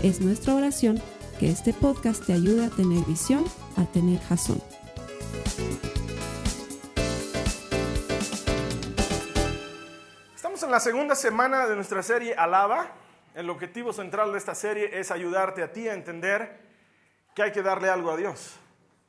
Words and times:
Es 0.00 0.20
nuestra 0.20 0.54
oración 0.54 1.02
que 1.40 1.50
este 1.50 1.74
podcast 1.74 2.24
te 2.24 2.32
ayude 2.32 2.66
a 2.66 2.70
tener 2.70 3.04
visión, 3.04 3.44
a 3.76 3.84
tener 3.86 4.20
jazón. 4.20 4.62
Estamos 10.36 10.62
en 10.62 10.70
la 10.70 10.78
segunda 10.78 11.16
semana 11.16 11.66
de 11.66 11.74
nuestra 11.74 12.04
serie 12.04 12.34
Alaba. 12.34 12.92
El 13.34 13.50
objetivo 13.50 13.92
central 13.92 14.30
de 14.30 14.38
esta 14.38 14.54
serie 14.54 15.00
es 15.00 15.10
ayudarte 15.10 15.64
a 15.64 15.72
ti 15.72 15.88
a 15.88 15.94
entender 15.94 16.60
que 17.34 17.42
hay 17.42 17.50
que 17.50 17.62
darle 17.62 17.88
algo 17.88 18.12
a 18.12 18.16
Dios. 18.16 18.54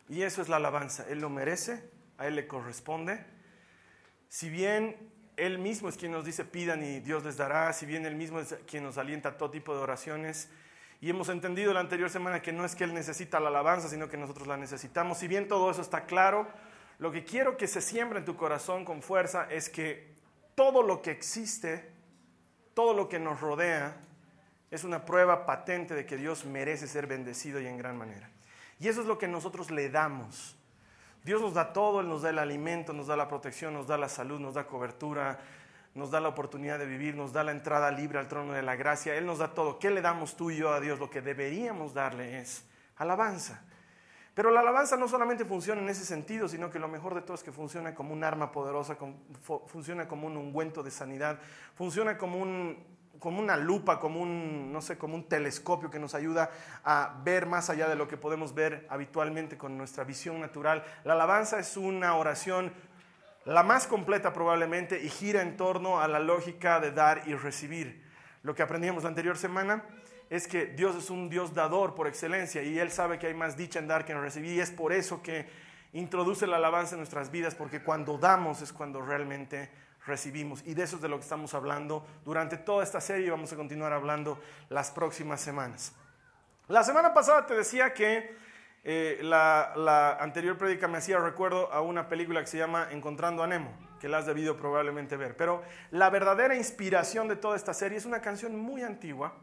Y 0.08 0.24
eso 0.24 0.42
es 0.42 0.50
la 0.50 0.56
alabanza. 0.56 1.06
Él 1.08 1.20
lo 1.20 1.30
merece, 1.30 1.88
a 2.18 2.26
Él 2.26 2.36
le 2.36 2.48
corresponde. 2.48 3.24
Si 4.28 4.50
bien 4.50 4.98
Él 5.38 5.60
mismo 5.60 5.88
es 5.88 5.98
quien 5.98 6.14
nos 6.14 6.26
dice 6.26 6.46
pidan 6.46 6.84
y 6.84 7.00
Dios 7.00 7.24
les 7.24 7.38
dará, 7.38 7.74
si 7.74 7.86
bien 7.86 8.08
Él 8.08 8.16
mismo 8.16 8.40
es 8.40 8.56
quien 8.66 8.84
nos 8.84 8.98
alienta 8.98 9.30
a 9.30 9.38
todo 9.38 9.52
tipo 9.52 9.76
de 9.76 9.82
oraciones, 9.82 10.50
y 11.02 11.10
hemos 11.10 11.30
entendido 11.30 11.74
la 11.74 11.80
anterior 11.80 12.10
semana 12.10 12.42
que 12.42 12.52
no 12.52 12.66
es 12.66 12.76
que 12.76 12.84
Él 12.84 12.94
necesita 12.94 13.40
la 13.40 13.48
alabanza, 13.48 13.88
sino 13.88 14.10
que 14.10 14.18
nosotros 14.18 14.48
la 14.48 14.58
necesitamos. 14.58 15.18
Si 15.18 15.28
bien 15.28 15.48
todo 15.48 15.72
eso 15.72 15.82
está 15.82 16.06
claro, 16.06 16.48
lo 16.98 17.12
que 17.12 17.24
quiero 17.24 17.56
que 17.56 17.68
se 17.68 17.80
siembre 17.80 18.20
en 18.20 18.26
tu 18.26 18.36
corazón 18.36 18.84
con 18.84 19.02
fuerza 19.02 19.48
es 19.50 19.70
que 19.70 20.14
todo 20.56 20.84
lo 20.84 21.02
que 21.02 21.12
existe, 21.12 21.90
todo 22.74 22.94
lo 22.94 23.08
que 23.08 23.20
nos 23.20 23.40
rodea, 23.40 23.96
es 24.72 24.84
una 24.84 25.06
prueba 25.06 25.46
patente 25.46 25.96
de 25.96 26.06
que 26.06 26.18
Dios 26.18 26.46
merece 26.46 26.88
ser 26.88 27.08
bendecido 27.08 27.62
y 27.62 27.68
en 27.68 27.78
gran 27.78 27.98
manera. 27.98 28.30
Y 28.80 28.90
eso 28.90 29.02
es 29.02 29.08
lo 29.08 29.18
que 29.18 29.28
nosotros 29.28 29.72
le 29.72 29.90
damos. 29.90 30.58
Dios 31.24 31.42
nos 31.42 31.54
da 31.54 31.72
todo, 31.74 32.02
Él 32.02 32.10
nos 32.10 32.22
da 32.22 32.30
el 32.30 32.40
alimento, 32.40 32.94
nos 32.94 33.08
da 33.08 33.16
la 33.16 33.28
protección, 33.28 33.74
nos 33.74 33.88
da 33.88 33.98
la 33.98 34.10
salud, 34.10 34.40
nos 34.40 34.54
da 34.54 34.68
cobertura, 34.68 35.40
nos 36.00 36.12
da 36.12 36.22
la 36.22 36.30
oportunidad 36.30 36.80
de 36.80 36.86
vivir, 36.86 37.16
nos 37.16 37.34
da 37.34 37.44
la 37.44 37.52
entrada 37.52 37.92
libre 37.92 38.18
al 38.20 38.30
trono 38.30 38.54
de 38.54 38.62
la 38.62 38.78
gracia, 38.78 39.16
Él 39.16 39.26
nos 39.26 39.40
da 39.40 39.54
todo. 39.54 39.78
¿Qué 39.78 39.92
le 39.92 40.02
damos 40.02 40.38
tú 40.38 40.50
y 40.50 40.58
yo 40.58 40.72
a 40.72 40.80
Dios? 40.80 40.98
Lo 40.98 41.10
que 41.10 41.22
deberíamos 41.22 41.94
darle 41.94 42.40
es 42.40 42.66
alabanza. 42.96 43.62
Pero 44.34 44.52
la 44.52 44.62
alabanza 44.62 44.96
no 44.96 45.10
solamente 45.10 45.44
funciona 45.44 45.82
en 45.82 45.90
ese 45.90 46.06
sentido, 46.06 46.48
sino 46.48 46.70
que 46.70 46.80
lo 46.80 46.88
mejor 46.88 47.14
de 47.14 47.22
todo 47.22 47.36
es 47.36 47.44
que 47.44 47.52
funciona 47.52 47.94
como 47.94 48.14
un 48.14 48.24
arma 48.24 48.54
poderosa, 48.54 48.96
funciona 49.68 50.08
como 50.08 50.28
un 50.28 50.38
ungüento 50.38 50.82
de 50.82 50.92
sanidad, 50.92 51.40
funciona 51.76 52.18
como, 52.18 52.38
un, 52.38 52.82
como 53.20 53.40
una 53.40 53.58
lupa, 53.58 54.00
como 54.00 54.22
un, 54.22 54.72
no 54.72 54.82
sé, 54.82 54.98
como 54.98 55.16
un 55.16 55.28
telescopio 55.28 55.90
que 55.90 56.00
nos 56.00 56.16
ayuda 56.16 56.52
a 56.86 57.20
ver 57.26 57.48
más 57.48 57.70
allá 57.70 57.90
de 57.90 57.98
lo 57.98 58.08
que 58.08 58.16
podemos 58.16 58.54
ver 58.54 58.88
habitualmente 58.90 59.58
con 59.58 59.78
nuestra 59.78 60.06
visión 60.06 60.40
natural. 60.40 60.86
La 61.04 61.14
alabanza 61.14 61.60
es 61.60 61.76
una 61.76 62.16
oración 62.16 62.72
la 63.46 63.64
más 63.64 63.88
completa 63.88 64.34
probablemente, 64.34 65.02
y 65.02 65.10
gira 65.10 65.42
en 65.42 65.58
torno 65.58 66.00
a 66.00 66.08
la 66.08 66.20
lógica 66.20 66.80
de 66.80 66.92
dar 66.92 67.24
y 67.26 67.34
recibir. 67.36 68.04
Lo 68.44 68.56
que 68.56 68.64
aprendíamos 68.64 69.04
la 69.04 69.10
anterior 69.10 69.38
semana 69.38 69.84
es 70.30 70.48
que 70.48 70.68
Dios 70.68 70.96
es 70.96 71.10
un 71.10 71.30
Dios 71.30 71.54
dador 71.54 71.96
por 71.96 72.08
excelencia 72.08 72.62
y 72.62 72.78
Él 72.78 72.92
sabe 72.92 73.18
que 73.18 73.28
hay 73.28 73.34
más 73.34 73.58
dicha 73.58 73.80
en 73.80 73.88
dar 73.88 74.06
que 74.06 74.12
en 74.12 74.22
recibir 74.22 74.54
y 74.54 74.60
es 74.60 74.72
por 74.72 74.94
eso 74.94 75.22
que 75.24 75.48
introduce 75.94 76.46
la 76.46 76.58
alabanza 76.58 76.94
en 76.94 77.00
nuestras 77.00 77.32
vidas, 77.32 77.56
porque 77.56 77.82
cuando 77.82 78.18
damos 78.18 78.62
es 78.62 78.72
cuando 78.72 79.02
realmente 79.02 79.70
recibimos. 80.06 80.64
Y 80.66 80.74
de 80.74 80.84
eso 80.84 80.98
es 80.98 81.02
de 81.02 81.10
lo 81.10 81.18
que 81.18 81.24
estamos 81.24 81.54
hablando 81.54 82.06
durante 82.24 82.58
toda 82.58 82.84
esta 82.84 83.02
serie 83.02 83.28
y 83.28 83.30
vamos 83.30 83.52
a 83.52 83.56
continuar 83.56 83.92
hablando 83.92 84.40
las 84.70 84.92
próximas 84.92 85.42
semanas. 85.42 85.94
La 86.68 86.84
semana 86.84 87.14
pasada 87.14 87.48
te 87.48 87.56
decía 87.56 87.94
que 87.94 88.36
eh, 88.84 89.20
la, 89.22 90.18
anterior 90.20 90.58
prédica 90.58 90.88
me 90.88 90.98
hacía 90.98 91.20
recuerdo 91.20 91.72
a 91.72 91.82
una 91.82 92.08
película 92.08 92.40
que 92.42 92.48
se 92.48 92.58
llama 92.58 92.88
Encontrando 92.92 93.44
a 93.44 93.48
Nemo, 93.48 93.72
que 94.00 94.08
la 94.08 94.20
has 94.20 94.26
debido 94.26 94.56
probablemente 94.56 95.18
ver. 95.18 95.36
Pero 95.36 95.64
la 95.92 96.10
verdadera 96.10 96.56
inspiración 96.56 97.28
de 97.28 97.36
toda 97.36 97.56
esta 97.56 97.74
serie 97.74 97.98
es 97.98 98.06
una 98.06 98.22
canción 98.22 98.58
muy 98.58 98.84
antigua 98.84 99.34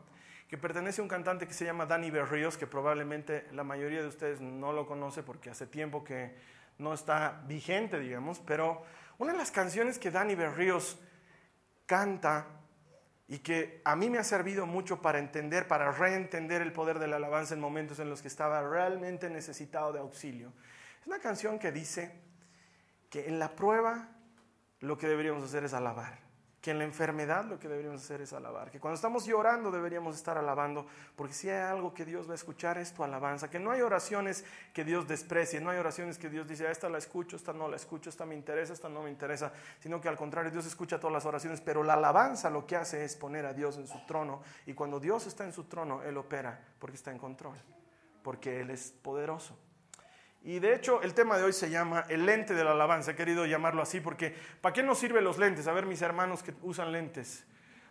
que 0.49 0.57
pertenece 0.57 1.01
a 1.01 1.05
un 1.05 1.09
cantante 1.09 1.47
que 1.47 1.55
se 1.55 1.65
llama 1.65 1.87
Danny 1.87 2.11
Berríos, 2.11 2.57
que 2.57 2.67
probablemente 2.67 3.47
la 3.53 3.65
mayoría 3.65 4.01
de 4.01 4.09
ustedes 4.09 4.41
no 4.41 4.73
lo 4.73 4.87
conoce 4.87 5.23
porque 5.23 5.51
hace 5.51 5.67
tiempo 5.67 6.05
que 6.05 6.35
no 6.79 6.95
está 6.95 7.43
vigente, 7.47 7.99
digamos, 7.99 8.41
pero 8.41 8.85
una 9.19 9.33
de 9.33 9.39
las 9.39 9.51
canciones 9.51 9.99
que 9.99 10.11
Danny 10.11 10.35
Berríos 10.35 10.99
canta 11.87 12.47
y 13.29 13.39
que 13.39 13.81
a 13.85 13.97
mí 13.97 14.09
me 14.09 14.19
ha 14.19 14.25
servido 14.25 14.67
mucho 14.67 15.03
para 15.03 15.19
entender, 15.19 15.67
para 15.67 15.91
reentender 15.91 16.63
el 16.63 16.73
poder 16.73 16.99
de 16.99 17.09
la 17.09 17.17
alabanza 17.17 17.55
en 17.55 17.61
momentos 17.61 17.99
en 17.99 18.09
los 18.09 18.23
que 18.23 18.29
estaba 18.29 18.63
realmente 18.63 19.31
necesitado 19.31 19.93
de 19.93 20.01
auxilio. 20.01 20.53
Es 21.01 21.07
una 21.07 21.19
canción 21.19 21.59
que 21.59 21.73
dice 21.73 22.21
que 23.11 23.27
en 23.27 23.39
la 23.39 23.57
prueba 23.57 24.09
lo 24.81 24.97
que 24.97 25.09
deberíamos 25.09 25.43
hacer 25.45 25.65
es 25.65 25.75
alabar 25.75 26.26
que 26.67 26.73
en 26.73 26.79
la 26.79 26.85
enfermedad 26.85 27.45
lo 27.45 27.61
que 27.61 27.69
deberíamos 27.69 28.03
hacer 28.03 28.23
es 28.23 28.33
alabar, 28.33 28.73
que 28.73 28.81
cuando 28.81 28.97
estamos 28.97 29.25
llorando 29.25 29.71
deberíamos 29.71 30.17
estar 30.17 30.37
alabando, 30.37 30.85
porque 31.15 31.33
si 31.33 31.49
hay 31.49 31.63
algo 31.63 31.95
que 31.95 32.05
Dios 32.05 32.27
va 32.27 32.33
a 32.33 32.35
escuchar 32.35 32.77
es 32.77 32.93
tu 32.93 33.05
alabanza, 33.05 33.49
que 33.49 33.61
no 33.61 33.71
hay 33.71 33.83
oraciones 33.83 34.45
que 34.73 34.83
Dios 34.83 35.07
desprecie, 35.07 35.61
no 35.61 35.71
hay 35.71 35.79
oraciones 35.79 36.19
que 36.19 36.29
Dios 36.29 36.49
dice, 36.49 36.69
esta 36.69 36.89
la 36.89 36.99
escucho, 36.99 37.37
esta 37.37 37.53
no 37.53 37.69
la 37.69 37.77
escucho, 37.77 38.11
esta 38.11 38.27
me 38.27 38.35
interesa, 38.35 38.73
esta 38.73 38.89
no 38.89 39.05
me 39.05 39.11
interesa, 39.11 39.53
sino 39.79 40.01
que 40.01 40.09
al 40.09 40.17
contrario 40.17 40.51
Dios 40.51 40.67
escucha 40.67 40.99
todas 40.99 41.15
las 41.15 41.25
oraciones, 41.25 41.61
pero 41.61 41.85
la 41.85 41.95
alabanza 41.95 42.51
lo 42.51 42.67
que 42.67 42.75
hace 42.75 43.05
es 43.05 43.15
poner 43.15 43.47
a 43.47 43.53
Dios 43.53 43.77
en 43.77 43.87
su 43.87 44.05
trono 44.05 44.43
y 44.67 44.75
cuando 44.75 44.99
Dios 44.99 45.25
está 45.29 45.45
en 45.45 45.53
su 45.53 45.67
trono, 45.67 46.03
Él 46.03 46.17
opera 46.17 46.61
porque 46.81 46.97
está 46.97 47.13
en 47.13 47.19
control, 47.19 47.55
porque 48.25 48.61
Él 48.61 48.71
es 48.71 48.91
poderoso. 48.91 49.57
Y 50.47 50.61
de 50.61 50.77
hecho 50.77 51.03
el 51.03 51.13
tema 51.13 51.37
de 51.37 51.43
hoy 51.43 51.53
se 51.53 51.71
llama 51.71 52.05
el 52.09 52.25
lente 52.25 52.55
de 52.55 52.63
la 52.63 52.71
alabanza. 52.71 53.11
He 53.11 53.17
querido 53.17 53.47
llamarlo 53.47 53.83
así 53.83 53.99
porque 53.99 54.33
¿para 54.61 54.73
qué 54.73 54.85
nos 54.85 54.97
sirven 54.97 55.25
los 55.25 55.39
lentes? 55.39 55.67
A 55.67 55.73
ver 55.73 55.87
mis 55.87 56.01
hermanos 56.03 56.45
que 56.45 56.55
usan 56.63 56.93
lentes. 56.93 57.45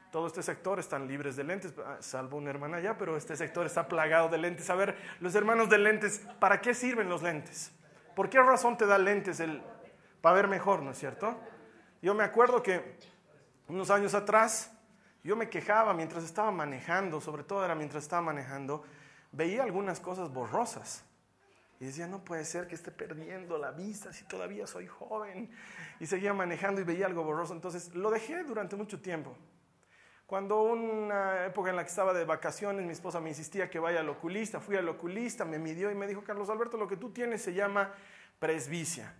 Todo 0.10 0.28
este 0.28 0.42
sector 0.42 0.80
están 0.80 1.06
libres 1.06 1.36
de 1.36 1.44
lentes, 1.44 1.74
ah, 1.86 1.98
salvo 2.00 2.38
una 2.38 2.50
hermana 2.50 2.80
ya, 2.80 2.98
pero 2.98 3.18
este 3.18 3.36
sector 3.36 3.66
está 3.66 3.90
plagado 3.90 4.30
de 4.30 4.38
lentes. 4.38 4.70
A 4.70 4.76
ver, 4.76 4.96
los 5.20 5.36
hermanos 5.36 5.70
de 5.70 5.80
lentes, 5.80 6.22
¿para 6.40 6.62
qué 6.62 6.74
sirven 6.74 7.10
los 7.10 7.22
lentes? 7.22 7.74
¿Por 8.16 8.30
qué 8.30 8.42
razón 8.42 8.78
te 8.78 8.86
da 8.86 8.98
lentes 8.98 9.42
el, 9.42 9.62
para 10.22 10.36
ver 10.36 10.48
mejor, 10.48 10.82
no 10.82 10.92
es 10.92 10.98
cierto? 10.98 11.38
Yo 12.02 12.14
me 12.14 12.24
acuerdo 12.24 12.64
que 12.64 12.98
unos 13.68 13.92
años 13.92 14.14
atrás 14.14 14.72
yo 15.26 15.36
me 15.36 15.50
quejaba 15.50 15.94
mientras 15.94 16.24
estaba 16.24 16.52
manejando, 16.52 17.20
sobre 17.20 17.44
todo 17.44 17.66
era 17.66 17.76
mientras 17.76 18.04
estaba 18.04 18.22
manejando, 18.22 18.84
veía 19.34 19.64
algunas 19.64 20.00
cosas 20.00 20.32
borrosas. 20.32 21.04
Y 21.80 21.86
decía, 21.86 22.08
no 22.08 22.24
puede 22.24 22.46
ser 22.46 22.68
que 22.68 22.76
esté 22.76 22.92
perdiendo 22.92 23.58
la 23.58 23.72
vista 23.72 24.14
si 24.14 24.24
todavía 24.26 24.66
soy 24.66 24.88
joven. 24.88 25.50
Y 26.00 26.06
seguía 26.06 26.34
manejando 26.34 26.82
y 26.82 26.84
veía 26.84 27.06
algo 27.06 27.24
borroso. 27.24 27.54
Entonces 27.54 27.94
lo 27.94 28.10
dejé 28.12 28.44
durante 28.44 28.76
mucho 28.76 29.02
tiempo. 29.02 29.38
Cuando 30.26 30.64
una 30.64 31.46
época 31.46 31.70
en 31.70 31.76
la 31.76 31.84
que 31.84 31.90
estaba 31.90 32.14
de 32.14 32.26
vacaciones, 32.26 32.84
mi 32.84 32.94
esposa 32.94 33.20
me 33.20 33.30
insistía 33.30 33.70
que 33.70 33.78
vaya 33.78 34.00
al 34.00 34.10
oculista. 34.10 34.60
Fui 34.60 34.76
al 34.76 34.90
oculista, 34.90 35.46
me 35.46 35.60
midió 35.60 35.92
y 35.92 35.96
me 35.96 36.08
dijo, 36.08 36.24
Carlos 36.24 36.50
Alberto, 36.50 36.78
lo 36.78 36.88
que 36.88 36.98
tú 36.98 37.12
tienes 37.12 37.44
se 37.44 37.54
llama 37.54 37.94
presbicia. 38.40 39.14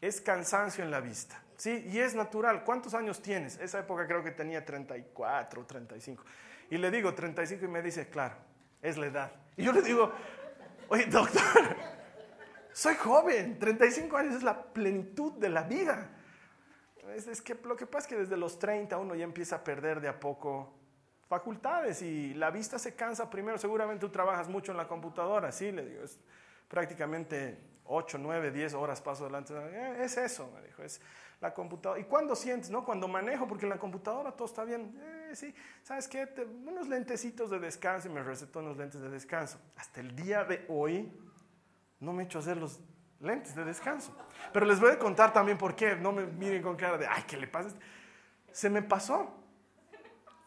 Es 0.00 0.20
cansancio 0.20 0.84
en 0.84 0.90
la 0.90 1.00
vista. 1.00 1.42
¿sí? 1.56 1.84
Y 1.90 1.98
es 1.98 2.14
natural. 2.14 2.62
¿Cuántos 2.64 2.94
años 2.94 3.20
tienes? 3.20 3.58
Esa 3.58 3.80
época 3.80 4.06
creo 4.06 4.22
que 4.22 4.30
tenía 4.30 4.64
34, 4.64 5.64
35. 5.64 6.24
Y 6.70 6.78
le 6.78 6.90
digo 6.90 7.14
35 7.14 7.64
y 7.64 7.68
me 7.68 7.82
dice, 7.82 8.08
claro, 8.08 8.36
es 8.80 8.96
la 8.96 9.06
edad. 9.06 9.32
Y 9.56 9.64
yo 9.64 9.72
le 9.72 9.82
digo, 9.82 10.12
oye, 10.88 11.06
doctor, 11.06 11.76
soy 12.74 12.96
joven, 12.96 13.56
35 13.60 14.16
años 14.16 14.34
es 14.34 14.42
la 14.42 14.60
plenitud 14.60 15.34
de 15.34 15.48
la 15.48 15.62
vida. 15.62 16.10
Es, 17.14 17.40
que 17.40 17.54
lo 17.54 17.76
que 17.76 17.86
pasa 17.86 18.00
es 18.00 18.06
que 18.08 18.16
desde 18.16 18.36
los 18.36 18.58
30 18.58 18.98
uno 18.98 19.14
ya 19.14 19.22
empieza 19.22 19.56
a 19.56 19.64
perder 19.64 20.00
de 20.00 20.08
a 20.08 20.18
poco 20.18 20.74
facultades 21.28 22.02
y 22.02 22.34
la 22.34 22.50
vista 22.50 22.80
se 22.80 22.96
cansa 22.96 23.30
primero. 23.30 23.58
Seguramente 23.58 24.00
tú 24.00 24.10
trabajas 24.10 24.48
mucho 24.48 24.72
en 24.72 24.78
la 24.78 24.88
computadora, 24.88 25.52
sí, 25.52 25.70
le 25.70 25.86
digo, 25.86 26.02
es 26.02 26.18
prácticamente 26.66 27.60
8, 27.84 28.18
9, 28.18 28.50
10 28.50 28.74
horas 28.74 29.00
paso 29.00 29.24
delante. 29.24 29.54
Eh, 29.54 29.98
es 30.02 30.16
eso, 30.16 30.50
me 30.52 30.66
dijo, 30.66 30.82
es 30.82 31.00
la 31.40 31.54
computadora. 31.54 32.00
¿Y 32.00 32.04
cuándo 32.04 32.34
sientes? 32.34 32.70
No? 32.70 32.84
Cuando 32.84 33.06
manejo, 33.06 33.46
porque 33.46 33.66
en 33.66 33.70
la 33.70 33.78
computadora 33.78 34.32
todo 34.32 34.48
está 34.48 34.64
bien. 34.64 35.00
Eh, 35.00 35.36
sí, 35.36 35.54
¿sabes 35.84 36.08
qué? 36.08 36.28
unos 36.66 36.88
lentecitos 36.88 37.50
de 37.50 37.60
descanso 37.60 38.08
y 38.08 38.10
me 38.10 38.24
recetó 38.24 38.58
unos 38.58 38.76
lentes 38.76 39.00
de 39.00 39.10
descanso. 39.10 39.60
Hasta 39.76 40.00
el 40.00 40.16
día 40.16 40.42
de 40.42 40.64
hoy 40.68 41.12
no 42.04 42.12
me 42.12 42.22
he 42.22 42.26
hecho 42.26 42.38
hacer 42.38 42.56
los 42.56 42.80
lentes 43.20 43.54
de 43.54 43.64
descanso. 43.64 44.14
Pero 44.52 44.66
les 44.66 44.78
voy 44.78 44.90
a 44.90 44.98
contar 44.98 45.32
también 45.32 45.58
por 45.58 45.74
qué. 45.74 45.96
No 45.96 46.12
me 46.12 46.26
miren 46.26 46.62
con 46.62 46.76
cara 46.76 46.98
de, 46.98 47.06
ay, 47.06 47.24
¿qué 47.26 47.36
le 47.36 47.48
pasa? 47.48 47.70
Se 48.52 48.70
me 48.70 48.82
pasó. 48.82 49.34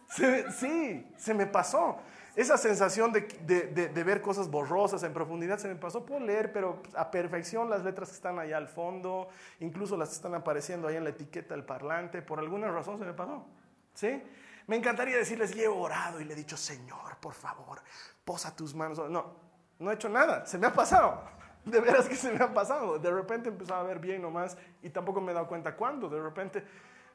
sí, 0.09 1.13
se 1.17 1.33
me 1.33 1.45
pasó. 1.47 1.97
esa 2.35 2.57
sensación 2.57 3.11
de, 3.11 3.21
de, 3.21 4.03
ver 4.03 4.21
cosas 4.21 4.49
borrosas 4.49 5.03
en 5.03 5.11
profundidad 5.11 5.57
se 5.57 5.67
me 5.67 5.75
pasó 5.75 6.05
por 6.05 6.21
leer, 6.21 6.53
pero 6.53 6.81
a 6.95 7.11
perfección 7.11 7.69
las 7.69 7.83
letras 7.83 8.09
que 8.09 8.15
están 8.15 8.39
allá 8.39 8.57
al 8.57 8.69
fondo, 8.69 9.27
incluso 9.59 9.97
las 9.97 10.09
que 10.09 10.15
están 10.15 10.35
apareciendo 10.35 10.87
ahí 10.87 10.95
en 10.95 11.03
la 11.03 11.09
etiqueta 11.09 11.55
del 11.55 11.65
parlante, 11.65 12.21
por 12.21 12.39
alguna 12.39 12.71
razón 12.71 12.99
se 12.99 13.05
me 13.05 13.13
pasó. 13.13 13.45
¿Sí? 13.93 14.23
Me 14.67 14.75
encantaría 14.75 15.17
decirles, 15.17 15.55
y 15.55 15.61
he 15.61 15.67
orado 15.67 16.21
y 16.21 16.25
le 16.25 16.33
he 16.33 16.37
dicho, 16.37 16.55
Señor, 16.55 17.17
por 17.19 17.33
favor, 17.33 17.81
posa 18.23 18.55
tus 18.55 18.75
manos. 18.75 18.99
No, 19.09 19.33
no 19.79 19.91
he 19.91 19.95
hecho 19.95 20.09
nada, 20.09 20.45
se 20.45 20.57
me 20.57 20.67
ha 20.67 20.73
pasado. 20.73 21.36
De 21.71 21.81
veras 21.81 22.07
que 22.07 22.15
se 22.15 22.31
me 22.31 22.43
ha 22.43 22.53
pasado. 22.53 22.97
De 22.99 23.11
repente 23.11 23.49
empezaba 23.49 23.81
a 23.81 23.83
ver 23.83 23.99
bien 23.99 24.21
nomás 24.21 24.57
y 24.81 24.89
tampoco 24.89 25.21
me 25.21 25.31
he 25.31 25.35
dado 25.35 25.47
cuenta 25.47 25.75
cuándo. 25.75 26.09
De 26.09 26.21
repente 26.21 26.63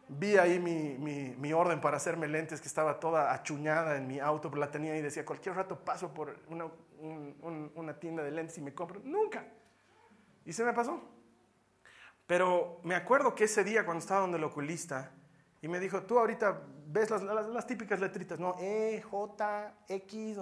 vi 0.09 0.37
ahí 0.37 0.59
mi, 0.59 1.53
orden 1.53 1.81
para 1.81 1.97
hacerme 1.97 2.29
lentes 2.29 2.61
que 2.61 2.69
estaba 2.69 3.01
toda 3.01 3.33
achuñada 3.33 3.97
en 3.97 4.07
mi 4.07 4.21
auto, 4.21 4.51
pero 4.51 4.61
la 4.61 4.71
tenía 4.71 4.97
y 4.97 5.03
decía, 5.03 5.25
cualquier 5.25 5.55
rato 5.55 5.79
paso 5.79 6.13
por 6.13 6.37
una, 6.49 6.67
una 7.75 7.99
tienda 7.99 8.23
de 8.23 8.31
lentes 8.31 8.59
y 8.59 8.61
me 8.61 8.75
compro. 8.75 9.01
Nunca. 9.05 9.47
Y 10.45 10.53
se 10.53 10.65
me 10.65 10.73
pasó. 10.73 11.01
Pero 12.27 12.81
me 12.83 12.95
acuerdo 12.95 13.35
que 13.35 13.45
ese 13.45 13.65
día 13.65 13.85
cuando 13.85 14.01
estaba 14.01 14.21
donde 14.21 14.39
el 14.39 14.45
oculista 14.45 15.13
y 15.61 15.69
me 15.69 15.79
dijo, 15.79 16.03
tú 16.03 16.19
ahorita 16.19 16.61
ves 16.87 17.11
las, 17.11 17.23
las, 17.23 17.67
típicas 17.67 18.01
letritas, 18.01 18.39
¿no? 18.39 18.57
E, 18.59 19.01
J, 19.01 19.75
X, 19.89 20.39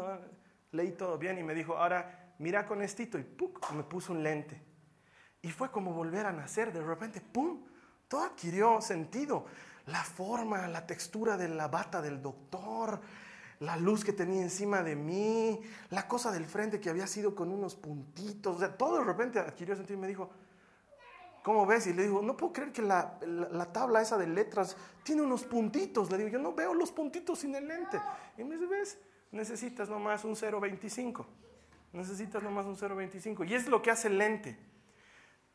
leí 0.72 0.92
todo 0.92 1.18
bien 1.18 1.38
y 1.38 1.42
me 1.42 1.54
dijo, 1.54 1.76
ahora 1.76 2.19
mira 2.40 2.66
con 2.66 2.82
estito 2.82 3.18
y 3.18 3.26
me 3.74 3.84
puso 3.84 4.12
un 4.12 4.22
lente. 4.22 4.60
Y 5.42 5.50
fue 5.50 5.70
como 5.70 5.92
volver 5.92 6.26
a 6.26 6.32
nacer, 6.32 6.72
de 6.72 6.82
repente, 6.82 7.20
¡pum! 7.20 7.64
Todo 8.08 8.24
adquirió 8.24 8.80
sentido. 8.80 9.46
La 9.86 10.02
forma, 10.02 10.66
la 10.68 10.86
textura 10.86 11.36
de 11.36 11.48
la 11.48 11.68
bata 11.68 12.02
del 12.02 12.20
doctor, 12.20 13.00
la 13.60 13.76
luz 13.76 14.04
que 14.04 14.12
tenía 14.12 14.42
encima 14.42 14.82
de 14.82 14.96
mí, 14.96 15.60
la 15.90 16.08
cosa 16.08 16.32
del 16.32 16.46
frente 16.46 16.80
que 16.80 16.90
había 16.90 17.06
sido 17.06 17.34
con 17.34 17.50
unos 17.50 17.74
puntitos, 17.76 18.60
o 18.60 18.70
todo 18.70 18.98
de 18.98 19.04
repente 19.04 19.38
adquirió 19.38 19.76
sentido 19.76 19.98
y 19.98 20.00
me 20.02 20.08
dijo, 20.08 20.30
¿cómo 21.42 21.66
ves? 21.66 21.86
Y 21.86 21.92
le 21.92 22.04
digo, 22.04 22.22
no 22.22 22.36
puedo 22.36 22.52
creer 22.52 22.72
que 22.72 22.82
la, 22.82 23.18
tabla 23.72 24.00
esa 24.00 24.16
de 24.16 24.26
letras 24.26 24.76
tiene 25.02 25.22
unos 25.22 25.44
puntitos. 25.44 26.10
Le 26.10 26.18
digo, 26.18 26.30
yo 26.30 26.38
no 26.38 26.54
veo 26.54 26.74
los 26.74 26.90
puntitos 26.90 27.38
sin 27.40 27.54
el 27.54 27.68
lente. 27.68 28.00
Y 28.38 28.44
me 28.44 28.56
dice, 28.56 28.66
¿ves? 28.66 28.98
Necesitas 29.30 29.88
nomás 29.88 30.24
un 30.24 30.34
0.25. 30.34 31.26
Necesitas 31.92 32.42
nomás 32.42 32.66
un 32.66 32.76
0.25. 32.76 33.48
Y 33.48 33.54
es 33.54 33.66
lo 33.66 33.82
que 33.82 33.90
hace 33.90 34.08
el 34.08 34.18
lente 34.18 34.70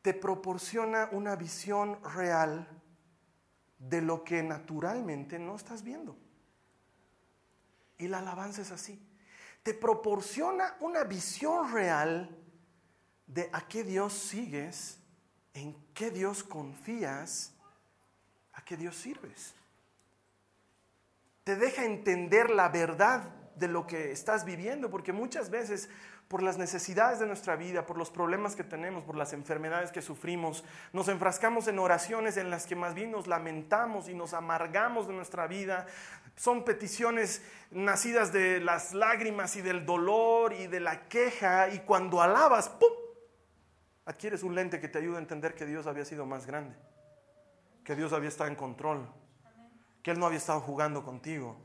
te 0.06 0.14
proporciona 0.14 1.10
una 1.14 1.36
visión 1.36 1.98
real 2.14 2.68
de 3.80 4.04
lo 4.04 4.24
que 4.24 4.44
naturalmente 4.44 5.40
no 5.40 5.56
estás 5.56 5.82
viendo. 5.82 6.16
Y 7.98 8.08
la 8.08 8.20
alabanza 8.20 8.62
es 8.62 8.70
así. 8.70 9.02
Te 9.64 9.74
proporciona 9.74 10.78
una 10.80 11.06
visión 11.06 11.74
real 11.74 12.38
de 13.26 13.50
a 13.52 13.68
qué 13.68 13.84
Dios 13.84 14.14
sigues, 14.14 15.00
en 15.56 15.76
qué 15.96 16.12
Dios 16.12 16.44
confías, 16.44 17.56
a 18.54 18.64
qué 18.64 18.78
Dios 18.78 18.96
sirves. 18.96 19.56
Te 21.44 21.56
deja 21.56 21.84
entender 21.84 22.52
la 22.52 22.70
verdad 22.70 23.24
de 23.56 23.70
lo 23.70 23.88
que 23.88 24.12
estás 24.12 24.46
viviendo, 24.46 24.92
porque 24.92 25.14
muchas 25.14 25.50
veces 25.50 25.90
por 26.28 26.42
las 26.42 26.58
necesidades 26.58 27.20
de 27.20 27.28
nuestra 27.28 27.56
vida, 27.56 27.86
por 27.86 27.98
los 27.98 28.10
problemas 28.10 28.56
que 28.56 28.64
tenemos, 28.64 29.04
por 29.04 29.16
las 29.16 29.34
enfermedades 29.34 29.92
que 29.92 30.02
sufrimos. 30.02 30.64
Nos 30.92 31.08
enfrascamos 31.08 31.68
en 31.68 31.78
oraciones 31.78 32.38
en 32.38 32.50
las 32.50 32.66
que 32.66 32.76
más 32.76 32.96
bien 32.96 33.12
nos 33.12 33.28
lamentamos 33.28 34.10
y 34.10 34.14
nos 34.16 34.34
amargamos 34.34 35.08
de 35.08 35.14
nuestra 35.14 35.46
vida. 35.46 35.86
Son 36.36 36.66
peticiones 36.66 37.44
nacidas 37.70 38.34
de 38.34 38.60
las 38.60 38.94
lágrimas 38.94 39.56
y 39.56 39.62
del 39.62 39.86
dolor 39.86 40.54
y 40.54 40.68
de 40.68 40.80
la 40.80 41.08
queja 41.08 41.70
y 41.70 41.80
cuando 41.80 42.22
alabas, 42.22 42.70
¡pum! 42.70 42.90
Adquieres 44.06 44.44
un 44.44 44.56
lente 44.56 44.80
que 44.80 44.88
te 44.88 44.98
ayuda 44.98 45.18
a 45.18 45.22
entender 45.22 45.54
que 45.54 45.66
Dios 45.66 45.88
había 45.88 46.06
sido 46.06 46.26
más 46.26 46.46
grande, 46.46 46.76
que 47.84 47.96
Dios 47.96 48.14
había 48.14 48.30
estado 48.30 48.50
en 48.50 48.56
control, 48.56 49.08
que 50.04 50.12
Él 50.12 50.20
no 50.20 50.26
había 50.26 50.38
estado 50.38 50.60
jugando 50.60 51.04
contigo, 51.04 51.58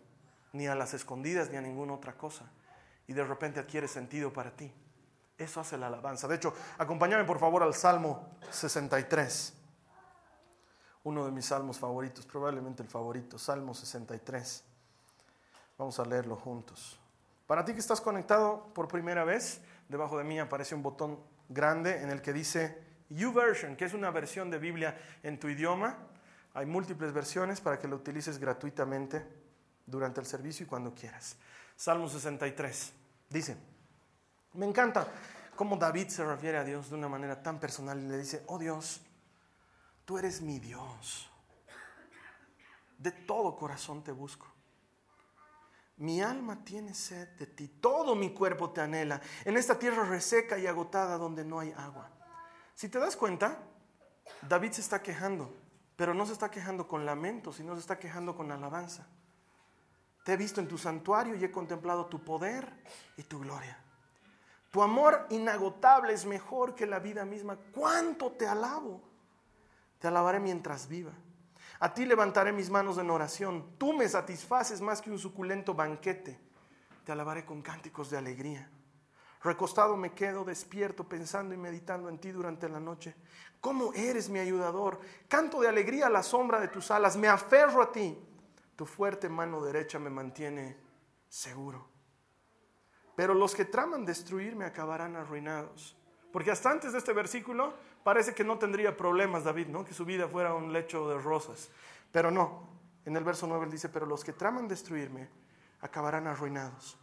ni 0.53 0.67
a 0.67 0.75
las 0.75 0.95
escondidas, 0.95 1.51
ni 1.51 1.57
a 1.57 1.61
ninguna 1.61 1.95
otra 1.95 2.15
cosa 2.15 2.51
y 3.11 3.13
de 3.13 3.25
repente 3.25 3.59
adquiere 3.59 3.89
sentido 3.89 4.33
para 4.33 4.53
ti. 4.53 4.73
Eso 5.37 5.61
hace 5.61 5.77
la 5.77 5.89
alabanza. 5.89 6.29
De 6.29 6.37
hecho, 6.37 6.55
acompáñame 6.79 7.25
por 7.25 7.41
favor 7.41 7.65
al 7.65 7.75
Salmo 7.75 8.37
63. 8.53 9.53
Uno 11.03 11.25
de 11.25 11.33
mis 11.33 11.47
salmos 11.47 11.77
favoritos, 11.77 12.25
probablemente 12.25 12.85
el 12.85 12.89
favorito, 12.89 13.37
Salmo 13.37 13.75
63. 13.75 14.63
Vamos 15.77 15.99
a 15.99 16.05
leerlo 16.05 16.37
juntos. 16.37 17.01
Para 17.49 17.65
ti 17.65 17.73
que 17.73 17.81
estás 17.81 18.01
conectado 18.01 18.73
por 18.75 18.87
primera 18.87 19.25
vez, 19.25 19.61
debajo 19.89 20.17
de 20.17 20.23
mí 20.23 20.39
aparece 20.39 20.77
un 20.77 20.85
botón 20.85 21.19
grande 21.49 22.03
en 22.03 22.11
el 22.11 22.23
que 22.23 22.33
dice 22.33 22.81
YouVersion, 23.09 23.75
que 23.75 23.87
es 23.87 23.93
una 23.93 24.13
versión 24.13 24.53
de 24.53 24.59
Biblia 24.59 24.97
en 25.25 25.41
tu 25.41 25.49
idioma. 25.49 25.99
Hay 26.55 26.67
múltiples 26.67 27.13
versiones 27.13 27.61
para 27.61 27.77
que 27.77 27.89
lo 27.89 27.97
utilices 27.97 28.39
gratuitamente 28.39 29.27
durante 29.85 30.21
el 30.21 30.27
servicio 30.27 30.65
y 30.65 30.69
cuando 30.69 30.95
quieras. 30.95 31.37
Salmo 31.75 32.09
63. 32.09 33.00
Dice, 33.31 33.57
me 34.55 34.67
encanta 34.67 35.07
cómo 35.55 35.77
David 35.77 36.09
se 36.09 36.25
refiere 36.25 36.59
a 36.59 36.65
Dios 36.65 36.91
de 36.91 36.97
una 36.97 37.09
manera 37.09 37.41
tan 37.41 37.61
personal 37.61 37.99
y 38.01 38.09
le 38.09 38.19
dice, 38.19 38.43
oh 38.49 38.59
Dios, 38.59 39.01
tú 40.05 40.19
eres 40.19 40.41
mi 40.41 40.59
Dios. 40.59 41.31
De 42.99 43.13
todo 43.13 43.57
corazón 43.57 44.03
te 44.03 44.11
busco. 44.11 44.47
Mi 45.99 46.21
alma 46.21 46.65
tiene 46.65 46.93
sed 46.93 47.29
de 47.39 47.47
ti, 47.47 47.69
todo 47.69 48.17
mi 48.17 48.33
cuerpo 48.33 48.71
te 48.71 48.81
anhela, 48.81 49.21
en 49.45 49.57
esta 49.57 49.79
tierra 49.79 50.05
reseca 50.05 50.59
y 50.59 50.67
agotada 50.67 51.17
donde 51.17 51.45
no 51.45 51.61
hay 51.61 51.73
agua. 51.77 52.11
Si 52.75 52.89
te 52.89 52.99
das 52.99 53.17
cuenta, 53.17 53.59
David 54.43 54.73
se 54.73 54.81
está 54.81 55.03
quejando, 55.03 55.55
pero 55.97 56.15
no 56.15 56.27
se 56.27 56.33
está 56.33 56.51
quejando 56.51 56.89
con 56.89 57.05
lamento, 57.05 57.53
sino 57.53 57.75
se 57.75 57.81
está 57.81 57.99
quejando 57.99 58.35
con 58.35 58.51
alabanza. 58.51 59.07
Te 60.31 60.35
he 60.35 60.37
visto 60.37 60.61
en 60.61 60.69
tu 60.69 60.79
santuario 60.79 61.35
y 61.35 61.43
he 61.43 61.51
contemplado 61.51 62.07
tu 62.07 62.23
poder 62.23 62.73
y 63.17 63.25
tu 63.25 63.41
gloria. 63.41 63.77
Tu 64.71 64.81
amor 64.81 65.27
inagotable 65.31 66.13
es 66.13 66.25
mejor 66.25 66.77
que 66.77 66.87
la 66.87 67.01
vida 67.01 67.25
misma. 67.25 67.59
¿Cuánto 67.75 68.31
te 68.31 68.47
alabo? 68.47 69.03
Te 69.99 70.07
alabaré 70.07 70.39
mientras 70.39 70.87
viva. 70.87 71.11
A 71.81 71.93
ti 71.93 72.07
levantaré 72.07 72.53
mis 72.53 72.71
manos 72.71 72.99
en 72.99 73.11
oración. 73.11 73.73
Tú 73.77 73.93
me 73.93 74.09
satisfaces 74.09 74.81
más 74.81 75.03
que 75.03 75.11
un 75.11 75.19
suculento 75.19 75.75
banquete. 75.75 76.39
Te 77.05 77.11
alabaré 77.11 77.45
con 77.45 77.61
cánticos 77.61 78.09
de 78.09 78.19
alegría. 78.19 78.71
Recostado 79.43 79.97
me 79.97 80.13
quedo 80.13 80.45
despierto 80.45 81.09
pensando 81.09 81.57
y 81.57 81.59
meditando 81.59 82.09
en 82.09 82.21
ti 82.21 82.31
durante 82.31 82.69
la 82.69 82.79
noche. 82.79 83.17
¿Cómo 83.61 83.93
eres 83.95 84.29
mi 84.29 84.39
ayudador? 84.39 85.01
Canto 85.27 85.61
de 85.61 85.67
alegría 85.67 86.07
a 86.07 86.11
la 86.11 86.23
sombra 86.23 86.61
de 86.61 86.69
tus 86.69 86.93
alas. 86.93 87.17
Me 87.17 87.27
aferro 87.27 87.83
a 87.83 87.91
ti 87.91 88.17
tu 88.81 88.87
fuerte 88.87 89.29
mano 89.29 89.61
derecha 89.61 89.99
me 89.99 90.09
mantiene 90.09 90.75
seguro. 91.29 91.87
Pero 93.15 93.35
los 93.35 93.55
que 93.55 93.67
traman 93.67 94.07
destruirme 94.07 94.65
acabarán 94.65 95.17
arruinados. 95.17 95.95
Porque 96.33 96.51
hasta 96.51 96.71
antes 96.71 96.93
de 96.93 96.99
este 96.99 97.13
versículo 97.13 97.75
parece 98.03 98.33
que 98.33 98.43
no 98.43 98.59
tendría 98.59 98.97
problemas 98.97 99.45
David, 99.45 99.67
¿no? 99.67 99.85
Que 99.85 99.93
su 99.93 100.07
vida 100.07 100.29
fuera 100.29 100.55
un 100.55 100.73
lecho 100.73 101.11
de 101.11 101.19
rosas. 101.19 101.69
Pero 102.11 102.31
no. 102.31 102.71
En 103.05 103.15
el 103.15 103.23
verso 103.23 103.47
9 103.47 103.67
él 103.67 103.71
dice, 103.71 103.91
pero 103.91 104.07
los 104.07 104.25
que 104.25 104.33
traman 104.33 104.67
destruirme 104.67 105.29
acabarán 105.83 106.27
arruinados. 106.27 106.99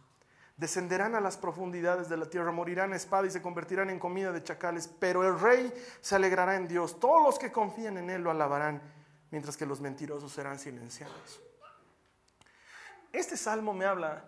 Descenderán 0.56 1.14
a 1.14 1.20
las 1.20 1.36
profundidades 1.36 2.08
de 2.08 2.16
la 2.16 2.28
tierra, 2.28 2.50
morirán 2.50 2.92
a 2.92 2.96
espada 2.96 3.28
y 3.28 3.30
se 3.30 3.40
convertirán 3.40 3.88
en 3.88 4.00
comida 4.00 4.32
de 4.32 4.42
chacales. 4.42 4.88
Pero 4.98 5.22
el 5.22 5.38
rey 5.38 5.72
se 6.00 6.16
alegrará 6.16 6.56
en 6.56 6.66
Dios. 6.66 6.98
Todos 6.98 7.22
los 7.22 7.38
que 7.38 7.52
confían 7.52 7.98
en 7.98 8.10
él 8.10 8.22
lo 8.22 8.32
alabarán, 8.32 8.82
mientras 9.30 9.56
que 9.56 9.64
los 9.64 9.80
mentirosos 9.80 10.32
serán 10.32 10.58
silenciados. 10.58 11.47
Este 13.18 13.36
salmo 13.36 13.74
me 13.74 13.84
habla 13.84 14.22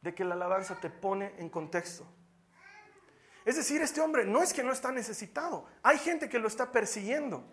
de 0.00 0.14
que 0.14 0.24
la 0.24 0.34
alabanza 0.34 0.80
te 0.80 0.88
pone 0.88 1.34
en 1.36 1.50
contexto. 1.50 2.06
Es 3.44 3.56
decir, 3.56 3.82
este 3.82 4.00
hombre 4.00 4.24
no 4.24 4.42
es 4.42 4.54
que 4.54 4.62
no 4.62 4.72
está 4.72 4.90
necesitado, 4.90 5.66
hay 5.82 5.98
gente 5.98 6.30
que 6.30 6.38
lo 6.38 6.48
está 6.48 6.72
persiguiendo. 6.72 7.44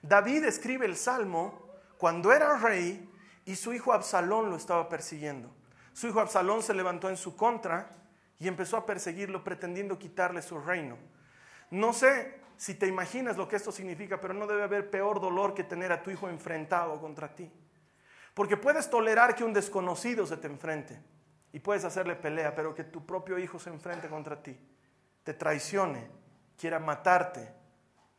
David 0.00 0.44
escribe 0.44 0.86
el 0.86 0.96
salmo 0.96 1.60
cuando 1.96 2.32
era 2.32 2.56
rey 2.56 3.10
y 3.46 3.56
su 3.56 3.72
hijo 3.72 3.92
Absalón 3.92 4.48
lo 4.48 4.54
estaba 4.54 4.88
persiguiendo. 4.88 5.52
Su 5.92 6.06
hijo 6.06 6.20
Absalón 6.20 6.62
se 6.62 6.72
levantó 6.72 7.08
en 7.08 7.16
su 7.16 7.34
contra 7.34 7.90
y 8.38 8.46
empezó 8.46 8.76
a 8.76 8.86
perseguirlo 8.86 9.42
pretendiendo 9.42 9.98
quitarle 9.98 10.40
su 10.40 10.60
reino. 10.60 10.96
No 11.72 11.92
sé 11.92 12.38
si 12.56 12.76
te 12.76 12.86
imaginas 12.86 13.36
lo 13.36 13.48
que 13.48 13.56
esto 13.56 13.72
significa, 13.72 14.20
pero 14.20 14.34
no 14.34 14.46
debe 14.46 14.62
haber 14.62 14.88
peor 14.88 15.20
dolor 15.20 15.52
que 15.52 15.64
tener 15.64 15.90
a 15.90 16.04
tu 16.04 16.12
hijo 16.12 16.28
enfrentado 16.28 17.00
contra 17.00 17.34
ti. 17.34 17.50
Porque 18.38 18.56
puedes 18.56 18.88
tolerar 18.88 19.34
que 19.34 19.42
un 19.42 19.52
desconocido 19.52 20.24
se 20.24 20.36
te 20.36 20.46
enfrente 20.46 20.96
y 21.50 21.58
puedes 21.58 21.84
hacerle 21.84 22.14
pelea, 22.14 22.54
pero 22.54 22.72
que 22.72 22.84
tu 22.84 23.04
propio 23.04 23.36
hijo 23.36 23.58
se 23.58 23.68
enfrente 23.68 24.06
contra 24.06 24.40
ti, 24.40 24.56
te 25.24 25.34
traicione, 25.34 26.08
quiera 26.56 26.78
matarte, 26.78 27.52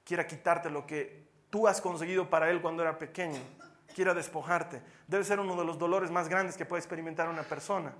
quiera 0.04 0.28
quitarte 0.28 0.70
lo 0.70 0.86
que 0.86 1.26
tú 1.50 1.70
has 1.70 1.80
conseguido 1.80 2.30
para 2.30 2.50
él 2.50 2.62
cuando 2.62 2.84
era 2.84 3.00
pequeño, 3.00 3.40
quiera 3.96 4.14
despojarte, 4.14 4.82
debe 5.08 5.24
ser 5.24 5.40
uno 5.40 5.56
de 5.56 5.64
los 5.64 5.80
dolores 5.80 6.12
más 6.12 6.28
grandes 6.28 6.58
que 6.58 6.66
puede 6.66 6.82
experimentar 6.82 7.30
una 7.30 7.44
persona. 7.44 7.94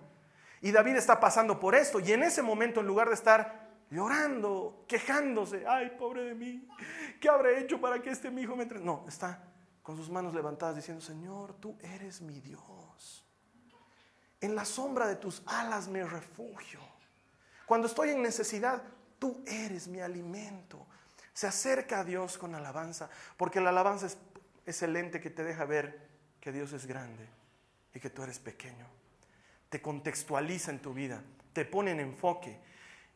Y 0.60 0.74
David 0.74 0.98
está 0.98 1.22
pasando 1.22 1.58
por 1.58 1.74
esto. 1.74 2.02
Y 2.02 2.12
en 2.12 2.24
ese 2.24 2.42
momento, 2.42 2.82
en 2.82 2.88
lugar 2.88 3.08
de 3.08 3.14
estar 3.14 3.70
llorando, 3.90 4.84
quejándose, 4.90 5.64
ay, 5.66 5.96
pobre 5.98 6.24
de 6.24 6.36
mí, 6.36 6.68
¿qué 7.22 7.30
habré 7.30 7.60
hecho 7.62 7.80
para 7.80 8.02
que 8.02 8.10
este 8.10 8.30
mi 8.30 8.42
hijo 8.42 8.58
me 8.58 8.64
entre? 8.64 8.80
No, 8.80 9.06
está 9.08 9.49
con 9.90 9.98
sus 9.98 10.12
manos 10.12 10.36
levantadas 10.36 10.76
diciendo, 10.76 11.04
Señor, 11.04 11.56
tú 11.56 11.76
eres 11.82 12.22
mi 12.22 12.40
Dios. 12.42 13.26
En 14.40 14.54
la 14.54 14.64
sombra 14.64 15.08
de 15.08 15.16
tus 15.16 15.42
alas 15.48 15.88
me 15.88 16.06
refugio. 16.06 16.80
Cuando 17.66 17.88
estoy 17.88 18.12
en 18.12 18.22
necesidad, 18.22 18.84
tú 19.18 19.44
eres 19.48 19.88
mi 19.88 20.00
alimento. 20.00 20.86
Se 21.34 21.48
acerca 21.48 22.02
a 22.02 22.04
Dios 22.04 22.38
con 22.38 22.54
alabanza, 22.54 23.10
porque 23.36 23.60
la 23.60 23.72
alabanza 23.72 24.06
es, 24.06 24.20
es 24.64 24.80
el 24.84 24.96
ente 24.96 25.20
que 25.20 25.32
te 25.32 25.44
deja 25.44 25.66
ver 25.66 26.08
que 26.40 26.52
Dios 26.52 26.72
es 26.74 26.86
grande 26.86 27.28
y 27.92 28.00
que 28.00 28.12
tú 28.12 28.22
eres 28.22 28.38
pequeño. 28.38 28.86
Te 29.70 29.82
contextualiza 29.82 30.70
en 30.70 30.84
tu 30.84 30.94
vida, 30.94 31.24
te 31.52 31.66
pone 31.66 31.90
en 31.90 32.02
enfoque. 32.02 32.60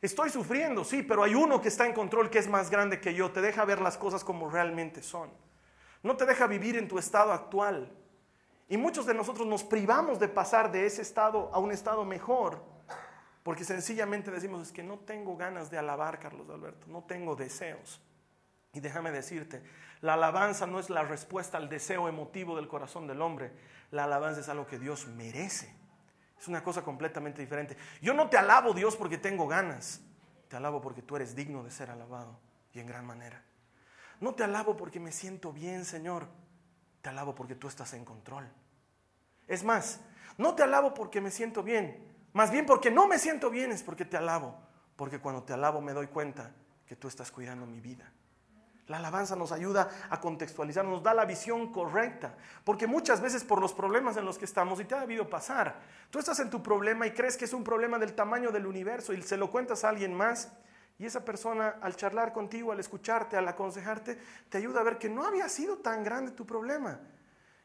Estoy 0.01 0.31
sufriendo, 0.31 0.83
sí, 0.83 1.03
pero 1.03 1.21
hay 1.21 1.35
uno 1.35 1.61
que 1.61 1.67
está 1.67 1.85
en 1.85 1.93
control 1.93 2.31
que 2.31 2.39
es 2.39 2.47
más 2.47 2.71
grande 2.71 2.99
que 2.99 3.13
yo, 3.13 3.31
te 3.31 3.41
deja 3.41 3.63
ver 3.63 3.79
las 3.79 3.95
cosas 3.95 4.23
como 4.23 4.49
realmente 4.49 5.03
son. 5.03 5.29
No 6.03 6.17
te 6.17 6.25
deja 6.25 6.47
vivir 6.47 6.77
en 6.77 6.87
tu 6.87 6.99
estado 6.99 7.31
actual. 7.31 7.89
Y 8.69 8.77
muchos 8.77 9.05
de 9.05 9.13
nosotros 9.13 9.47
nos 9.47 9.63
privamos 9.63 10.19
de 10.19 10.27
pasar 10.27 10.71
de 10.71 10.85
ese 10.85 11.01
estado 11.01 11.49
a 11.53 11.59
un 11.59 11.71
estado 11.71 12.05
mejor, 12.05 12.63
porque 13.43 13.63
sencillamente 13.63 14.31
decimos, 14.31 14.61
es 14.61 14.71
que 14.71 14.83
no 14.83 14.99
tengo 14.99 15.35
ganas 15.35 15.69
de 15.69 15.77
alabar, 15.77 16.19
Carlos 16.19 16.49
Alberto, 16.49 16.87
no 16.87 17.03
tengo 17.03 17.35
deseos. 17.35 18.01
Y 18.73 18.79
déjame 18.79 19.11
decirte, 19.11 19.61
la 20.01 20.15
alabanza 20.15 20.65
no 20.65 20.79
es 20.79 20.89
la 20.89 21.03
respuesta 21.03 21.57
al 21.57 21.69
deseo 21.69 22.07
emotivo 22.07 22.55
del 22.55 22.67
corazón 22.67 23.05
del 23.05 23.21
hombre, 23.21 23.51
la 23.91 24.05
alabanza 24.05 24.41
es 24.41 24.49
algo 24.49 24.65
que 24.65 24.79
Dios 24.79 25.07
merece. 25.07 25.73
Es 26.39 26.47
una 26.47 26.63
cosa 26.63 26.81
completamente 26.81 27.41
diferente. 27.41 27.77
Yo 28.01 28.13
no 28.13 28.29
te 28.29 28.37
alabo 28.37 28.73
Dios 28.73 28.95
porque 28.95 29.17
tengo 29.17 29.47
ganas, 29.47 30.01
te 30.49 30.57
alabo 30.57 30.81
porque 30.81 31.01
tú 31.01 31.15
eres 31.15 31.35
digno 31.35 31.63
de 31.63 31.71
ser 31.71 31.89
alabado 31.91 32.39
y 32.73 32.79
en 32.79 32.87
gran 32.87 33.05
manera. 33.05 33.43
No 34.23 34.33
te 34.33 34.45
alabo 34.45 34.77
porque 34.77 35.01
me 35.01 35.11
siento 35.11 35.51
bien, 35.51 35.83
Señor, 35.83 36.29
te 37.01 37.09
alabo 37.09 37.35
porque 37.35 37.55
tú 37.55 37.67
estás 37.67 37.93
en 37.93 38.05
control. 38.05 38.47
Es 39.49 39.65
más, 39.65 39.99
no 40.37 40.55
te 40.55 40.63
alabo 40.63 40.93
porque 40.93 41.19
me 41.19 41.29
siento 41.29 41.61
bien, 41.61 42.01
más 42.31 42.49
bien 42.49 42.65
porque 42.65 42.89
no 42.89 43.05
me 43.05 43.19
siento 43.19 43.49
bien 43.49 43.73
es 43.73 43.83
porque 43.83 44.05
te 44.05 44.15
alabo, 44.15 44.55
porque 44.95 45.19
cuando 45.19 45.43
te 45.43 45.51
alabo 45.51 45.81
me 45.81 45.91
doy 45.91 46.07
cuenta 46.07 46.51
que 46.85 46.95
tú 46.95 47.09
estás 47.09 47.31
cuidando 47.31 47.65
mi 47.65 47.81
vida. 47.81 48.13
La 48.87 48.95
alabanza 48.95 49.35
nos 49.35 49.51
ayuda 49.51 49.89
a 50.09 50.21
contextualizar, 50.21 50.85
nos 50.85 51.03
da 51.03 51.13
la 51.13 51.25
visión 51.25 51.73
correcta, 51.73 52.37
porque 52.63 52.87
muchas 52.87 53.19
veces 53.19 53.43
por 53.43 53.59
los 53.59 53.73
problemas 53.73 54.15
en 54.15 54.23
los 54.23 54.37
que 54.37 54.45
estamos, 54.45 54.79
y 54.79 54.85
te 54.85 54.95
ha 54.95 55.01
debido 55.01 55.29
pasar, 55.29 55.81
tú 56.09 56.19
estás 56.19 56.39
en 56.39 56.49
tu 56.49 56.63
problema 56.63 57.05
y 57.05 57.11
crees 57.11 57.35
que 57.35 57.43
es 57.43 57.51
un 57.51 57.65
problema 57.65 57.99
del 57.99 58.15
tamaño 58.15 58.53
del 58.53 58.67
universo 58.67 59.11
y 59.11 59.21
se 59.21 59.35
lo 59.35 59.51
cuentas 59.51 59.83
a 59.83 59.89
alguien 59.89 60.13
más, 60.13 60.53
y 61.03 61.05
esa 61.05 61.25
persona 61.25 61.75
al 61.81 61.97
charlar 61.97 62.31
contigo, 62.31 62.71
al 62.71 62.79
escucharte, 62.79 63.35
al 63.35 63.45
aconsejarte, 63.45 64.17
te 64.47 64.57
ayuda 64.57 64.79
a 64.79 64.83
ver 64.83 64.97
que 64.97 65.09
no 65.09 65.25
había 65.25 65.49
sido 65.49 65.79
tan 65.79 66.01
grande 66.01 66.31
tu 66.31 66.45
problema. 66.45 66.97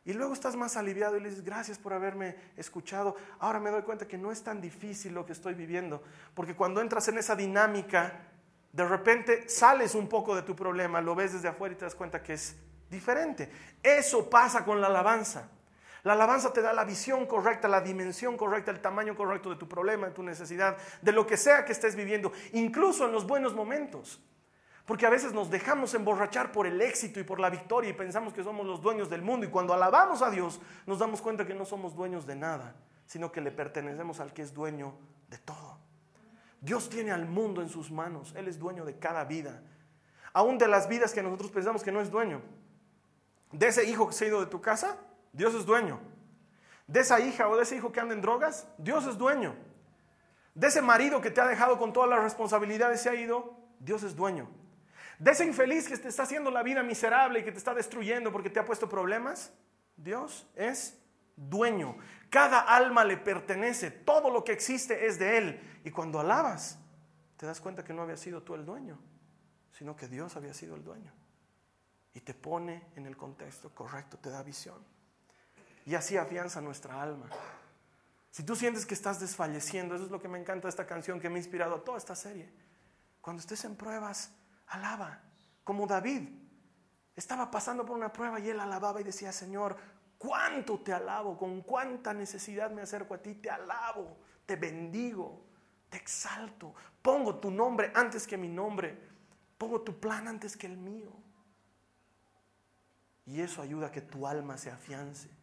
Y 0.04 0.12
luego 0.12 0.32
estás 0.32 0.56
más 0.56 0.76
aliviado 0.76 1.16
y 1.16 1.20
le 1.20 1.28
dices, 1.28 1.44
gracias 1.44 1.78
por 1.78 1.92
haberme 1.92 2.34
escuchado. 2.56 3.14
Ahora 3.38 3.60
me 3.60 3.70
doy 3.70 3.82
cuenta 3.82 4.08
que 4.08 4.18
no 4.18 4.32
es 4.32 4.42
tan 4.42 4.60
difícil 4.60 5.14
lo 5.14 5.24
que 5.24 5.34
estoy 5.34 5.54
viviendo, 5.54 6.02
porque 6.34 6.56
cuando 6.56 6.80
entras 6.80 7.06
en 7.06 7.18
esa 7.18 7.36
dinámica, 7.36 8.22
de 8.72 8.84
repente 8.84 9.48
sales 9.48 9.94
un 9.94 10.08
poco 10.08 10.34
de 10.34 10.42
tu 10.42 10.56
problema, 10.56 11.00
lo 11.00 11.14
ves 11.14 11.34
desde 11.34 11.46
afuera 11.46 11.76
y 11.76 11.78
te 11.78 11.84
das 11.84 11.94
cuenta 11.94 12.20
que 12.20 12.32
es 12.32 12.56
diferente. 12.90 13.52
Eso 13.80 14.28
pasa 14.28 14.64
con 14.64 14.80
la 14.80 14.88
alabanza. 14.88 15.48
La 16.04 16.12
alabanza 16.12 16.52
te 16.52 16.62
da 16.62 16.72
la 16.72 16.84
visión 16.84 17.26
correcta, 17.26 17.68
la 17.68 17.80
dimensión 17.80 18.36
correcta, 18.36 18.70
el 18.70 18.80
tamaño 18.80 19.16
correcto 19.16 19.50
de 19.50 19.56
tu 19.56 19.68
problema, 19.68 20.06
de 20.06 20.12
tu 20.12 20.22
necesidad, 20.22 20.76
de 21.02 21.12
lo 21.12 21.26
que 21.26 21.36
sea 21.36 21.64
que 21.64 21.72
estés 21.72 21.96
viviendo, 21.96 22.32
incluso 22.52 23.06
en 23.06 23.12
los 23.12 23.26
buenos 23.26 23.54
momentos. 23.54 24.22
Porque 24.86 25.04
a 25.04 25.10
veces 25.10 25.34
nos 25.34 25.50
dejamos 25.50 25.92
emborrachar 25.92 26.50
por 26.50 26.66
el 26.66 26.80
éxito 26.80 27.20
y 27.20 27.22
por 27.24 27.40
la 27.40 27.50
victoria 27.50 27.90
y 27.90 27.92
pensamos 27.92 28.32
que 28.32 28.42
somos 28.42 28.66
los 28.66 28.80
dueños 28.80 29.10
del 29.10 29.20
mundo. 29.20 29.44
Y 29.44 29.50
cuando 29.50 29.74
alabamos 29.74 30.22
a 30.22 30.30
Dios, 30.30 30.60
nos 30.86 30.98
damos 30.98 31.20
cuenta 31.20 31.46
que 31.46 31.54
no 31.54 31.66
somos 31.66 31.94
dueños 31.94 32.26
de 32.26 32.36
nada, 32.36 32.74
sino 33.04 33.30
que 33.30 33.42
le 33.42 33.50
pertenecemos 33.50 34.18
al 34.20 34.32
que 34.32 34.40
es 34.40 34.54
dueño 34.54 34.94
de 35.28 35.36
todo. 35.36 35.78
Dios 36.60 36.88
tiene 36.88 37.12
al 37.12 37.26
mundo 37.26 37.60
en 37.60 37.68
sus 37.68 37.90
manos. 37.90 38.32
Él 38.34 38.48
es 38.48 38.58
dueño 38.58 38.84
de 38.84 38.98
cada 38.98 39.24
vida. 39.24 39.62
Aún 40.32 40.56
de 40.56 40.68
las 40.68 40.88
vidas 40.88 41.12
que 41.12 41.22
nosotros 41.22 41.50
pensamos 41.50 41.82
que 41.82 41.92
no 41.92 42.00
es 42.00 42.10
dueño. 42.10 42.40
De 43.52 43.66
ese 43.66 43.84
hijo 43.84 44.08
que 44.08 44.14
se 44.14 44.24
ha 44.24 44.28
ido 44.28 44.40
de 44.40 44.46
tu 44.46 44.60
casa, 44.62 44.96
Dios 45.38 45.54
es 45.54 45.64
dueño. 45.64 46.00
De 46.88 46.98
esa 46.98 47.20
hija 47.20 47.48
o 47.48 47.56
de 47.56 47.62
ese 47.62 47.76
hijo 47.76 47.92
que 47.92 48.00
anda 48.00 48.12
en 48.12 48.20
drogas, 48.20 48.66
Dios 48.76 49.06
es 49.06 49.16
dueño. 49.16 49.54
De 50.52 50.66
ese 50.66 50.82
marido 50.82 51.20
que 51.20 51.30
te 51.30 51.40
ha 51.40 51.46
dejado 51.46 51.78
con 51.78 51.92
todas 51.92 52.10
las 52.10 52.20
responsabilidades 52.24 53.00
y 53.00 53.02
se 53.04 53.10
ha 53.10 53.14
ido, 53.14 53.56
Dios 53.78 54.02
es 54.02 54.16
dueño. 54.16 54.50
De 55.20 55.30
ese 55.30 55.44
infeliz 55.44 55.86
que 55.86 55.96
te 55.96 56.08
está 56.08 56.24
haciendo 56.24 56.50
la 56.50 56.64
vida 56.64 56.82
miserable 56.82 57.38
y 57.38 57.44
que 57.44 57.52
te 57.52 57.58
está 57.58 57.72
destruyendo 57.72 58.32
porque 58.32 58.50
te 58.50 58.58
ha 58.58 58.64
puesto 58.64 58.88
problemas, 58.88 59.52
Dios 59.96 60.44
es 60.56 61.00
dueño. 61.36 61.96
Cada 62.30 62.58
alma 62.58 63.04
le 63.04 63.16
pertenece, 63.16 63.92
todo 63.92 64.30
lo 64.30 64.42
que 64.42 64.50
existe 64.50 65.06
es 65.06 65.20
de 65.20 65.38
Él. 65.38 65.80
Y 65.84 65.92
cuando 65.92 66.18
alabas, 66.18 66.80
te 67.36 67.46
das 67.46 67.60
cuenta 67.60 67.84
que 67.84 67.92
no 67.92 68.02
había 68.02 68.16
sido 68.16 68.42
tú 68.42 68.56
el 68.56 68.66
dueño, 68.66 68.98
sino 69.70 69.94
que 69.94 70.08
Dios 70.08 70.34
había 70.34 70.52
sido 70.52 70.74
el 70.74 70.82
dueño. 70.82 71.12
Y 72.12 72.22
te 72.22 72.34
pone 72.34 72.88
en 72.96 73.06
el 73.06 73.16
contexto 73.16 73.72
correcto, 73.72 74.18
te 74.18 74.30
da 74.30 74.42
visión. 74.42 74.97
Y 75.88 75.94
así 75.94 76.18
afianza 76.18 76.60
nuestra 76.60 77.00
alma. 77.00 77.30
Si 78.30 78.42
tú 78.42 78.54
sientes 78.54 78.84
que 78.84 78.92
estás 78.92 79.20
desfalleciendo, 79.20 79.94
eso 79.94 80.04
es 80.04 80.10
lo 80.10 80.20
que 80.20 80.28
me 80.28 80.38
encanta 80.38 80.66
de 80.66 80.68
esta 80.68 80.86
canción 80.86 81.18
que 81.18 81.30
me 81.30 81.36
ha 81.36 81.38
inspirado 81.38 81.76
a 81.76 81.82
toda 81.82 81.96
esta 81.96 82.14
serie. 82.14 82.52
Cuando 83.22 83.40
estés 83.40 83.64
en 83.64 83.74
pruebas, 83.74 84.30
alaba, 84.66 85.22
como 85.64 85.86
David. 85.86 86.28
Estaba 87.16 87.50
pasando 87.50 87.86
por 87.86 87.96
una 87.96 88.12
prueba 88.12 88.38
y 88.38 88.50
él 88.50 88.60
alababa 88.60 89.00
y 89.00 89.04
decía, 89.04 89.32
Señor, 89.32 89.78
cuánto 90.18 90.78
te 90.80 90.92
alabo, 90.92 91.38
con 91.38 91.62
cuánta 91.62 92.12
necesidad 92.12 92.70
me 92.70 92.82
acerco 92.82 93.14
a 93.14 93.22
ti, 93.22 93.36
te 93.36 93.48
alabo, 93.48 94.18
te 94.44 94.56
bendigo, 94.56 95.42
te 95.88 95.96
exalto, 95.96 96.74
pongo 97.00 97.36
tu 97.36 97.50
nombre 97.50 97.92
antes 97.94 98.26
que 98.26 98.36
mi 98.36 98.48
nombre, 98.48 98.94
pongo 99.56 99.80
tu 99.80 99.98
plan 99.98 100.28
antes 100.28 100.54
que 100.54 100.66
el 100.66 100.76
mío. 100.76 101.14
Y 103.24 103.40
eso 103.40 103.62
ayuda 103.62 103.86
a 103.86 103.90
que 103.90 104.02
tu 104.02 104.26
alma 104.26 104.58
se 104.58 104.70
afiance. 104.70 105.37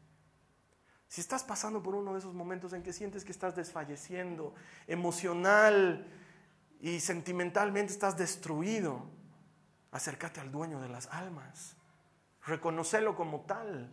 Si 1.08 1.22
estás 1.22 1.44
pasando 1.44 1.82
por 1.82 1.96
uno 1.96 2.14
de 2.14 2.20
esos 2.20 2.34
momentos 2.34 2.74
en 2.74 2.84
que 2.84 2.94
sientes 2.94 3.24
que 3.24 3.32
estás 3.32 3.56
desfalleciendo 3.56 4.54
emocional 4.88 6.08
y 6.82 7.00
sentimentalmente 7.00 7.94
estás 7.94 8.18
destruido, 8.18 9.04
acércate 9.92 10.40
al 10.40 10.52
dueño 10.52 10.82
de 10.82 10.90
las 10.90 11.08
almas. 11.08 11.76
Reconocelo 12.46 13.16
como 13.16 13.42
tal. 13.42 13.90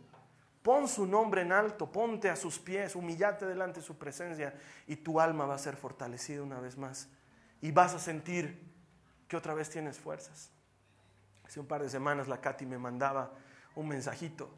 Pon 0.63 0.87
su 0.89 1.07
nombre 1.07 1.43
en 1.43 1.53
alto, 1.53 1.91
ponte 1.91 2.31
a 2.31 2.37
sus 2.37 2.59
pies, 2.59 2.95
humillate 2.95 3.47
delante 3.47 3.81
de 3.81 3.87
su 3.87 3.99
presencia 3.99 4.55
y 4.87 4.97
tu 4.97 5.21
alma 5.21 5.45
va 5.45 5.57
a 5.57 5.59
ser 5.59 5.77
fortalecida 5.77 6.43
una 6.43 6.61
vez 6.61 6.77
más. 6.77 7.09
Y 7.61 7.73
vas 7.73 7.95
a 7.95 7.99
sentir 7.99 8.73
que 9.27 9.37
otra 9.37 9.55
vez 9.55 9.71
tienes 9.71 9.99
fuerzas. 9.99 10.51
Hace 11.45 11.61
un 11.61 11.67
par 11.67 11.83
de 11.83 11.91
semanas 11.91 12.29
la 12.29 12.41
Katy 12.41 12.65
me 12.67 12.79
mandaba 12.79 13.33
un 13.75 13.89
mensajito 13.89 14.51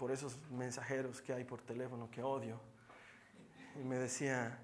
por 0.00 0.10
esos 0.10 0.34
mensajeros 0.50 1.20
que 1.20 1.34
hay 1.34 1.44
por 1.44 1.60
teléfono 1.60 2.10
que 2.10 2.22
odio. 2.22 2.58
Y 3.78 3.84
me 3.84 3.98
decía, 3.98 4.58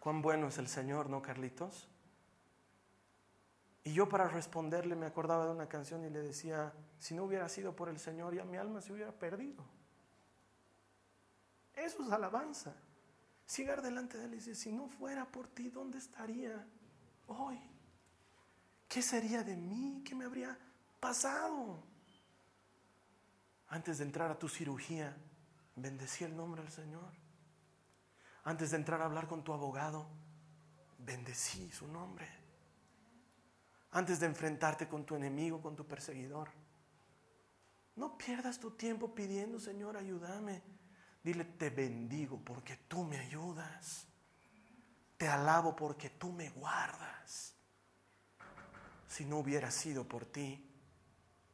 cuán 0.00 0.20
bueno 0.20 0.48
es 0.48 0.58
el 0.58 0.66
Señor, 0.66 1.08
¿no, 1.08 1.22
Carlitos? 1.22 1.88
Y 3.84 3.92
yo 3.92 4.08
para 4.08 4.26
responderle 4.26 4.96
me 4.96 5.06
acordaba 5.06 5.44
de 5.44 5.52
una 5.52 5.68
canción 5.68 6.04
y 6.04 6.10
le 6.10 6.18
decía, 6.22 6.72
si 6.98 7.14
no 7.14 7.22
hubiera 7.22 7.48
sido 7.48 7.76
por 7.76 7.88
el 7.88 8.00
Señor, 8.00 8.34
ya 8.34 8.42
mi 8.42 8.56
alma 8.56 8.80
se 8.80 8.92
hubiera 8.92 9.12
perdido. 9.12 9.64
Eso 11.76 12.02
es 12.04 12.10
alabanza. 12.10 12.74
Sigar 13.46 13.80
delante 13.80 14.18
de 14.18 14.24
él 14.24 14.32
y 14.32 14.36
decir, 14.38 14.56
si 14.56 14.72
no 14.72 14.88
fuera 14.88 15.24
por 15.24 15.46
ti, 15.46 15.68
¿dónde 15.68 15.98
estaría 15.98 16.66
hoy? 17.28 17.60
¿Qué 18.88 19.02
sería 19.02 19.44
de 19.44 19.56
mí? 19.56 20.02
¿Qué 20.04 20.16
me 20.16 20.24
habría 20.24 20.58
pasado? 20.98 21.93
Antes 23.74 23.98
de 23.98 24.04
entrar 24.04 24.30
a 24.30 24.38
tu 24.38 24.48
cirugía, 24.48 25.16
bendecí 25.74 26.22
el 26.24 26.36
nombre 26.36 26.62
del 26.62 26.70
Señor. 26.70 27.12
Antes 28.44 28.70
de 28.70 28.76
entrar 28.76 29.02
a 29.02 29.06
hablar 29.06 29.26
con 29.26 29.42
tu 29.42 29.52
abogado, 29.52 30.06
bendecí 30.98 31.70
su 31.72 31.86
nombre 31.88 32.44
antes 33.94 34.18
de 34.18 34.26
enfrentarte 34.26 34.88
con 34.88 35.06
tu 35.06 35.14
enemigo, 35.14 35.62
con 35.62 35.76
tu 35.76 35.86
perseguidor. 35.86 36.50
No 37.94 38.18
pierdas 38.18 38.58
tu 38.58 38.72
tiempo 38.72 39.14
pidiendo, 39.14 39.60
Señor, 39.60 39.96
ayúdame. 39.96 40.62
Dile, 41.22 41.44
te 41.44 41.70
bendigo 41.70 42.40
porque 42.44 42.76
tú 42.88 43.04
me 43.04 43.18
ayudas. 43.18 44.08
Te 45.16 45.28
alabo 45.28 45.76
porque 45.76 46.10
tú 46.10 46.32
me 46.32 46.50
guardas. 46.50 47.54
Si 49.06 49.24
no 49.24 49.38
hubiera 49.38 49.70
sido 49.70 50.08
por 50.08 50.26
ti, 50.26 50.68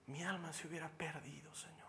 mi 0.06 0.22
alma 0.22 0.50
se 0.54 0.66
hubiera 0.66 0.88
perdido, 0.88 1.54
Señor. 1.54 1.79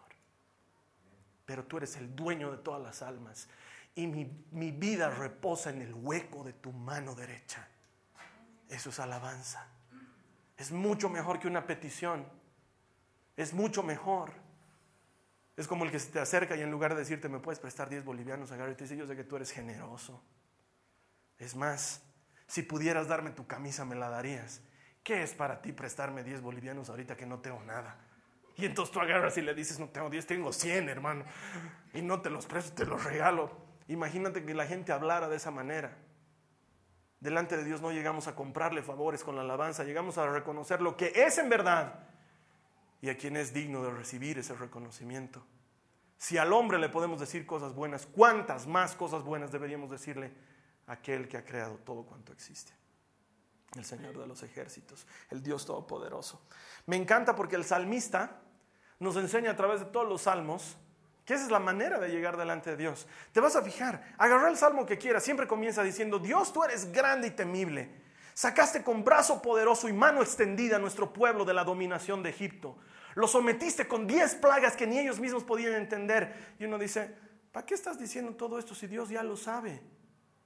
Pero 1.52 1.66
tú 1.66 1.76
eres 1.76 1.98
el 1.98 2.16
dueño 2.16 2.50
de 2.50 2.60
todas 2.60 2.82
las 2.82 3.02
almas. 3.02 3.50
y 3.94 4.08
mi, 4.08 4.46
mi 4.52 4.72
vida 4.72 5.10
reposa 5.10 5.70
en 5.70 5.82
el 5.82 5.94
hueco 5.94 6.46
de 6.46 6.54
tu 6.54 6.72
mano 6.72 7.14
derecha. 7.14 7.68
Eso 8.70 8.90
es 8.90 9.02
alabanza. 9.02 9.68
Es 10.56 10.72
mucho 10.72 11.10
mejor 11.10 11.42
que 11.42 11.50
una 11.50 11.68
petición. 11.68 12.26
Es 13.36 13.54
mucho 13.54 13.84
mejor. 13.84 14.32
Es 15.58 15.68
como 15.68 15.84
el 15.84 15.92
que 15.92 16.00
se 16.00 16.10
te 16.10 16.22
acerca 16.22 16.56
y 16.56 16.62
en 16.62 16.72
lugar 16.72 16.94
de 16.94 17.02
decirte, 17.02 17.28
me 17.28 17.40
puedes 17.40 17.60
prestar 17.60 17.90
10 17.90 18.06
bolivianos, 18.06 18.54
agarra 18.54 18.72
y 18.72 18.76
te 18.76 18.86
dice, 18.86 18.96
yo 18.96 19.06
sé 19.06 19.18
que 19.18 19.26
tú 19.26 19.36
eres 19.36 19.52
generoso. 19.52 20.24
Es 21.38 21.58
más, 21.58 22.02
si 22.48 22.62
pudieras 22.62 23.10
darme 23.10 23.32
tu 23.32 23.46
camisa, 23.46 23.84
me 23.84 23.96
la 23.96 24.08
darías. 24.08 24.62
¿Qué 25.04 25.22
es 25.22 25.34
para 25.34 25.62
ti 25.62 25.74
prestarme 25.74 26.24
10 26.24 26.40
bolivianos 26.40 26.90
ahorita 26.90 27.18
que 27.18 27.26
no 27.26 27.40
tengo 27.40 27.62
nada? 27.66 27.98
Y 28.58 28.66
entonces 28.66 28.94
tú 28.94 29.00
agarras 29.00 29.38
y 29.38 29.42
le 29.42 29.54
dices, 29.54 29.80
no 29.80 29.90
tengo 29.90 30.10
10, 30.10 30.26
tengo 30.26 30.54
100, 30.54 30.90
hermano. 30.90 31.26
Y 31.94 32.02
no 32.02 32.22
te 32.22 32.30
los 32.30 32.46
presto, 32.46 32.74
te 32.74 32.86
los 32.86 33.04
regalo. 33.04 33.52
Imagínate 33.88 34.44
que 34.44 34.54
la 34.54 34.66
gente 34.66 34.92
hablara 34.92 35.28
de 35.28 35.38
esa 35.38 35.52
manera. 35.52 35.98
Delante 37.20 37.56
de 37.56 37.64
Dios 37.64 37.82
no 37.82 37.92
llegamos 37.92 38.28
a 38.28 38.36
comprarle 38.36 38.82
favores 38.82 39.24
con 39.24 39.36
la 39.36 39.42
alabanza, 39.42 39.84
llegamos 39.84 40.18
a 40.18 40.28
reconocer 40.28 40.82
lo 40.82 40.98
que 40.98 41.12
es 41.16 41.38
en 41.38 41.50
verdad 41.50 42.00
y 43.02 43.10
a 43.10 43.18
quien 43.18 43.38
es 43.38 43.54
digno 43.54 43.84
de 43.84 43.92
recibir 43.92 44.40
ese 44.40 44.56
reconocimiento. 44.56 45.44
Si 46.18 46.38
al 46.38 46.52
hombre 46.54 46.80
le 46.80 46.90
podemos 46.90 47.20
decir 47.20 47.46
cosas 47.46 47.74
buenas, 47.74 48.06
¿cuántas 48.06 48.68
más 48.68 48.96
cosas 48.96 49.24
buenas 49.24 49.52
deberíamos 49.52 49.90
decirle 49.92 50.32
a 50.88 50.94
aquel 50.94 51.28
que 51.28 51.38
ha 51.38 51.46
creado 51.46 51.78
todo 51.78 52.04
cuanto 52.04 52.32
existe? 52.32 52.74
El 53.76 53.86
Señor 53.86 54.18
de 54.18 54.28
los 54.28 54.44
ejércitos, 54.44 55.08
el 55.30 55.42
Dios 55.42 55.66
Todopoderoso. 55.66 56.42
Me 56.86 56.98
encanta 56.98 57.36
porque 57.36 57.56
el 57.56 57.64
salmista 57.64 58.42
nos 59.00 59.16
enseña 59.16 59.52
a 59.52 59.56
través 59.56 59.80
de 59.80 59.86
todos 59.88 60.08
los 60.08 60.24
salmos 60.24 60.78
que 61.26 61.36
esa 61.36 61.46
es 61.46 61.52
la 61.52 61.60
manera 61.60 62.00
de 62.00 62.10
llegar 62.10 62.36
delante 62.36 62.72
de 62.72 62.78
Dios. 62.78 63.08
Te 63.32 63.40
vas 63.40 63.56
a 63.56 63.62
fijar, 63.62 64.16
agarra 64.18 64.50
el 64.50 64.58
salmo 64.58 64.86
que 64.86 64.98
quieras, 64.98 65.24
siempre 65.24 65.48
comienza 65.48 65.84
diciendo, 65.84 66.20
Dios 66.20 66.52
tú 66.52 66.64
eres 66.64 66.92
grande 66.92 67.28
y 67.28 67.32
temible. 67.32 68.02
Sacaste 68.34 68.84
con 68.84 69.04
brazo 69.04 69.42
poderoso 69.42 69.88
y 69.88 69.94
mano 69.94 70.22
extendida 70.22 70.78
a 70.78 70.80
nuestro 70.80 71.14
pueblo 71.14 71.46
de 71.46 71.54
la 71.54 71.64
dominación 71.64 72.24
de 72.24 72.32
Egipto. 72.32 72.78
Lo 73.16 73.28
sometiste 73.28 73.88
con 73.88 74.08
diez 74.08 74.36
plagas 74.36 74.76
que 74.76 74.88
ni 74.88 75.00
ellos 75.00 75.20
mismos 75.20 75.44
podían 75.44 75.74
entender. 75.74 76.56
Y 76.60 76.66
uno 76.66 76.78
dice, 76.78 77.16
¿para 77.52 77.66
qué 77.66 77.76
estás 77.76 78.00
diciendo 78.00 78.36
todo 78.36 78.58
esto 78.58 78.74
si 78.74 78.88
Dios 78.88 79.10
ya 79.10 79.22
lo 79.22 79.38
sabe? 79.38 79.82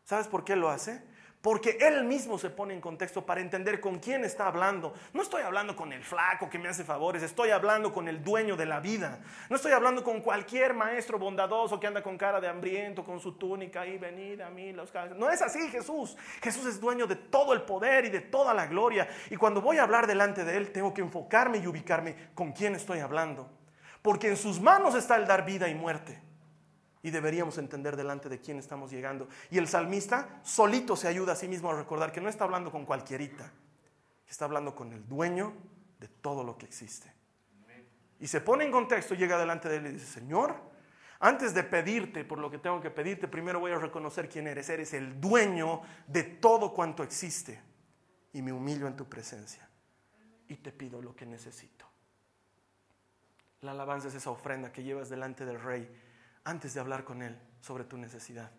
¿Sabes 0.04 0.28
por 0.28 0.44
qué 0.44 0.56
lo 0.56 0.70
hace? 0.70 1.04
Porque 1.46 1.78
él 1.80 2.06
mismo 2.06 2.40
se 2.40 2.50
pone 2.50 2.74
en 2.74 2.82
contexto 2.82 3.24
para 3.24 3.40
entender 3.40 3.80
con 3.80 4.00
quién 4.00 4.26
está 4.26 4.48
hablando. 4.48 4.96
No 5.14 5.22
estoy 5.22 5.44
hablando 5.44 5.76
con 5.76 5.94
el 5.94 6.02
flaco 6.02 6.50
que 6.50 6.58
me 6.58 6.70
hace 6.70 6.84
favores, 6.84 7.22
estoy 7.22 7.52
hablando 7.52 7.94
con 7.94 8.08
el 8.08 8.24
dueño 8.24 8.56
de 8.56 8.66
la 8.66 8.80
vida. 8.80 9.20
No 9.48 9.58
estoy 9.58 9.72
hablando 9.72 10.04
con 10.04 10.22
cualquier 10.22 10.74
maestro 10.74 11.20
bondadoso 11.20 11.80
que 11.80 11.86
anda 11.86 12.02
con 12.02 12.18
cara 12.18 12.42
de 12.42 12.48
hambriento, 12.48 13.04
con 13.04 13.20
su 13.20 13.34
túnica 13.34 13.86
y 13.86 14.00
venid 14.00 14.42
a 14.42 14.50
mí 14.50 14.74
los 14.74 14.92
No 15.18 15.30
es 15.30 15.44
así 15.44 15.70
Jesús. 15.70 16.18
Jesús 16.42 16.66
es 16.66 16.80
dueño 16.82 17.06
de 17.06 17.16
todo 17.16 17.54
el 17.54 17.62
poder 17.62 18.06
y 18.06 18.10
de 18.10 18.22
toda 18.22 18.52
la 18.52 18.66
gloria. 18.66 19.08
Y 19.30 19.36
cuando 19.36 19.62
voy 19.62 19.78
a 19.78 19.84
hablar 19.84 20.08
delante 20.08 20.46
de 20.46 20.58
él, 20.58 20.72
tengo 20.72 20.96
que 20.96 21.02
enfocarme 21.02 21.60
y 21.60 21.68
ubicarme 21.68 22.16
con 22.34 22.54
quién 22.54 22.74
estoy 22.74 23.02
hablando. 23.02 23.52
Porque 24.02 24.30
en 24.30 24.38
sus 24.38 24.60
manos 24.60 24.96
está 24.96 25.16
el 25.16 25.28
dar 25.28 25.46
vida 25.46 25.70
y 25.70 25.76
muerte 25.76 26.25
y 27.06 27.12
deberíamos 27.12 27.60
entender 27.60 27.96
delante 27.96 28.30
de 28.30 28.42
quién 28.42 28.58
estamos 28.58 28.90
llegando. 28.90 29.28
Y 29.52 29.60
el 29.60 29.68
salmista 29.68 30.40
solito 30.42 30.96
se 30.96 31.08
ayuda 31.08 31.34
a 31.34 31.36
sí 31.36 31.48
mismo 31.48 31.70
a 31.70 31.76
recordar 31.76 32.12
que 32.12 32.20
no 32.20 32.30
está 32.30 32.46
hablando 32.46 32.72
con 32.72 32.84
cualquierita, 32.84 33.52
está 34.28 34.46
hablando 34.46 34.76
con 34.76 34.92
el 34.92 35.08
dueño 35.08 35.54
de 36.00 36.08
todo 36.08 36.44
lo 36.44 36.58
que 36.58 36.66
existe. 36.66 37.14
Y 38.20 38.26
se 38.26 38.42
pone 38.42 38.66
en 38.66 38.72
contexto, 38.72 39.14
llega 39.14 39.38
delante 39.38 39.70
de 39.70 39.78
él 39.78 39.86
y 39.86 39.90
dice, 39.92 40.20
Señor, 40.20 40.56
antes 41.20 41.54
de 41.54 41.64
pedirte 41.64 42.26
por 42.26 42.40
lo 42.40 42.50
que 42.50 42.58
tengo 42.58 42.82
que 42.82 42.90
pedirte, 42.90 43.28
primero 43.28 43.60
voy 43.60 43.74
a 43.74 43.78
reconocer 43.78 44.28
quién 44.28 44.48
eres. 44.48 44.68
Eres 44.70 44.92
el 44.96 45.22
dueño 45.22 45.82
de 46.08 46.24
todo 46.24 46.74
cuanto 46.74 47.04
existe. 47.04 47.62
Y 48.34 48.42
me 48.42 48.52
humillo 48.52 48.88
en 48.88 48.96
tu 48.96 49.06
presencia. 49.06 49.70
Y 50.48 50.56
te 50.56 50.72
pido 50.72 51.04
lo 51.04 51.16
que 51.16 51.28
necesito. 51.28 51.86
La 53.62 53.72
alabanza 53.72 54.08
es 54.08 54.16
esa 54.16 54.32
ofrenda 54.32 54.72
que 54.72 54.82
llevas 54.82 55.08
delante 55.10 55.46
del 55.46 55.62
rey 55.62 55.88
antes 56.46 56.74
de 56.74 56.80
hablar 56.80 57.04
con 57.04 57.22
Él 57.22 57.38
sobre 57.60 57.84
tu 57.84 57.98
necesidad. 57.98 58.52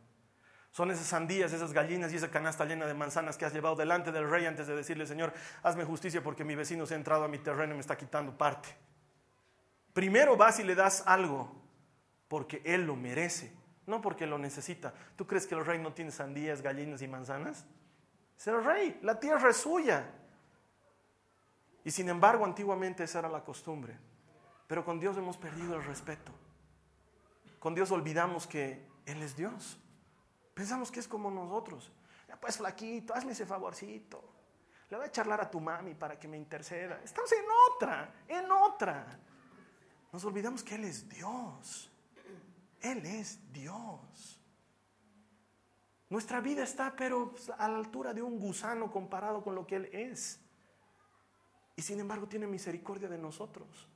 Son 0.71 0.91
esas 0.91 1.07
sandías, 1.07 1.55
esas 1.55 1.73
gallinas 1.73 2.13
y 2.13 2.17
esa 2.17 2.31
canasta 2.31 2.67
llena 2.67 2.85
de 2.85 2.93
manzanas 2.93 3.39
que 3.39 3.47
has 3.47 3.55
llevado 3.55 3.77
delante 3.77 4.13
del 4.13 4.29
rey 4.29 4.45
antes 4.45 4.67
de 4.67 4.77
decirle, 4.77 5.07
Señor, 5.07 5.33
hazme 5.63 5.85
justicia 5.85 6.23
porque 6.23 6.45
mi 6.45 6.55
vecino 6.55 6.85
se 6.85 6.93
ha 6.93 6.99
entrado 6.99 7.25
a 7.25 7.29
mi 7.29 7.39
terreno 7.39 7.73
y 7.73 7.77
me 7.77 7.81
está 7.81 7.97
quitando 7.97 8.37
parte. 8.37 8.69
Primero 9.95 10.37
vas 10.37 10.61
y 10.61 10.65
le 10.65 10.75
das 10.75 11.03
algo 11.07 11.51
porque 12.29 12.61
Él 12.63 12.87
lo 12.87 12.95
merece, 12.95 13.55
no 13.87 14.03
porque 14.03 14.27
lo 14.27 14.37
necesita. 14.37 14.93
¿Tú 15.17 15.27
crees 15.27 15.47
que 15.47 15.55
el 15.55 15.65
rey 15.65 15.79
no 15.79 15.95
tiene 15.95 16.11
sandías, 16.11 16.61
gallinas 16.61 17.01
y 17.01 17.09
manzanas? 17.09 17.65
Es 18.39 18.47
el 18.49 18.63
rey, 18.63 18.99
la 19.01 19.19
tierra 19.19 19.49
es 19.49 19.57
suya. 19.57 20.05
Y 21.85 21.91
sin 21.91 22.11
embargo, 22.11 22.45
antiguamente 22.45 23.05
esa 23.05 23.21
era 23.21 23.31
la 23.31 23.43
costumbre. 23.43 23.97
Pero 24.67 24.85
con 24.85 25.01
Dios 25.01 25.17
hemos 25.17 25.39
perdido 25.39 25.77
el 25.77 25.85
respeto. 25.85 26.33
Con 27.67 27.75
Dios 27.75 27.91
olvidamos 27.91 28.47
que 28.47 28.87
Él 29.07 29.21
es 29.25 29.35
Dios. 29.35 29.77
Pensamos 30.55 30.93
que 30.93 31.01
es 31.01 31.09
como 31.09 31.33
nosotros. 31.33 31.91
Pues 32.41 32.59
flaquito, 32.59 33.13
hazme 33.13 33.33
ese 33.33 33.45
favorcito. 33.45 34.23
Le 34.89 34.97
voy 34.97 35.07
a 35.07 35.11
charlar 35.11 35.41
a 35.41 35.51
tu 35.51 35.59
mami 35.59 35.97
para 35.97 36.17
que 36.17 36.29
me 36.29 36.37
interceda. 36.37 37.01
Estamos 37.03 37.33
en 37.33 37.45
otra, 37.73 38.15
en 38.29 38.49
otra. 38.53 39.19
Nos 40.13 40.25
olvidamos 40.25 40.63
que 40.63 40.77
Él 40.77 40.85
es 40.85 41.09
Dios. 41.09 41.91
Él 42.81 43.05
es 43.05 43.41
Dios. 43.53 44.41
Nuestra 46.09 46.41
vida 46.41 46.63
está 46.63 46.95
pero 46.95 47.35
a 47.59 47.69
la 47.69 47.79
altura 47.79 48.15
de 48.15 48.23
un 48.23 48.39
gusano 48.39 48.93
comparado 48.93 49.43
con 49.43 49.57
lo 49.57 49.67
que 49.67 49.75
Él 49.75 49.91
es. 49.93 50.39
Y 51.75 51.83
sin 51.83 51.99
embargo 51.99 52.29
tiene 52.29 52.47
misericordia 52.47 53.09
de 53.09 53.19
nosotros. 53.19 53.89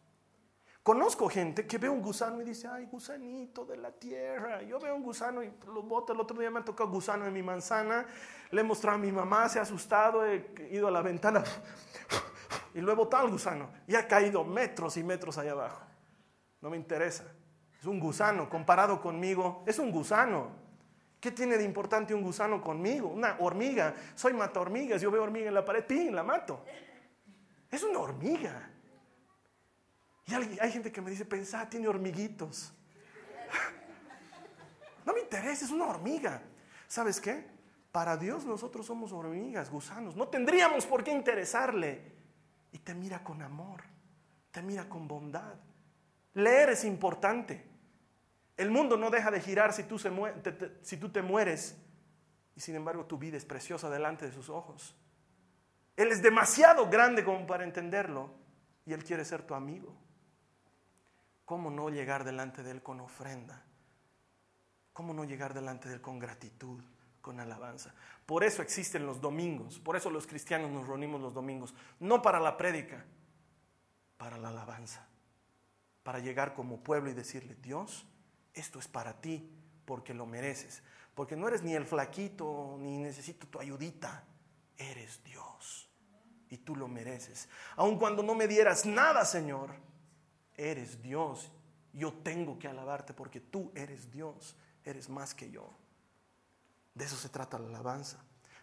Conozco 0.91 1.29
gente 1.29 1.69
que 1.69 1.79
ve 1.79 1.89
un 1.89 2.03
gusano 2.03 2.43
y 2.43 2.45
dice, 2.45 2.67
ay, 2.67 2.87
gusanito 2.87 3.65
de 3.65 3.77
la 3.77 3.93
tierra. 3.93 4.61
Yo 4.63 4.81
veo 4.81 4.97
un 4.97 5.05
gusano 5.05 5.41
y 5.41 5.53
lo 5.69 5.85
boto. 5.85 6.13
El 6.13 6.19
otro 6.19 6.37
día 6.37 6.51
me 6.51 6.59
ha 6.59 6.65
tocado 6.65 6.91
gusano 6.91 7.25
en 7.27 7.33
mi 7.33 7.45
manzana. 7.45 8.09
Le 8.51 8.61
he 8.61 8.65
mostrado 8.65 8.97
a 8.97 9.01
mi 9.01 9.13
mamá, 9.13 9.49
se 9.49 9.61
ha 9.61 9.63
asustado, 9.63 10.27
he 10.27 10.69
ido 10.73 10.89
a 10.89 10.91
la 10.91 11.01
ventana 11.01 11.45
y 12.75 12.81
lo 12.81 12.91
he 12.91 12.97
botado 12.97 13.25
al 13.25 13.31
gusano. 13.31 13.71
Y 13.87 13.95
ha 13.95 14.09
caído 14.09 14.43
metros 14.43 14.97
y 14.97 15.05
metros 15.05 15.39
allá 15.39 15.53
abajo. 15.53 15.81
No 16.61 16.71
me 16.71 16.77
interesa. 16.77 17.23
Es 17.79 17.87
un 17.87 18.01
gusano. 18.01 18.51
Comparado 18.51 19.01
conmigo, 19.01 19.63
es 19.69 19.79
un 19.79 19.93
gusano. 19.93 20.49
¿Qué 21.21 21.31
tiene 21.31 21.57
de 21.57 21.63
importante 21.63 22.13
un 22.17 22.23
gusano 22.23 22.61
conmigo? 22.61 23.11
Una 23.11 23.37
hormiga. 23.39 23.95
Soy 24.17 24.33
mata 24.33 24.59
hormigas. 24.59 25.01
Yo 25.01 25.13
veo 25.13 25.23
hormiga 25.23 25.47
en 25.47 25.55
la 25.55 25.65
pared, 25.65 25.85
¡pin! 25.87 26.17
La 26.17 26.25
mato. 26.25 26.65
Es 27.71 27.81
una 27.85 28.01
hormiga. 28.01 28.71
Y 30.31 30.59
hay, 30.61 30.71
gente 30.71 30.93
que 30.93 31.01
me 31.01 31.11
dice, 31.11 31.25
pensá, 31.25 31.69
tiene 31.69 31.89
hormiguitos. 31.89 32.73
No 35.05 35.15
me 35.15 35.21
interesa, 35.21 35.65
es 35.65 35.71
una 35.71 35.87
hormiga. 35.87 36.43
¿Sabes 36.87 37.23
qué? 37.23 37.47
Para 37.91 38.19
Dios 38.19 38.45
nosotros 38.45 38.85
somos 38.85 39.13
hormigas, 39.13 39.71
gusanos. 39.71 40.15
No 40.15 40.29
tendríamos 40.29 40.85
por 40.85 41.03
qué 41.03 41.11
interesarle. 41.11 42.13
Y 42.71 42.79
te 42.79 42.95
mira 42.95 43.25
con 43.25 43.41
amor, 43.41 43.83
te 44.53 44.61
mira 44.63 44.89
con 44.89 45.09
bondad. 45.09 45.55
Leer 46.35 46.69
es 46.69 46.85
importante. 46.85 47.67
El 48.59 48.71
mundo 48.71 48.99
no 48.99 49.11
deja 49.11 49.31
de 49.31 49.41
girar 49.41 49.73
si 49.73 49.85
tú, 49.85 49.99
si 49.99 50.97
tú 50.99 51.09
te 51.09 51.23
mueres. 51.23 51.77
Y 52.55 52.61
sin 52.61 52.77
embargo 52.77 53.07
tu 53.07 53.17
vida 53.17 53.39
es 53.39 53.47
preciosa 53.47 53.89
delante 53.89 54.27
de 54.27 54.33
sus 54.33 54.51
ojos. 54.51 54.95
Él 55.97 56.13
es 56.13 56.23
demasiado 56.23 56.89
grande 56.89 57.25
como 57.25 57.47
para 57.47 57.65
entenderlo. 57.65 58.31
Y 58.85 58.93
Él 58.93 59.03
quiere 59.03 59.25
ser 59.25 59.43
tu 59.43 59.55
amigo. 59.55 59.97
¿Cómo 61.51 61.69
no 61.69 61.91
llegar 61.91 62.23
delante 62.23 62.63
de 62.63 62.71
Él 62.71 62.81
con 62.81 63.01
ofrenda? 63.01 63.61
¿Cómo 64.93 65.13
no 65.13 65.25
llegar 65.25 65.53
delante 65.53 65.89
de 65.89 65.97
Él 65.97 66.01
con 66.01 66.21
gratitud, 66.21 66.81
con 67.21 67.41
alabanza? 67.41 67.93
Por 68.25 68.45
eso 68.45 68.63
existen 68.63 69.05
los 69.05 69.21
domingos, 69.21 69.81
por 69.81 69.97
eso 69.97 70.11
los 70.11 70.29
cristianos 70.29 70.71
nos 70.71 70.87
reunimos 70.87 71.21
los 71.21 71.35
domingos, 71.35 71.75
no 71.99 72.23
para 72.23 72.39
la 72.39 72.57
prédica, 72.57 73.05
para 74.17 74.39
la 74.39 74.51
alabanza, 74.51 75.09
para 76.05 76.21
llegar 76.21 76.55
como 76.55 76.85
pueblo 76.85 77.11
y 77.11 77.15
decirle, 77.15 77.57
Dios, 77.57 78.07
esto 78.55 78.79
es 78.79 78.87
para 78.87 79.21
ti, 79.21 79.51
porque 79.87 80.15
lo 80.15 80.27
mereces, 80.27 80.85
porque 81.17 81.35
no 81.35 81.49
eres 81.49 81.65
ni 81.65 81.75
el 81.75 81.85
flaquito, 81.85 82.77
ni 82.79 82.97
necesito 82.99 83.49
tu 83.49 83.59
ayudita, 83.59 84.23
eres 84.79 85.21
Dios 85.25 85.91
y 86.49 86.59
tú 86.59 86.77
lo 86.77 86.87
mereces. 86.87 87.49
Aun 87.75 87.99
cuando 87.99 88.23
no 88.23 88.37
me 88.37 88.47
dieras 88.47 88.87
nada, 88.87 89.25
Señor, 89.25 89.90
eres 90.57 91.03
Dios. 91.03 91.51
Yo 91.93 92.13
tengo 92.13 92.59
que 92.59 92.69
alabarte 92.69 93.13
porque 93.13 93.41
tú 93.41 93.73
eres 93.75 94.11
Dios, 94.11 94.57
eres 94.85 95.09
más 95.09 95.35
que 95.35 95.51
yo. 95.51 95.71
De 96.95 97.05
eso 97.05 97.17
se 97.17 97.29
trata 97.29 97.59
la 97.59 97.69
alabanza. 97.69 98.19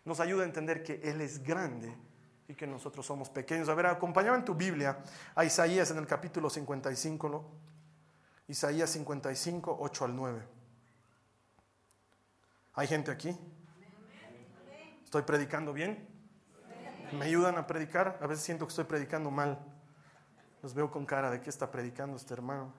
Nos 0.06 0.19
ayuda 0.19 0.43
a 0.43 0.45
entender 0.45 0.84
que 0.84 1.02
Él 1.04 1.21
es 1.21 1.43
grande 1.43 1.93
y 2.47 2.56
que 2.56 2.65
nosotros 2.65 3.06
somos 3.06 3.30
pequeños. 3.30 3.67
A 3.69 3.76
ver, 3.76 3.88
acompáñame 3.88 4.38
en 4.38 4.45
tu 4.45 4.56
Biblia 4.56 5.00
a 5.36 5.43
Isaías 5.43 5.91
en 5.91 5.97
el 5.97 6.08
capítulo 6.08 6.50
55, 6.50 7.30
¿no? 7.30 7.45
Isaías 8.47 8.89
55, 8.91 9.78
8 9.80 10.06
al 10.06 10.15
9. 10.15 10.47
¿Hay 12.76 12.88
gente 12.88 13.12
aquí? 13.12 13.36
¿Estoy 15.04 15.23
predicando 15.23 15.73
bien? 15.73 16.08
¿Me 17.12 17.26
ayudan 17.26 17.58
a 17.58 17.67
predicar? 17.67 18.19
A 18.21 18.28
veces 18.28 18.45
siento 18.45 18.65
que 18.65 18.69
estoy 18.69 18.86
predicando 18.86 19.32
mal. 19.32 19.60
Los 20.67 20.73
veo 20.73 20.91
con 20.91 21.06
cara 21.06 21.32
de 21.32 21.39
qué 21.39 21.49
está 21.49 21.71
predicando 21.71 22.17
este 22.17 22.34
hermano. 22.34 22.73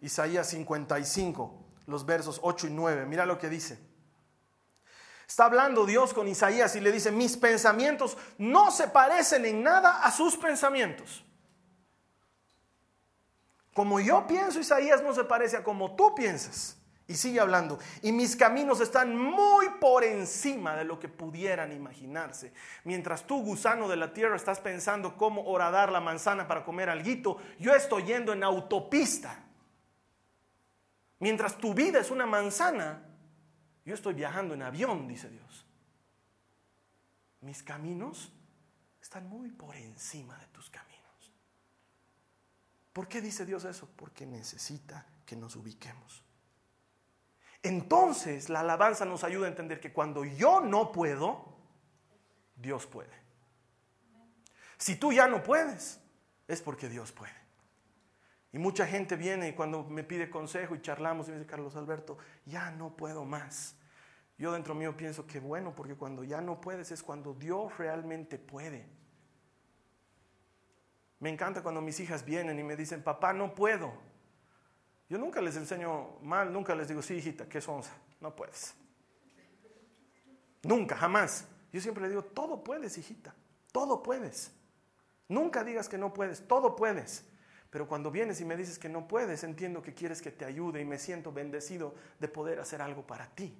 Isaías 0.00 0.48
55, 0.48 1.54
los 1.88 2.06
versos 2.06 2.40
8 2.42 2.68
y 2.68 2.70
9. 2.70 3.04
Mira 3.04 3.26
lo 3.26 3.36
que 3.36 3.50
dice. 3.50 3.78
Está 5.28 5.44
hablando 5.44 5.84
Dios 5.84 6.14
con 6.14 6.26
Isaías 6.26 6.74
y 6.74 6.80
le 6.80 6.90
dice, 6.90 7.12
mis 7.12 7.36
pensamientos 7.36 8.16
no 8.38 8.70
se 8.70 8.88
parecen 8.88 9.44
en 9.44 9.62
nada 9.62 10.02
a 10.02 10.10
sus 10.10 10.38
pensamientos. 10.38 11.22
Como 13.74 14.00
yo 14.00 14.26
pienso, 14.26 14.58
Isaías 14.58 15.02
no 15.02 15.12
se 15.12 15.24
parece 15.24 15.58
a 15.58 15.62
como 15.62 15.96
tú 15.96 16.14
piensas. 16.14 16.78
Y 17.10 17.16
sigue 17.16 17.40
hablando. 17.40 17.80
Y 18.02 18.12
mis 18.12 18.36
caminos 18.36 18.80
están 18.80 19.18
muy 19.18 19.68
por 19.80 20.04
encima 20.04 20.76
de 20.76 20.84
lo 20.84 21.00
que 21.00 21.08
pudieran 21.08 21.72
imaginarse. 21.72 22.52
Mientras 22.84 23.26
tú, 23.26 23.42
gusano 23.42 23.88
de 23.88 23.96
la 23.96 24.12
tierra, 24.14 24.36
estás 24.36 24.60
pensando 24.60 25.16
cómo 25.16 25.42
horadar 25.42 25.90
la 25.90 25.98
manzana 25.98 26.46
para 26.46 26.64
comer 26.64 26.88
alguito, 26.88 27.38
yo 27.58 27.74
estoy 27.74 28.04
yendo 28.04 28.32
en 28.32 28.44
autopista. 28.44 29.42
Mientras 31.18 31.58
tu 31.58 31.74
vida 31.74 31.98
es 31.98 32.12
una 32.12 32.26
manzana, 32.26 33.02
yo 33.84 33.94
estoy 33.94 34.14
viajando 34.14 34.54
en 34.54 34.62
avión, 34.62 35.08
dice 35.08 35.28
Dios. 35.28 35.66
Mis 37.40 37.64
caminos 37.64 38.32
están 39.02 39.28
muy 39.28 39.50
por 39.50 39.74
encima 39.74 40.38
de 40.38 40.46
tus 40.46 40.70
caminos. 40.70 41.32
¿Por 42.92 43.08
qué 43.08 43.20
dice 43.20 43.44
Dios 43.44 43.64
eso? 43.64 43.88
Porque 43.96 44.26
necesita 44.26 45.04
que 45.26 45.34
nos 45.34 45.56
ubiquemos. 45.56 46.22
Entonces 47.62 48.48
la 48.48 48.60
alabanza 48.60 49.04
nos 49.04 49.24
ayuda 49.24 49.46
a 49.46 49.50
entender 49.50 49.80
que 49.80 49.92
cuando 49.92 50.24
yo 50.24 50.60
no 50.60 50.92
puedo, 50.92 51.56
Dios 52.56 52.86
puede. 52.86 53.20
Si 54.78 54.96
tú 54.96 55.12
ya 55.12 55.28
no 55.28 55.42
puedes, 55.42 56.00
es 56.48 56.62
porque 56.62 56.88
Dios 56.88 57.12
puede. 57.12 57.32
Y 58.52 58.58
mucha 58.58 58.86
gente 58.86 59.14
viene 59.16 59.48
y 59.48 59.52
cuando 59.52 59.84
me 59.84 60.02
pide 60.02 60.30
consejo 60.30 60.74
y 60.74 60.82
charlamos 60.82 61.28
y 61.28 61.32
me 61.32 61.38
dice, 61.38 61.48
Carlos 61.48 61.76
Alberto, 61.76 62.18
ya 62.46 62.70
no 62.70 62.96
puedo 62.96 63.24
más. 63.24 63.76
Yo 64.38 64.52
dentro 64.52 64.74
mío 64.74 64.96
pienso 64.96 65.26
que 65.26 65.38
bueno, 65.38 65.74
porque 65.76 65.94
cuando 65.94 66.24
ya 66.24 66.40
no 66.40 66.60
puedes 66.60 66.90
es 66.90 67.02
cuando 67.02 67.34
Dios 67.34 67.76
realmente 67.76 68.38
puede. 68.38 68.86
Me 71.20 71.28
encanta 71.28 71.62
cuando 71.62 71.82
mis 71.82 72.00
hijas 72.00 72.24
vienen 72.24 72.58
y 72.58 72.62
me 72.62 72.74
dicen, 72.74 73.02
papá, 73.02 73.34
no 73.34 73.54
puedo. 73.54 73.92
Yo 75.10 75.18
nunca 75.18 75.42
les 75.42 75.56
enseño 75.56 76.20
mal, 76.22 76.52
nunca 76.52 76.72
les 76.76 76.86
digo, 76.86 77.02
sí, 77.02 77.14
hijita, 77.14 77.48
¿qué 77.48 77.58
onza? 77.66 77.90
No 78.20 78.34
puedes. 78.36 78.74
Nunca, 80.62 80.96
jamás. 80.96 81.48
Yo 81.72 81.80
siempre 81.80 82.04
le 82.04 82.10
digo, 82.10 82.22
todo 82.22 82.62
puedes, 82.62 82.96
hijita, 82.96 83.34
todo 83.72 84.04
puedes. 84.04 84.52
Nunca 85.28 85.64
digas 85.64 85.88
que 85.88 85.98
no 85.98 86.14
puedes, 86.14 86.46
todo 86.46 86.76
puedes. 86.76 87.24
Pero 87.70 87.88
cuando 87.88 88.12
vienes 88.12 88.40
y 88.40 88.44
me 88.44 88.56
dices 88.56 88.78
que 88.78 88.88
no 88.88 89.08
puedes, 89.08 89.42
entiendo 89.42 89.82
que 89.82 89.94
quieres 89.94 90.22
que 90.22 90.30
te 90.30 90.44
ayude 90.44 90.80
y 90.80 90.84
me 90.84 90.98
siento 90.98 91.32
bendecido 91.32 91.96
de 92.20 92.28
poder 92.28 92.60
hacer 92.60 92.80
algo 92.80 93.04
para 93.04 93.26
ti. 93.34 93.56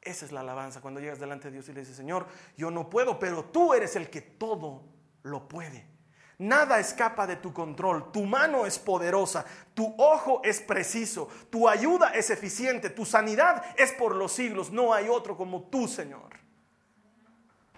Esa 0.00 0.24
es 0.24 0.32
la 0.32 0.40
alabanza 0.40 0.80
cuando 0.80 1.00
llegas 1.00 1.20
delante 1.20 1.48
de 1.48 1.52
Dios 1.52 1.68
y 1.68 1.74
le 1.74 1.80
dices, 1.80 1.96
Señor, 1.96 2.26
yo 2.56 2.70
no 2.70 2.88
puedo, 2.88 3.18
pero 3.18 3.44
tú 3.44 3.74
eres 3.74 3.94
el 3.96 4.08
que 4.08 4.22
todo 4.22 4.84
lo 5.22 5.48
puede. 5.48 5.95
Nada 6.38 6.78
escapa 6.78 7.26
de 7.26 7.36
tu 7.36 7.52
control. 7.52 8.12
Tu 8.12 8.24
mano 8.24 8.66
es 8.66 8.78
poderosa, 8.78 9.44
tu 9.74 9.94
ojo 9.96 10.42
es 10.44 10.60
preciso, 10.60 11.28
tu 11.50 11.68
ayuda 11.68 12.10
es 12.10 12.28
eficiente, 12.30 12.90
tu 12.90 13.06
sanidad 13.06 13.64
es 13.78 13.92
por 13.92 14.14
los 14.14 14.32
siglos. 14.32 14.70
No 14.70 14.92
hay 14.92 15.08
otro 15.08 15.36
como 15.36 15.62
tú, 15.64 15.88
Señor. 15.88 16.36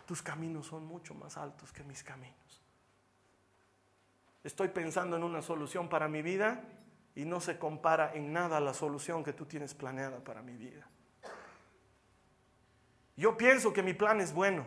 Tus 0.06 0.22
caminos 0.22 0.66
son 0.66 0.86
mucho 0.86 1.14
más 1.14 1.36
altos 1.36 1.72
que 1.72 1.84
mis 1.84 2.02
caminos. 2.02 2.64
Estoy 4.42 4.68
pensando 4.68 5.16
en 5.16 5.22
una 5.22 5.42
solución 5.42 5.88
para 5.88 6.08
mi 6.08 6.22
vida 6.22 6.64
y 7.14 7.24
no 7.24 7.40
se 7.40 7.58
compara 7.58 8.12
en 8.14 8.32
nada 8.32 8.56
a 8.56 8.60
la 8.60 8.74
solución 8.74 9.22
que 9.22 9.32
tú 9.32 9.44
tienes 9.44 9.74
planeada 9.74 10.18
para 10.24 10.42
mi 10.42 10.56
vida. 10.56 10.88
Yo 13.16 13.36
pienso 13.36 13.72
que 13.72 13.82
mi 13.82 13.94
plan 13.94 14.20
es 14.20 14.32
bueno 14.32 14.64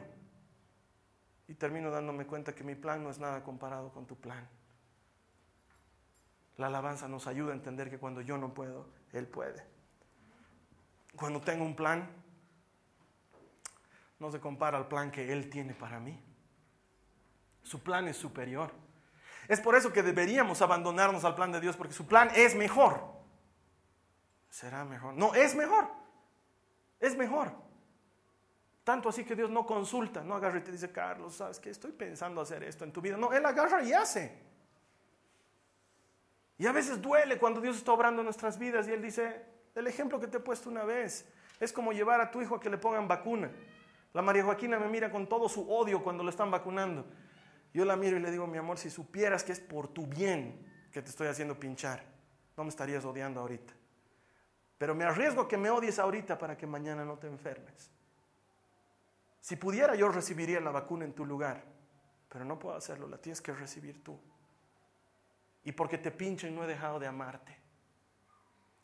y 1.51 1.53
termino 1.53 1.91
dándome 1.91 2.25
cuenta 2.25 2.55
que 2.55 2.63
mi 2.63 2.75
plan 2.75 3.03
no 3.03 3.09
es 3.09 3.19
nada 3.19 3.43
comparado 3.43 3.91
con 3.91 4.05
tu 4.05 4.15
plan. 4.15 4.47
La 6.55 6.67
alabanza 6.67 7.09
nos 7.09 7.27
ayuda 7.27 7.51
a 7.51 7.55
entender 7.55 7.89
que 7.89 7.99
cuando 7.99 8.21
yo 8.21 8.37
no 8.37 8.53
puedo, 8.53 8.87
Él 9.11 9.27
puede. 9.27 9.61
Cuando 11.13 11.41
tengo 11.41 11.65
un 11.65 11.75
plan, 11.75 12.09
no 14.17 14.31
se 14.31 14.39
compara 14.39 14.77
al 14.77 14.87
plan 14.87 15.11
que 15.11 15.33
Él 15.33 15.49
tiene 15.49 15.73
para 15.73 15.99
mí. 15.99 16.17
Su 17.63 17.83
plan 17.83 18.07
es 18.07 18.15
superior. 18.15 18.71
Es 19.49 19.59
por 19.59 19.75
eso 19.75 19.91
que 19.91 20.03
deberíamos 20.03 20.61
abandonarnos 20.61 21.25
al 21.25 21.35
plan 21.35 21.51
de 21.51 21.59
Dios, 21.59 21.75
porque 21.75 21.93
su 21.93 22.07
plan 22.07 22.31
es 22.33 22.55
mejor. 22.55 23.11
¿Será 24.49 24.85
mejor? 24.85 25.15
No, 25.15 25.35
es 25.35 25.53
mejor. 25.53 25.89
Es 27.01 27.17
mejor. 27.17 27.53
Tanto 28.91 29.07
así 29.07 29.23
que 29.23 29.37
Dios 29.37 29.49
no 29.49 29.65
consulta, 29.65 30.21
no 30.21 30.35
agarra 30.35 30.57
y 30.57 30.63
te 30.63 30.71
dice, 30.73 30.91
Carlos, 30.91 31.35
¿sabes 31.35 31.61
qué? 31.61 31.69
Estoy 31.69 31.93
pensando 31.93 32.41
hacer 32.41 32.61
esto 32.61 32.83
en 32.83 32.91
tu 32.91 32.99
vida. 32.99 33.15
No, 33.15 33.31
Él 33.31 33.45
agarra 33.45 33.81
y 33.81 33.93
hace. 33.93 34.37
Y 36.57 36.67
a 36.67 36.73
veces 36.73 37.01
duele 37.01 37.37
cuando 37.37 37.61
Dios 37.61 37.77
está 37.77 37.93
obrando 37.93 38.19
en 38.19 38.25
nuestras 38.25 38.59
vidas 38.59 38.89
y 38.89 38.91
Él 38.91 39.01
dice, 39.01 39.45
el 39.75 39.87
ejemplo 39.87 40.19
que 40.19 40.27
te 40.27 40.35
he 40.35 40.39
puesto 40.41 40.69
una 40.69 40.83
vez, 40.83 41.25
es 41.61 41.71
como 41.71 41.93
llevar 41.93 42.19
a 42.19 42.31
tu 42.31 42.41
hijo 42.41 42.55
a 42.55 42.59
que 42.59 42.69
le 42.69 42.77
pongan 42.77 43.07
vacuna. 43.07 43.49
La 44.11 44.21
María 44.21 44.43
Joaquina 44.43 44.77
me 44.77 44.89
mira 44.89 45.09
con 45.09 45.25
todo 45.25 45.47
su 45.47 45.71
odio 45.71 46.03
cuando 46.03 46.21
lo 46.21 46.29
están 46.29 46.51
vacunando. 46.51 47.05
Yo 47.73 47.85
la 47.85 47.95
miro 47.95 48.17
y 48.17 48.19
le 48.19 48.29
digo, 48.29 48.45
mi 48.45 48.57
amor, 48.57 48.77
si 48.77 48.89
supieras 48.89 49.45
que 49.45 49.53
es 49.53 49.61
por 49.61 49.87
tu 49.87 50.05
bien 50.05 50.67
que 50.91 51.01
te 51.01 51.11
estoy 51.11 51.27
haciendo 51.27 51.57
pinchar, 51.57 52.03
no 52.57 52.65
me 52.65 52.69
estarías 52.69 53.05
odiando 53.05 53.39
ahorita. 53.39 53.71
Pero 54.77 54.93
me 54.95 55.05
arriesgo 55.05 55.47
que 55.47 55.55
me 55.55 55.69
odies 55.69 55.97
ahorita 55.97 56.37
para 56.37 56.57
que 56.57 56.67
mañana 56.67 57.05
no 57.05 57.17
te 57.17 57.27
enfermes. 57.27 57.89
Si 59.41 59.55
pudiera 59.55 59.95
yo 59.95 60.07
recibiría 60.09 60.59
la 60.61 60.69
vacuna 60.69 61.03
en 61.03 61.13
tu 61.13 61.25
lugar, 61.25 61.65
pero 62.29 62.45
no 62.45 62.59
puedo 62.59 62.75
hacerlo, 62.75 63.07
la 63.07 63.17
tienes 63.17 63.41
que 63.41 63.51
recibir 63.51 64.03
tú. 64.03 64.17
Y 65.63 65.71
porque 65.71 65.97
te 65.97 66.11
pincho 66.11 66.47
y 66.47 66.51
no 66.51 66.63
he 66.63 66.67
dejado 66.67 66.99
de 66.99 67.07
amarte. 67.07 67.59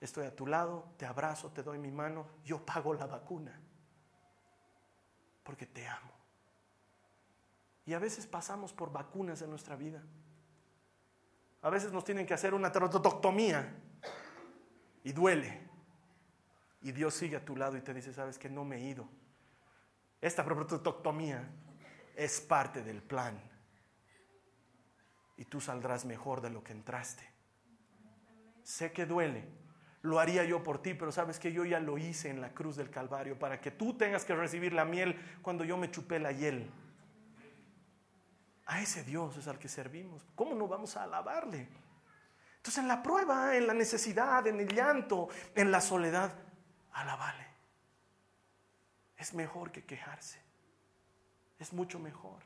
Estoy 0.01 0.25
a 0.25 0.35
tu 0.35 0.47
lado, 0.47 0.93
te 0.97 1.05
abrazo, 1.05 1.51
te 1.51 1.63
doy 1.63 1.77
mi 1.77 1.91
mano, 1.91 2.27
yo 2.43 2.65
pago 2.65 2.93
la 2.93 3.05
vacuna. 3.05 3.59
Porque 5.43 5.65
te 5.65 5.87
amo. 5.87 6.11
Y 7.85 7.93
a 7.93 7.99
veces 7.99 8.27
pasamos 8.27 8.73
por 8.73 8.91
vacunas 8.91 9.41
en 9.43 9.49
nuestra 9.49 9.75
vida. 9.75 10.03
A 11.61 11.69
veces 11.69 11.91
nos 11.91 12.03
tienen 12.03 12.25
que 12.25 12.33
hacer 12.33 12.53
una 12.53 12.71
teratoctomía 12.71 13.75
y 15.03 15.13
duele. 15.13 15.67
Y 16.81 16.91
Dios 16.91 17.13
sigue 17.13 17.37
a 17.37 17.45
tu 17.45 17.55
lado 17.55 17.77
y 17.77 17.81
te 17.81 17.93
dice, 17.93 18.13
sabes 18.13 18.37
que 18.37 18.49
no 18.49 18.65
me 18.65 18.77
he 18.77 18.81
ido 18.81 19.07
esta 20.27 20.45
prototomía 20.45 21.47
es 22.15 22.41
parte 22.41 22.83
del 22.83 23.01
plan. 23.01 23.39
Y 25.37 25.45
tú 25.45 25.61
saldrás 25.61 26.05
mejor 26.05 26.41
de 26.41 26.49
lo 26.49 26.63
que 26.63 26.73
entraste. 26.73 27.23
Sé 28.63 28.91
que 28.91 29.05
duele. 29.05 29.47
Lo 30.01 30.19
haría 30.19 30.43
yo 30.43 30.63
por 30.63 30.81
ti, 30.81 30.93
pero 30.93 31.11
sabes 31.11 31.39
que 31.39 31.51
yo 31.51 31.65
ya 31.65 31.79
lo 31.79 31.97
hice 31.97 32.29
en 32.29 32.41
la 32.41 32.53
cruz 32.53 32.75
del 32.75 32.89
Calvario 32.89 33.37
para 33.37 33.59
que 33.61 33.71
tú 33.71 33.97
tengas 33.97 34.25
que 34.25 34.35
recibir 34.35 34.73
la 34.73 34.85
miel 34.85 35.19
cuando 35.41 35.63
yo 35.63 35.77
me 35.77 35.91
chupé 35.91 36.19
la 36.19 36.31
hiel. 36.31 36.69
A 38.65 38.81
ese 38.81 39.03
Dios 39.03 39.37
es 39.37 39.47
al 39.47 39.59
que 39.59 39.69
servimos. 39.69 40.25
¿Cómo 40.35 40.55
no 40.55 40.67
vamos 40.67 40.97
a 40.97 41.03
alabarle? 41.03 41.67
Entonces 42.57 42.79
en 42.79 42.87
la 42.87 43.01
prueba, 43.01 43.55
en 43.55 43.67
la 43.67 43.73
necesidad, 43.73 44.45
en 44.47 44.59
el 44.59 44.73
llanto, 44.73 45.29
en 45.55 45.71
la 45.71 45.81
soledad, 45.81 46.33
alabale 46.91 47.46
es 49.17 49.33
mejor 49.33 49.71
que 49.71 49.83
quejarse. 49.83 50.39
Es 51.59 51.73
mucho 51.73 51.99
mejor. 51.99 52.43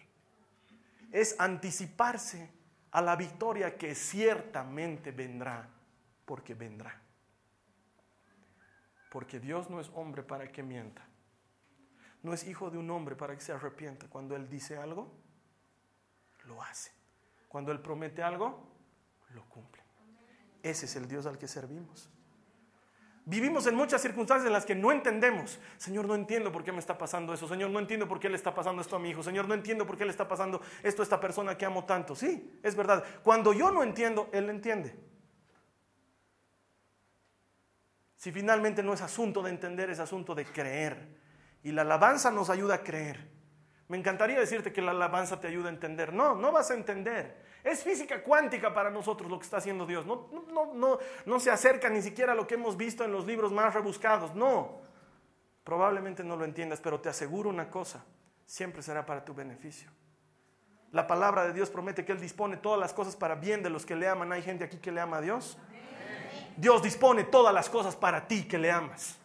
Es 1.12 1.36
anticiparse 1.40 2.50
a 2.92 3.02
la 3.02 3.16
victoria 3.16 3.78
que 3.78 3.94
ciertamente 3.94 5.12
vendrá, 5.12 5.70
porque 6.26 6.54
vendrá. 6.54 7.00
Porque 9.10 9.40
Dios 9.40 9.70
no 9.70 9.82
es 9.82 9.90
hombre 9.94 10.24
para 10.24 10.50
que 10.50 10.64
mienta. 10.64 11.06
No 12.24 12.34
es 12.34 12.48
hijo 12.48 12.70
de 12.70 12.78
un 12.78 12.90
hombre 12.92 13.16
para 13.16 13.36
que 13.36 13.42
se 13.42 13.52
arrepienta. 13.52 14.08
Cuando 14.08 14.36
Él 14.36 14.50
dice 14.50 14.78
algo, 14.78 15.12
lo 16.46 16.62
hace. 16.64 16.92
Cuando 17.50 17.74
Él 17.74 17.82
promete 17.82 18.24
algo, 18.24 18.72
lo 19.32 19.44
cumple. 19.50 19.82
Ese 20.64 20.86
es 20.86 20.96
el 20.96 21.08
Dios 21.08 21.26
al 21.26 21.38
que 21.38 21.48
servimos. 21.48 22.10
Vivimos 23.24 23.68
en 23.68 23.76
muchas 23.76 24.02
circunstancias 24.02 24.48
en 24.48 24.54
las 24.54 24.66
que 24.66 24.74
no 24.74 24.92
entendemos. 24.92 25.60
Señor, 25.78 26.06
no 26.06 26.16
entiendo 26.16 26.52
por 26.52 26.64
qué 26.64 26.72
me 26.72 26.80
está 26.80 26.98
pasando 26.98 27.34
eso. 27.34 27.48
Señor, 27.48 27.70
no 27.70 27.80
entiendo 27.80 28.08
por 28.08 28.20
qué 28.20 28.30
le 28.30 28.36
está 28.36 28.54
pasando 28.54 28.82
esto 28.82 28.96
a 28.96 29.00
mi 29.00 29.12
hijo. 29.12 29.22
Señor, 29.22 29.48
no 29.48 29.54
entiendo 29.54 29.86
por 29.86 29.96
qué 29.96 30.06
le 30.06 30.12
está 30.12 30.28
pasando 30.28 30.60
esto 30.82 31.02
a 31.02 31.04
esta 31.04 31.20
persona 31.20 31.56
que 31.56 31.66
amo 31.66 31.86
tanto. 31.86 32.16
Sí, 32.16 32.60
es 32.64 32.76
verdad. 32.76 33.04
Cuando 33.22 33.54
yo 33.54 33.72
no 33.72 33.84
entiendo, 33.84 34.30
Él 34.34 34.50
entiende. 34.50 34.96
Si 38.18 38.32
finalmente 38.32 38.82
no 38.82 38.94
es 38.94 39.02
asunto 39.02 39.44
de 39.44 39.52
entender, 39.52 39.92
es 39.92 40.00
asunto 40.00 40.34
de 40.34 40.46
creer. 40.46 41.18
Y 41.64 41.72
la 41.72 41.84
alabanza 41.84 42.32
nos 42.32 42.50
ayuda 42.50 42.76
a 42.76 42.84
creer. 42.84 43.30
Me 43.88 43.98
encantaría 43.98 44.40
decirte 44.40 44.72
que 44.74 44.82
la 44.82 44.92
alabanza 44.92 45.40
te 45.40 45.48
ayuda 45.48 45.70
a 45.70 45.74
entender. 45.74 46.12
No, 46.12 46.36
no 46.36 46.52
vas 46.52 46.72
a 46.72 46.74
entender. 46.74 47.51
Es 47.64 47.84
física 47.84 48.24
cuántica 48.24 48.74
para 48.74 48.90
nosotros 48.90 49.30
lo 49.30 49.38
que 49.38 49.46
está 49.46 49.58
haciendo 49.58 49.86
Dios. 49.86 50.06
No, 50.06 50.30
no, 50.52 50.74
no, 50.74 51.00
no 51.26 51.40
se 51.40 51.52
acerca 51.52 51.90
ni 51.90 52.02
siquiera 52.02 52.34
a 52.34 52.36
lo 52.36 52.48
que 52.48 52.56
hemos 52.56 52.76
visto 52.76 53.04
en 53.04 53.12
los 53.12 53.26
libros 53.26 53.52
más 53.52 53.74
rebuscados. 53.74 54.34
No. 54.34 54.82
Probablemente 55.64 56.24
no 56.24 56.36
lo 56.36 56.46
entiendas, 56.46 56.82
pero 56.82 57.00
te 57.00 57.10
aseguro 57.10 57.50
una 57.50 57.70
cosa. 57.70 58.04
Siempre 58.46 58.82
será 58.82 59.06
para 59.06 59.24
tu 59.24 59.34
beneficio. 59.34 59.90
La 60.92 61.08
palabra 61.08 61.46
de 61.46 61.54
Dios 61.54 61.70
promete 61.70 62.04
que 62.04 62.12
Él 62.12 62.20
dispone 62.20 62.58
todas 62.58 62.80
las 62.80 62.94
cosas 62.94 63.16
para 63.16 63.36
bien 63.36 63.64
de 63.64 63.70
los 63.70 63.86
que 63.86 63.96
le 63.96 64.08
aman. 64.08 64.32
¿Hay 64.32 64.42
gente 64.42 64.64
aquí 64.64 64.78
que 64.78 64.92
le 64.92 65.00
ama 65.00 65.18
a 65.18 65.22
Dios? 65.22 65.58
Dios 66.58 66.84
dispone 66.84 67.24
todas 67.24 67.54
las 67.54 67.70
cosas 67.70 67.96
para 67.96 68.28
ti 68.28 68.44
que 68.44 68.58
le 68.58 68.72
amas. 68.72 69.18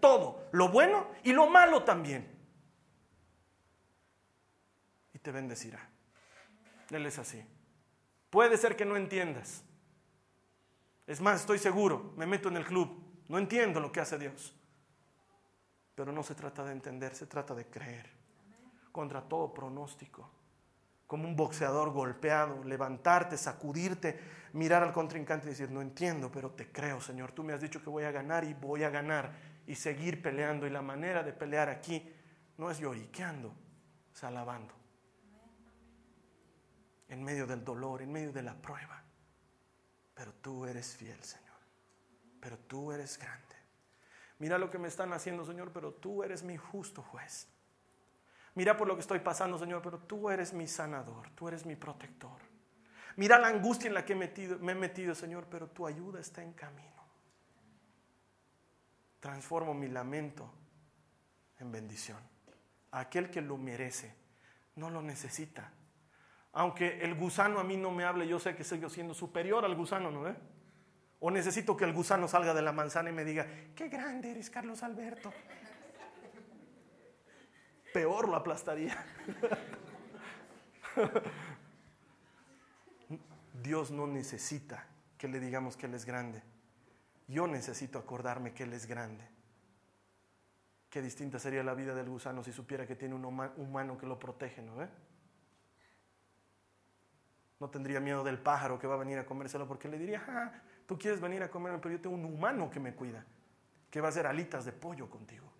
Todo, 0.00 0.48
lo 0.52 0.68
bueno 0.68 1.08
y 1.22 1.32
lo 1.32 1.48
malo 1.48 1.82
también. 1.82 2.30
Y 5.12 5.18
te 5.18 5.30
bendecirá. 5.30 5.88
Él 6.90 7.04
es 7.06 7.18
así. 7.18 7.44
Puede 8.34 8.56
ser 8.56 8.74
que 8.74 8.84
no 8.84 8.96
entiendas. 8.96 9.62
Es 11.06 11.20
más, 11.20 11.42
estoy 11.42 11.60
seguro, 11.60 12.12
me 12.16 12.26
meto 12.26 12.48
en 12.48 12.56
el 12.56 12.64
club, 12.64 12.90
no 13.28 13.38
entiendo 13.38 13.78
lo 13.78 13.92
que 13.92 14.00
hace 14.00 14.18
Dios. 14.18 14.52
Pero 15.94 16.10
no 16.10 16.20
se 16.24 16.34
trata 16.34 16.64
de 16.64 16.72
entender, 16.72 17.14
se 17.14 17.28
trata 17.28 17.54
de 17.54 17.66
creer. 17.66 18.10
Contra 18.90 19.22
todo 19.22 19.54
pronóstico 19.54 20.28
como 21.06 21.28
un 21.28 21.36
boxeador 21.36 21.92
golpeado, 21.92 22.64
levantarte, 22.64 23.36
sacudirte, 23.36 24.18
mirar 24.54 24.82
al 24.82 24.92
contrincante 24.92 25.46
y 25.46 25.50
decir, 25.50 25.70
no 25.70 25.80
entiendo, 25.80 26.28
pero 26.32 26.50
te 26.50 26.72
creo, 26.72 27.00
Señor, 27.00 27.30
tú 27.30 27.44
me 27.44 27.52
has 27.52 27.60
dicho 27.60 27.80
que 27.80 27.88
voy 27.88 28.02
a 28.02 28.10
ganar 28.10 28.42
y 28.42 28.52
voy 28.54 28.82
a 28.82 28.90
ganar 28.90 29.30
y 29.64 29.76
seguir 29.76 30.20
peleando. 30.20 30.66
Y 30.66 30.70
la 30.70 30.82
manera 30.82 31.22
de 31.22 31.32
pelear 31.32 31.68
aquí 31.68 32.12
no 32.58 32.68
es 32.68 32.80
lloriqueando, 32.80 33.54
es 34.12 34.24
alabando. 34.24 34.74
En 37.08 37.22
medio 37.22 37.46
del 37.46 37.64
dolor, 37.64 38.02
en 38.02 38.12
medio 38.12 38.32
de 38.32 38.42
la 38.42 38.54
prueba. 38.54 39.02
Pero 40.14 40.32
tú 40.34 40.64
eres 40.64 40.96
fiel, 40.96 41.22
Señor. 41.22 41.44
Pero 42.40 42.58
tú 42.58 42.92
eres 42.92 43.18
grande. 43.18 43.56
Mira 44.38 44.58
lo 44.58 44.70
que 44.70 44.78
me 44.78 44.88
están 44.88 45.12
haciendo, 45.12 45.44
Señor, 45.44 45.72
pero 45.72 45.92
tú 45.92 46.22
eres 46.22 46.42
mi 46.42 46.56
justo 46.56 47.02
juez. 47.02 47.48
Mira 48.54 48.76
por 48.76 48.86
lo 48.86 48.94
que 48.94 49.00
estoy 49.00 49.18
pasando, 49.18 49.58
Señor, 49.58 49.82
pero 49.82 49.98
tú 49.98 50.30
eres 50.30 50.52
mi 50.52 50.68
sanador, 50.68 51.30
tú 51.30 51.48
eres 51.48 51.66
mi 51.66 51.76
protector. 51.76 52.40
Mira 53.16 53.38
la 53.38 53.48
angustia 53.48 53.88
en 53.88 53.94
la 53.94 54.04
que 54.04 54.14
me 54.14 54.26
he 54.26 54.74
metido, 54.74 55.14
Señor, 55.14 55.46
pero 55.50 55.68
tu 55.68 55.86
ayuda 55.86 56.20
está 56.20 56.42
en 56.42 56.52
camino. 56.52 56.90
Transformo 59.20 59.72
mi 59.72 59.88
lamento 59.88 60.52
en 61.58 61.72
bendición. 61.72 62.18
Aquel 62.90 63.30
que 63.30 63.40
lo 63.40 63.56
merece, 63.56 64.14
no 64.76 64.90
lo 64.90 65.00
necesita. 65.00 65.72
Aunque 66.54 67.00
el 67.00 67.14
gusano 67.14 67.58
a 67.60 67.64
mí 67.64 67.76
no 67.76 67.90
me 67.90 68.04
hable, 68.04 68.26
yo 68.26 68.38
sé 68.38 68.56
que 68.56 68.64
sigo 68.64 68.88
siendo 68.88 69.12
superior 69.12 69.64
al 69.64 69.74
gusano, 69.74 70.10
¿no? 70.10 70.22
ve? 70.22 70.34
O 71.20 71.30
necesito 71.30 71.76
que 71.76 71.84
el 71.84 71.92
gusano 71.92 72.28
salga 72.28 72.54
de 72.54 72.62
la 72.62 72.72
manzana 72.72 73.10
y 73.10 73.12
me 73.12 73.24
diga, 73.24 73.46
qué 73.74 73.88
grande 73.88 74.30
eres, 74.30 74.50
Carlos 74.50 74.82
Alberto 74.82 75.32
peor 77.94 78.28
lo 78.28 78.34
aplastaría. 78.34 79.06
Dios 83.62 83.92
no 83.92 84.08
necesita 84.08 84.84
que 85.16 85.28
le 85.28 85.38
digamos 85.38 85.76
que 85.76 85.86
Él 85.86 85.94
es 85.94 86.04
grande. 86.04 86.42
Yo 87.28 87.46
necesito 87.46 88.00
acordarme 88.00 88.52
que 88.52 88.64
Él 88.64 88.72
es 88.72 88.86
grande. 88.86 89.24
Qué 90.90 91.00
distinta 91.00 91.38
sería 91.38 91.62
la 91.62 91.74
vida 91.74 91.94
del 91.94 92.08
gusano 92.08 92.42
si 92.42 92.52
supiera 92.52 92.84
que 92.84 92.96
tiene 92.96 93.14
un 93.14 93.24
humano 93.24 93.96
que 93.96 94.06
lo 94.06 94.18
protege, 94.18 94.60
¿no? 94.60 94.74
No 97.64 97.70
tendría 97.70 97.98
miedo 97.98 98.22
del 98.22 98.38
pájaro 98.38 98.78
que 98.78 98.86
va 98.86 98.92
a 98.92 98.98
venir 98.98 99.18
a 99.18 99.24
comérselo 99.24 99.66
porque 99.66 99.88
le 99.88 99.98
diría, 99.98 100.22
ah, 100.28 100.52
tú 100.84 100.98
quieres 100.98 101.18
venir 101.18 101.42
a 101.42 101.50
comerme, 101.50 101.78
pero 101.78 101.94
yo 101.94 101.98
tengo 102.02 102.14
un 102.14 102.26
humano 102.26 102.68
que 102.68 102.78
me 102.78 102.94
cuida, 102.94 103.24
que 103.90 104.02
va 104.02 104.08
a 104.08 104.10
hacer 104.10 104.26
alitas 104.26 104.66
de 104.66 104.72
pollo 104.72 105.08
contigo. 105.08 105.50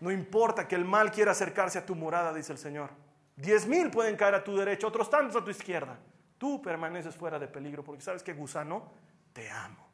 No 0.00 0.10
importa 0.10 0.66
que 0.66 0.74
el 0.74 0.84
mal 0.84 1.12
quiera 1.12 1.30
acercarse 1.30 1.78
a 1.78 1.86
tu 1.86 1.94
morada, 1.94 2.34
dice 2.34 2.50
el 2.50 2.58
Señor. 2.58 2.90
Diez 3.36 3.64
mil 3.64 3.92
pueden 3.92 4.16
caer 4.16 4.34
a 4.34 4.42
tu 4.42 4.56
derecha, 4.56 4.88
otros 4.88 5.08
tantos 5.08 5.40
a 5.40 5.44
tu 5.44 5.52
izquierda. 5.52 5.96
Tú 6.36 6.60
permaneces 6.60 7.14
fuera 7.14 7.38
de 7.38 7.46
peligro 7.46 7.84
porque 7.84 8.02
sabes 8.02 8.24
que 8.24 8.32
gusano, 8.32 8.90
te 9.32 9.48
amo. 9.52 9.86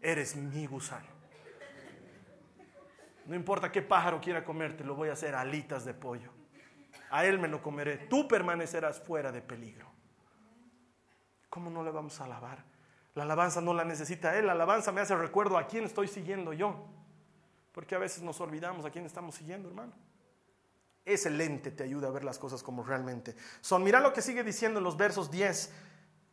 Eres 0.00 0.34
mi 0.34 0.66
gusano. 0.66 1.06
No 3.26 3.36
importa 3.36 3.70
qué 3.70 3.82
pájaro 3.82 4.20
quiera 4.20 4.44
comerte, 4.44 4.82
lo 4.82 4.96
voy 4.96 5.10
a 5.10 5.12
hacer 5.12 5.36
alitas 5.36 5.84
de 5.84 5.94
pollo. 5.94 6.39
A 7.10 7.24
él 7.24 7.38
me 7.38 7.48
lo 7.48 7.62
comeré. 7.62 7.98
Tú 7.98 8.26
permanecerás 8.28 9.00
fuera 9.00 9.32
de 9.32 9.42
peligro. 9.42 9.90
¿Cómo 11.48 11.68
no 11.68 11.82
le 11.82 11.90
vamos 11.90 12.20
a 12.20 12.24
alabar? 12.24 12.64
La 13.14 13.24
alabanza 13.24 13.60
no 13.60 13.74
la 13.74 13.84
necesita 13.84 14.38
él. 14.38 14.46
La 14.46 14.52
alabanza 14.52 14.92
me 14.92 15.00
hace 15.00 15.16
recuerdo 15.16 15.58
a 15.58 15.66
quién 15.66 15.84
estoy 15.84 16.06
siguiendo 16.06 16.52
yo. 16.52 16.86
Porque 17.72 17.94
a 17.94 17.98
veces 17.98 18.22
nos 18.22 18.40
olvidamos 18.40 18.84
a 18.84 18.90
quién 18.90 19.04
estamos 19.04 19.34
siguiendo, 19.34 19.68
hermano. 19.68 19.92
Ese 21.04 21.30
te 21.70 21.82
ayuda 21.82 22.08
a 22.08 22.10
ver 22.12 22.24
las 22.24 22.38
cosas 22.38 22.62
como 22.62 22.84
realmente 22.84 23.34
son. 23.60 23.82
Mira 23.82 24.00
lo 24.00 24.12
que 24.12 24.22
sigue 24.22 24.44
diciendo 24.44 24.78
en 24.78 24.84
los 24.84 24.96
versos 24.96 25.30
10 25.30 25.72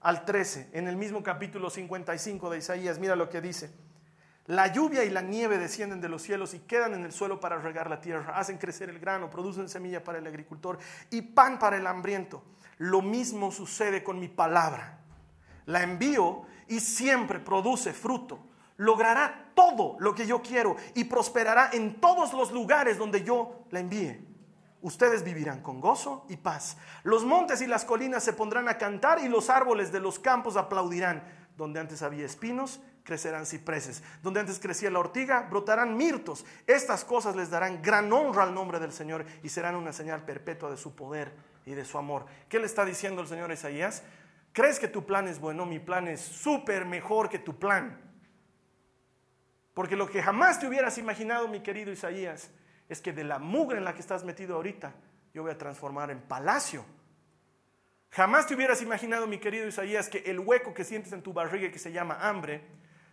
al 0.02 0.26
13, 0.26 0.70
en 0.74 0.88
el 0.88 0.96
mismo 0.96 1.24
capítulo 1.24 1.70
55 1.70 2.50
de 2.52 2.58
Isaías. 2.60 3.00
Mira 3.00 3.16
lo 3.16 3.30
que 3.30 3.42
dice. 3.42 3.72
La 4.48 4.68
lluvia 4.68 5.04
y 5.04 5.10
la 5.10 5.22
nieve 5.22 5.58
descienden 5.58 6.02
de 6.02 6.10
los 6.10 6.22
cielos 6.22 6.54
y 6.54 6.60
quedan 6.60 6.94
en 6.94 7.04
el 7.04 7.12
suelo 7.12 7.40
para 7.40 7.58
regar 7.58 7.90
la 7.90 8.02
tierra, 8.02 8.38
hacen 8.38 8.58
crecer 8.58 8.90
el 8.90 9.00
grano, 9.00 9.30
producen 9.30 9.70
semilla 9.70 10.04
para 10.04 10.18
el 10.18 10.28
agricultor 10.28 10.80
y 11.10 11.22
pan 11.22 11.60
para 11.60 11.78
el 11.78 11.86
hambriento. 11.86 12.44
Lo 12.78 13.02
mismo 13.02 13.52
sucede 13.52 14.04
con 14.04 14.20
mi 14.20 14.30
palabra. 14.30 15.00
La 15.66 15.84
envío 15.84 16.44
y 16.68 16.80
siempre 16.80 17.40
produce 17.40 17.94
fruto 17.94 18.48
logrará 18.78 19.50
todo 19.54 19.98
lo 20.00 20.16
que 20.16 20.26
yo 20.26 20.42
quiero 20.42 20.76
y 20.94 21.04
prosperará 21.04 21.72
en 21.74 22.00
todos 22.00 22.34
los 22.34 22.52
lugares 22.52 22.98
donde 22.98 23.24
yo 23.24 23.66
la 23.72 23.80
envíe. 23.80 24.24
Ustedes 24.82 25.24
vivirán 25.24 25.62
con 25.62 25.82
gozo 25.82 26.26
y 26.30 26.38
paz. 26.38 26.78
Los 27.04 27.26
montes 27.26 27.62
y 27.62 27.68
las 27.68 27.84
colinas 27.84 28.24
se 28.24 28.34
pondrán 28.34 28.70
a 28.70 28.78
cantar 28.78 29.20
y 29.20 29.28
los 29.28 29.50
árboles 29.50 29.92
de 29.92 30.00
los 30.00 30.20
campos 30.20 30.56
aplaudirán. 30.56 31.24
Donde 31.58 31.80
antes 31.80 32.04
había 32.04 32.24
espinos, 32.24 32.80
crecerán 33.08 33.46
cipreses. 33.46 34.04
Donde 34.22 34.42
antes 34.42 34.60
crecía 34.60 34.92
la 34.92 35.00
ortiga, 35.00 35.48
brotarán 35.50 35.96
mirtos. 35.96 36.46
Estas 36.68 37.06
cosas 37.06 37.38
les 37.38 37.50
darán 37.50 37.82
gran 37.82 38.12
honra 38.12 38.44
al 38.44 38.54
nombre 38.54 38.80
del 38.80 38.92
Señor 38.92 39.26
y 39.42 39.50
serán 39.50 39.76
una 39.76 39.94
señal 39.94 40.26
perpetua 40.26 40.70
de 40.70 40.76
su 40.76 40.94
poder 40.94 41.32
y 41.66 41.72
de 41.72 41.86
su 41.86 41.98
amor. 41.98 42.26
¿Qué 42.50 42.60
le 42.60 42.66
está 42.66 42.84
diciendo 42.84 43.22
el 43.22 43.30
Señor 43.30 43.50
Isaías? 43.50 44.04
¿Crees 44.52 44.78
que 44.78 44.90
tu 44.90 45.06
plan 45.06 45.30
es 45.30 45.40
bueno? 45.40 45.66
Mi 45.66 45.80
plan 45.80 46.10
es 46.10 46.20
súper 46.20 46.84
mejor 46.84 47.30
que 47.30 47.40
tu 47.40 47.58
plan. 47.58 47.98
Porque 49.74 49.96
lo 49.96 50.10
que 50.10 50.22
jamás 50.22 50.60
te 50.60 50.68
hubieras 50.68 50.98
imaginado, 50.98 51.48
mi 51.48 51.62
querido 51.62 51.94
Isaías, 51.94 52.50
es 52.90 53.00
que 53.00 53.14
de 53.14 53.24
la 53.24 53.40
mugre 53.40 53.78
en 53.78 53.86
la 53.86 53.94
que 53.94 54.02
estás 54.02 54.26
metido 54.26 54.56
ahorita, 54.56 54.94
yo 55.34 55.44
voy 55.44 55.52
a 55.52 55.58
transformar 55.58 56.12
en 56.12 56.20
palacio. 56.20 56.84
Jamás 58.10 58.48
te 58.48 58.56
hubieras 58.56 58.82
imaginado, 58.82 59.28
mi 59.28 59.38
querido 59.38 59.66
Isaías, 59.66 60.10
que 60.10 60.24
el 60.26 60.40
hueco 60.40 60.74
que 60.74 60.84
sientes 60.84 61.14
en 61.14 61.22
tu 61.22 61.32
barriga 61.32 61.72
que 61.72 61.80
se 61.80 61.94
llama 61.94 62.18
hambre, 62.20 62.66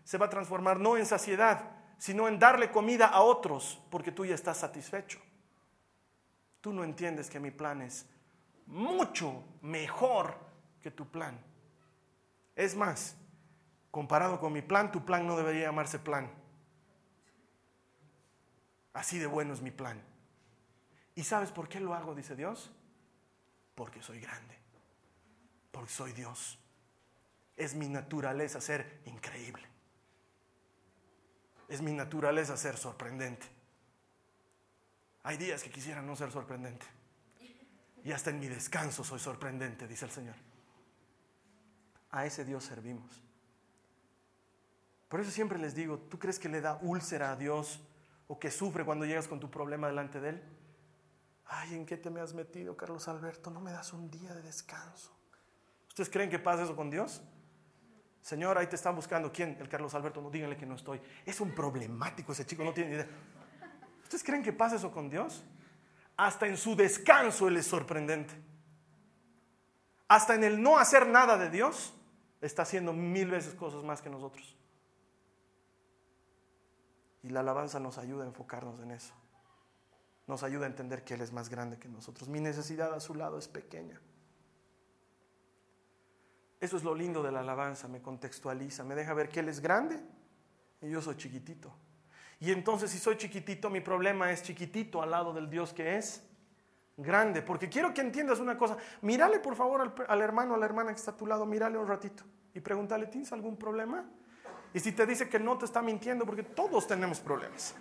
se 0.04 0.18
va 0.18 0.26
a 0.26 0.30
transformar 0.30 0.78
no 0.78 0.96
en 0.96 1.06
saciedad, 1.06 1.70
sino 1.98 2.28
en 2.28 2.38
darle 2.38 2.70
comida 2.70 3.06
a 3.06 3.22
otros, 3.22 3.82
porque 3.90 4.12
tú 4.12 4.24
ya 4.24 4.34
estás 4.34 4.58
satisfecho. 4.58 5.20
Tú 6.60 6.72
no 6.72 6.84
entiendes 6.84 7.28
que 7.28 7.40
mi 7.40 7.50
plan 7.50 7.82
es 7.82 8.06
mucho 8.66 9.44
mejor 9.62 10.36
que 10.82 10.90
tu 10.90 11.10
plan. 11.10 11.38
Es 12.56 12.74
más, 12.76 13.16
comparado 13.90 14.38
con 14.40 14.52
mi 14.52 14.62
plan, 14.62 14.92
tu 14.92 15.04
plan 15.04 15.26
no 15.26 15.36
debería 15.36 15.66
llamarse 15.66 15.98
plan. 15.98 16.30
Así 18.92 19.18
de 19.18 19.26
bueno 19.26 19.52
es 19.52 19.60
mi 19.60 19.70
plan. 19.70 20.00
¿Y 21.14 21.24
sabes 21.24 21.50
por 21.50 21.68
qué 21.68 21.80
lo 21.80 21.94
hago? 21.94 22.14
Dice 22.14 22.36
Dios. 22.36 22.70
Porque 23.74 24.02
soy 24.02 24.20
grande. 24.20 24.56
Porque 25.70 25.90
soy 25.90 26.12
Dios. 26.12 26.58
Es 27.56 27.74
mi 27.74 27.88
naturaleza 27.88 28.60
ser 28.60 29.00
increíble. 29.06 29.73
Es 31.68 31.80
mi 31.80 31.92
naturaleza 31.92 32.56
ser 32.56 32.76
sorprendente. 32.76 33.46
Hay 35.22 35.36
días 35.36 35.62
que 35.62 35.70
quisiera 35.70 36.02
no 36.02 36.16
ser 36.16 36.30
sorprendente. 36.30 36.86
Y 38.04 38.12
hasta 38.12 38.30
en 38.30 38.38
mi 38.40 38.48
descanso 38.48 39.02
soy 39.02 39.18
sorprendente, 39.18 39.88
dice 39.88 40.04
el 40.04 40.10
Señor. 40.10 40.36
A 42.10 42.26
ese 42.26 42.44
Dios 42.44 42.64
servimos. 42.64 43.22
Por 45.08 45.20
eso 45.20 45.30
siempre 45.30 45.58
les 45.58 45.74
digo, 45.74 45.98
¿tú 45.98 46.18
crees 46.18 46.38
que 46.38 46.48
le 46.48 46.60
da 46.60 46.78
úlcera 46.82 47.32
a 47.32 47.36
Dios 47.36 47.80
o 48.26 48.38
que 48.38 48.50
sufre 48.50 48.84
cuando 48.84 49.04
llegas 49.04 49.28
con 49.28 49.40
tu 49.40 49.50
problema 49.50 49.88
delante 49.88 50.20
de 50.20 50.30
Él. 50.30 50.42
Ay, 51.46 51.74
¿en 51.74 51.84
qué 51.84 51.96
te 51.96 52.10
me 52.10 52.20
has 52.20 52.32
metido, 52.32 52.76
Carlos 52.76 53.06
Alberto? 53.08 53.50
No 53.50 53.60
me 53.60 53.70
das 53.70 53.92
un 53.92 54.10
día 54.10 54.34
de 54.34 54.42
descanso. 54.42 55.14
¿Ustedes 55.88 56.08
creen 56.08 56.30
que 56.30 56.38
pasa 56.38 56.64
eso 56.64 56.74
con 56.74 56.90
Dios? 56.90 57.22
Señor, 58.24 58.56
ahí 58.56 58.66
te 58.66 58.76
están 58.76 58.96
buscando. 58.96 59.30
¿Quién? 59.30 59.54
El 59.60 59.68
Carlos 59.68 59.94
Alberto. 59.94 60.22
No, 60.22 60.30
díganle 60.30 60.56
que 60.56 60.64
no 60.64 60.76
estoy. 60.76 60.98
Es 61.26 61.42
un 61.42 61.54
problemático 61.54 62.32
ese 62.32 62.46
chico, 62.46 62.64
no 62.64 62.72
tiene 62.72 62.94
idea. 62.94 63.06
¿Ustedes 64.02 64.24
creen 64.24 64.42
que 64.42 64.54
pasa 64.54 64.76
eso 64.76 64.90
con 64.90 65.10
Dios? 65.10 65.44
Hasta 66.16 66.46
en 66.46 66.56
su 66.56 66.74
descanso 66.74 67.48
Él 67.48 67.58
es 67.58 67.66
sorprendente. 67.66 68.34
Hasta 70.08 70.36
en 70.36 70.42
el 70.42 70.62
no 70.62 70.78
hacer 70.78 71.06
nada 71.06 71.36
de 71.36 71.50
Dios, 71.50 71.92
está 72.40 72.62
haciendo 72.62 72.94
mil 72.94 73.30
veces 73.30 73.52
cosas 73.52 73.84
más 73.84 74.00
que 74.00 74.08
nosotros. 74.08 74.56
Y 77.22 77.28
la 77.28 77.40
alabanza 77.40 77.78
nos 77.78 77.98
ayuda 77.98 78.24
a 78.24 78.26
enfocarnos 78.26 78.80
en 78.80 78.92
eso. 78.92 79.12
Nos 80.26 80.42
ayuda 80.42 80.64
a 80.64 80.70
entender 80.70 81.04
que 81.04 81.12
Él 81.12 81.20
es 81.20 81.30
más 81.30 81.50
grande 81.50 81.78
que 81.78 81.88
nosotros. 81.88 82.30
Mi 82.30 82.40
necesidad 82.40 82.94
a 82.94 83.00
su 83.00 83.14
lado 83.14 83.36
es 83.36 83.48
pequeña. 83.48 84.00
Eso 86.64 86.78
es 86.78 86.82
lo 86.82 86.94
lindo 86.94 87.22
de 87.22 87.30
la 87.30 87.40
alabanza, 87.40 87.88
me 87.88 88.00
contextualiza, 88.00 88.84
me 88.84 88.94
deja 88.94 89.12
ver 89.12 89.28
que 89.28 89.40
Él 89.40 89.50
es 89.50 89.60
grande 89.60 90.00
y 90.80 90.88
yo 90.88 91.02
soy 91.02 91.14
chiquitito. 91.14 91.70
Y 92.40 92.52
entonces 92.52 92.90
si 92.90 92.98
soy 92.98 93.18
chiquitito, 93.18 93.68
mi 93.68 93.80
problema 93.80 94.32
es 94.32 94.42
chiquitito 94.42 95.02
al 95.02 95.10
lado 95.10 95.34
del 95.34 95.50
Dios 95.50 95.74
que 95.74 95.98
es 95.98 96.22
grande. 96.96 97.42
Porque 97.42 97.68
quiero 97.68 97.92
que 97.92 98.00
entiendas 98.00 98.40
una 98.40 98.56
cosa. 98.56 98.78
Mírale 99.02 99.40
por 99.40 99.56
favor 99.56 99.82
al, 99.82 99.94
al 100.08 100.22
hermano, 100.22 100.54
a 100.54 100.56
la 100.56 100.64
hermana 100.64 100.92
que 100.92 100.96
está 100.96 101.10
a 101.10 101.16
tu 101.18 101.26
lado, 101.26 101.44
mírale 101.44 101.76
un 101.76 101.86
ratito 101.86 102.24
y 102.54 102.60
pregúntale, 102.60 103.08
¿tienes 103.08 103.30
algún 103.32 103.58
problema? 103.58 104.06
Y 104.72 104.80
si 104.80 104.92
te 104.92 105.04
dice 105.04 105.28
que 105.28 105.38
no, 105.38 105.58
te 105.58 105.66
está 105.66 105.82
mintiendo 105.82 106.24
porque 106.24 106.44
todos 106.44 106.86
tenemos 106.86 107.20
problemas. 107.20 107.74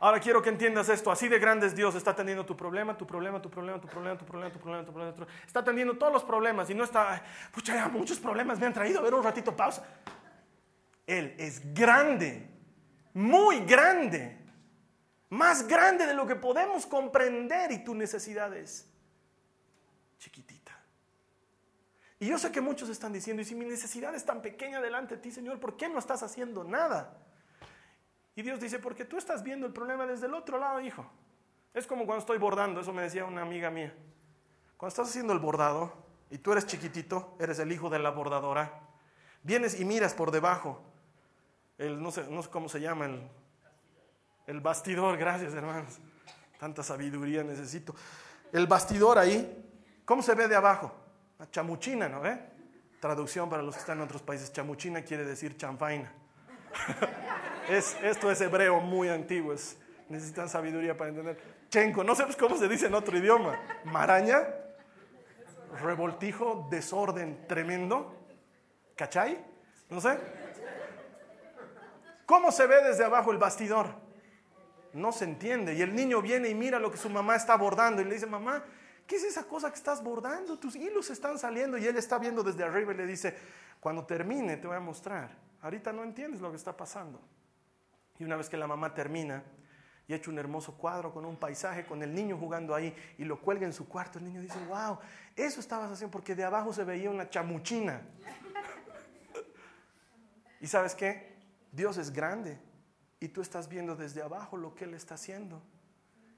Ahora 0.00 0.20
quiero 0.20 0.40
que 0.40 0.48
entiendas 0.48 0.88
esto, 0.88 1.10
así 1.10 1.28
de 1.28 1.40
grande 1.40 1.66
es 1.66 1.74
Dios, 1.74 1.94
está 1.96 2.12
atendiendo 2.12 2.46
tu 2.46 2.56
problema, 2.56 2.96
tu 2.96 3.04
problema, 3.04 3.42
tu 3.42 3.50
problema, 3.50 3.80
tu 3.80 3.88
problema, 3.88 4.16
tu 4.16 4.24
problema, 4.24 4.52
tu 4.52 4.60
problema, 4.60 4.84
tu 4.84 4.92
problema, 4.92 5.12
tu 5.12 5.16
problema. 5.16 5.44
Está 5.44 5.60
atendiendo 5.60 5.98
todos 5.98 6.12
los 6.12 6.22
problemas 6.22 6.70
y 6.70 6.74
no 6.74 6.84
está, 6.84 7.20
pucha, 7.52 7.74
ya 7.74 7.88
muchos 7.88 8.20
problemas 8.20 8.60
me 8.60 8.66
han 8.66 8.72
traído, 8.72 9.00
a 9.00 9.02
ver 9.02 9.12
un 9.12 9.24
ratito 9.24 9.56
pausa. 9.56 9.84
Él 11.04 11.34
es 11.36 11.74
grande, 11.74 12.48
muy 13.12 13.60
grande, 13.60 14.38
más 15.30 15.66
grande 15.66 16.06
de 16.06 16.14
lo 16.14 16.26
que 16.26 16.36
podemos 16.36 16.86
comprender 16.86 17.72
y 17.72 17.82
tu 17.82 17.92
necesidad 17.92 18.56
es 18.56 18.88
chiquitita. 20.18 20.78
Y 22.20 22.26
yo 22.26 22.38
sé 22.38 22.52
que 22.52 22.60
muchos 22.60 22.88
están 22.88 23.12
diciendo, 23.12 23.42
y 23.42 23.44
si 23.44 23.56
mi 23.56 23.64
necesidad 23.64 24.14
es 24.14 24.24
tan 24.24 24.42
pequeña 24.42 24.80
delante 24.80 25.16
de 25.16 25.22
ti, 25.22 25.32
Señor, 25.32 25.58
¿por 25.58 25.76
qué 25.76 25.88
no 25.88 25.98
estás 25.98 26.22
haciendo 26.22 26.62
nada? 26.62 27.16
Y 28.38 28.42
Dios 28.42 28.60
dice, 28.60 28.78
porque 28.78 29.04
tú 29.04 29.18
estás 29.18 29.42
viendo 29.42 29.66
el 29.66 29.72
problema 29.72 30.06
desde 30.06 30.26
el 30.26 30.34
otro 30.34 30.60
lado, 30.60 30.80
hijo. 30.80 31.04
Es 31.74 31.88
como 31.88 32.06
cuando 32.06 32.20
estoy 32.20 32.38
bordando, 32.38 32.80
eso 32.80 32.92
me 32.92 33.02
decía 33.02 33.24
una 33.24 33.42
amiga 33.42 33.68
mía. 33.68 33.92
Cuando 34.76 34.90
estás 34.90 35.08
haciendo 35.08 35.32
el 35.32 35.40
bordado 35.40 35.92
y 36.30 36.38
tú 36.38 36.52
eres 36.52 36.64
chiquitito, 36.64 37.34
eres 37.40 37.58
el 37.58 37.72
hijo 37.72 37.90
de 37.90 37.98
la 37.98 38.10
bordadora, 38.10 38.78
vienes 39.42 39.80
y 39.80 39.84
miras 39.84 40.14
por 40.14 40.30
debajo, 40.30 40.80
el, 41.78 42.00
no, 42.00 42.12
sé, 42.12 42.28
no 42.30 42.40
sé 42.44 42.48
cómo 42.48 42.68
se 42.68 42.80
llama, 42.80 43.06
el, 43.06 43.28
el 44.46 44.60
bastidor, 44.60 45.18
gracias 45.18 45.52
hermanos, 45.54 45.98
tanta 46.60 46.84
sabiduría 46.84 47.42
necesito. 47.42 47.92
El 48.52 48.68
bastidor 48.68 49.18
ahí, 49.18 49.68
¿cómo 50.04 50.22
se 50.22 50.36
ve 50.36 50.46
de 50.46 50.54
abajo? 50.54 50.94
La 51.40 51.50
chamuchina, 51.50 52.08
¿no 52.08 52.20
ve? 52.20 52.38
Traducción 53.00 53.50
para 53.50 53.64
los 53.64 53.74
que 53.74 53.80
están 53.80 53.98
en 53.98 54.04
otros 54.04 54.22
países, 54.22 54.52
chamuchina 54.52 55.02
quiere 55.02 55.24
decir 55.24 55.56
chanfaina. 55.56 56.12
es, 57.68 57.96
esto 58.02 58.30
es 58.30 58.40
hebreo 58.40 58.80
muy 58.80 59.08
antiguo, 59.08 59.52
es, 59.52 59.76
necesitan 60.08 60.48
sabiduría 60.48 60.96
para 60.96 61.10
entender. 61.10 61.38
Chenco, 61.68 62.02
no 62.02 62.14
sé 62.14 62.24
cómo 62.38 62.56
se 62.56 62.68
dice 62.68 62.86
en 62.86 62.94
otro 62.94 63.16
idioma. 63.16 63.60
Maraña, 63.84 64.42
revoltijo, 65.80 66.66
desorden 66.70 67.46
tremendo. 67.46 68.14
¿Cachai? 68.96 69.38
No 69.90 70.00
sé. 70.00 70.18
¿Cómo 72.26 72.50
se 72.52 72.66
ve 72.66 72.82
desde 72.84 73.04
abajo 73.04 73.32
el 73.32 73.38
bastidor? 73.38 73.94
No 74.92 75.12
se 75.12 75.24
entiende. 75.24 75.74
Y 75.74 75.82
el 75.82 75.94
niño 75.94 76.20
viene 76.20 76.48
y 76.48 76.54
mira 76.54 76.78
lo 76.78 76.90
que 76.90 76.96
su 76.96 77.08
mamá 77.08 77.36
está 77.36 77.56
bordando 77.56 78.02
y 78.02 78.04
le 78.04 78.14
dice, 78.14 78.26
mamá, 78.26 78.64
¿qué 79.06 79.16
es 79.16 79.24
esa 79.24 79.44
cosa 79.44 79.70
que 79.70 79.76
estás 79.76 80.02
bordando? 80.02 80.58
Tus 80.58 80.74
hilos 80.74 81.10
están 81.10 81.38
saliendo 81.38 81.78
y 81.78 81.86
él 81.86 81.96
está 81.96 82.18
viendo 82.18 82.42
desde 82.42 82.64
arriba 82.64 82.92
y 82.92 82.96
le 82.96 83.06
dice, 83.06 83.36
cuando 83.80 84.04
termine 84.04 84.56
te 84.56 84.66
voy 84.66 84.76
a 84.76 84.80
mostrar. 84.80 85.36
Ahorita 85.60 85.92
no 85.92 86.02
entiendes 86.02 86.40
lo 86.40 86.50
que 86.50 86.56
está 86.56 86.76
pasando. 86.76 87.20
Y 88.18 88.24
una 88.24 88.36
vez 88.36 88.48
que 88.48 88.56
la 88.56 88.66
mamá 88.66 88.94
termina 88.94 89.44
y 90.06 90.14
echa 90.14 90.30
un 90.30 90.38
hermoso 90.38 90.76
cuadro 90.76 91.12
con 91.12 91.24
un 91.24 91.36
paisaje, 91.36 91.84
con 91.84 92.02
el 92.02 92.14
niño 92.14 92.38
jugando 92.38 92.74
ahí 92.74 92.94
y 93.18 93.24
lo 93.24 93.40
cuelga 93.40 93.66
en 93.66 93.74
su 93.74 93.86
cuarto, 93.86 94.18
el 94.18 94.24
niño 94.24 94.40
dice, 94.40 94.58
wow, 94.66 94.98
eso 95.36 95.60
estabas 95.60 95.92
haciendo 95.92 96.10
porque 96.10 96.34
de 96.34 96.44
abajo 96.44 96.72
se 96.72 96.82
veía 96.82 97.10
una 97.10 97.28
chamuchina. 97.28 98.02
¿Y 100.60 100.66
sabes 100.66 100.94
qué? 100.94 101.36
Dios 101.70 101.98
es 101.98 102.10
grande 102.10 102.58
y 103.20 103.28
tú 103.28 103.42
estás 103.42 103.68
viendo 103.68 103.96
desde 103.96 104.22
abajo 104.22 104.56
lo 104.56 104.74
que 104.74 104.84
Él 104.84 104.94
está 104.94 105.14
haciendo. 105.14 105.62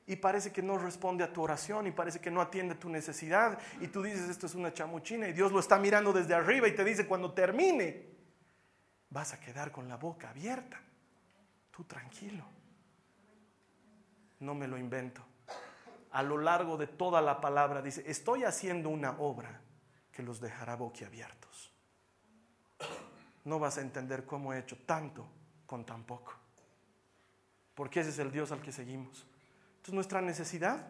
Y 0.07 0.17
parece 0.17 0.51
que 0.51 0.63
no 0.63 0.77
responde 0.77 1.23
a 1.23 1.33
tu 1.33 1.41
oración 1.41 1.87
y 1.87 1.93
parece 1.93 2.21
que 2.21 2.33
no 2.33 2.41
atiende 2.41 2.75
tu 2.75 2.89
necesidad. 2.89 3.61
Y 3.81 3.87
tú 3.87 4.03
dices, 4.03 4.29
esto 4.29 4.47
es 4.47 4.57
una 4.57 4.73
chamuchina 4.73 5.29
y 5.29 5.33
Dios 5.33 5.53
lo 5.53 5.61
está 5.61 5.79
mirando 5.79 6.13
desde 6.13 6.35
arriba 6.35 6.67
y 6.67 6.75
te 6.75 6.83
dice, 6.83 7.07
cuando 7.07 7.33
termine, 7.33 8.11
vas 9.11 9.33
a 9.33 9.39
quedar 9.39 9.71
con 9.71 9.89
la 9.89 9.97
boca 9.97 10.31
abierta. 10.31 10.81
Tú 11.71 11.85
tranquilo. 11.85 12.45
No 14.41 14.55
me 14.55 14.67
lo 14.67 14.79
invento. 14.79 15.23
A 16.13 16.23
lo 16.23 16.39
largo 16.39 16.77
de 16.77 16.87
toda 16.87 17.21
la 17.21 17.41
palabra 17.41 17.83
dice, 17.83 18.03
estoy 18.07 18.45
haciendo 18.45 18.89
una 18.89 19.13
obra 19.19 19.61
que 20.13 20.23
los 20.23 20.41
dejará 20.41 20.77
boquiabiertos. 20.77 21.71
No 23.45 23.59
vas 23.59 23.79
a 23.79 23.81
entender 23.81 24.27
cómo 24.27 24.53
he 24.53 24.59
hecho 24.59 24.77
tanto 24.85 25.27
con 25.67 25.85
tan 25.85 26.05
poco. 26.05 26.35
Porque 27.75 28.01
ese 28.01 28.11
es 28.11 28.19
el 28.19 28.31
Dios 28.31 28.53
al 28.53 28.61
que 28.61 28.73
seguimos. 28.73 29.27
Entonces 29.77 29.95
nuestra 29.95 30.21
necesidad, 30.21 30.87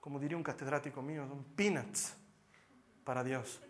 como 0.00 0.18
diría 0.18 0.36
un 0.36 0.42
catedrático 0.42 1.00
mío, 1.00 1.26
son 1.26 1.44
peanuts 1.44 2.14
para 3.04 3.24
Dios. 3.24 3.62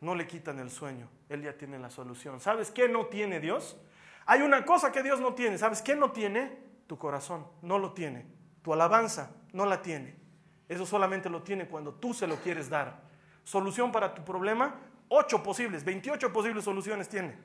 No 0.00 0.14
le 0.14 0.26
quitan 0.26 0.58
el 0.58 0.70
sueño, 0.70 1.08
Él 1.28 1.42
ya 1.42 1.56
tiene 1.56 1.78
la 1.78 1.90
solución. 1.90 2.40
¿Sabes 2.40 2.70
qué 2.70 2.88
no 2.88 3.06
tiene 3.06 3.40
Dios? 3.40 3.76
Hay 4.26 4.42
una 4.42 4.64
cosa 4.64 4.90
que 4.90 5.02
Dios 5.02 5.20
no 5.20 5.34
tiene. 5.34 5.58
¿Sabes 5.58 5.82
qué 5.82 5.94
no 5.96 6.12
tiene? 6.12 6.58
Tu 6.86 6.98
corazón, 6.98 7.46
no 7.62 7.78
lo 7.78 7.92
tiene. 7.92 8.26
Tu 8.62 8.72
alabanza, 8.72 9.30
no 9.52 9.66
la 9.66 9.82
tiene. 9.82 10.16
Eso 10.68 10.86
solamente 10.86 11.28
lo 11.28 11.42
tiene 11.42 11.68
cuando 11.68 11.94
tú 11.94 12.14
se 12.14 12.26
lo 12.26 12.36
quieres 12.36 12.68
dar. 12.68 13.02
Solución 13.42 13.92
para 13.92 14.14
tu 14.14 14.24
problema, 14.24 14.74
ocho 15.08 15.42
posibles, 15.42 15.84
28 15.84 16.32
posibles 16.32 16.64
soluciones 16.64 17.08
tiene. 17.08 17.36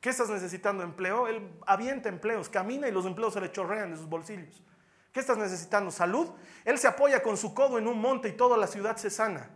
¿Qué 0.00 0.10
estás 0.10 0.28
necesitando? 0.28 0.82
¿Empleo? 0.82 1.26
Él 1.26 1.50
avienta 1.66 2.08
empleos, 2.08 2.48
camina 2.48 2.86
y 2.86 2.92
los 2.92 3.06
empleos 3.06 3.34
se 3.34 3.40
le 3.40 3.50
chorrean 3.50 3.90
de 3.90 3.96
sus 3.96 4.08
bolsillos. 4.08 4.62
¿Qué 5.12 5.20
estás 5.20 5.38
necesitando? 5.38 5.90
¿Salud? 5.90 6.30
Él 6.64 6.78
se 6.78 6.86
apoya 6.86 7.22
con 7.22 7.36
su 7.36 7.54
codo 7.54 7.78
en 7.78 7.88
un 7.88 8.00
monte 8.00 8.28
y 8.28 8.32
toda 8.32 8.56
la 8.56 8.66
ciudad 8.66 8.96
se 8.96 9.10
sana. 9.10 9.50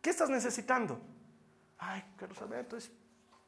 ¿Qué 0.00 0.10
estás 0.10 0.28
necesitando? 0.28 1.00
Ay, 1.78 2.04
Carlos 2.16 2.40
Alberto, 2.42 2.76
es, 2.76 2.92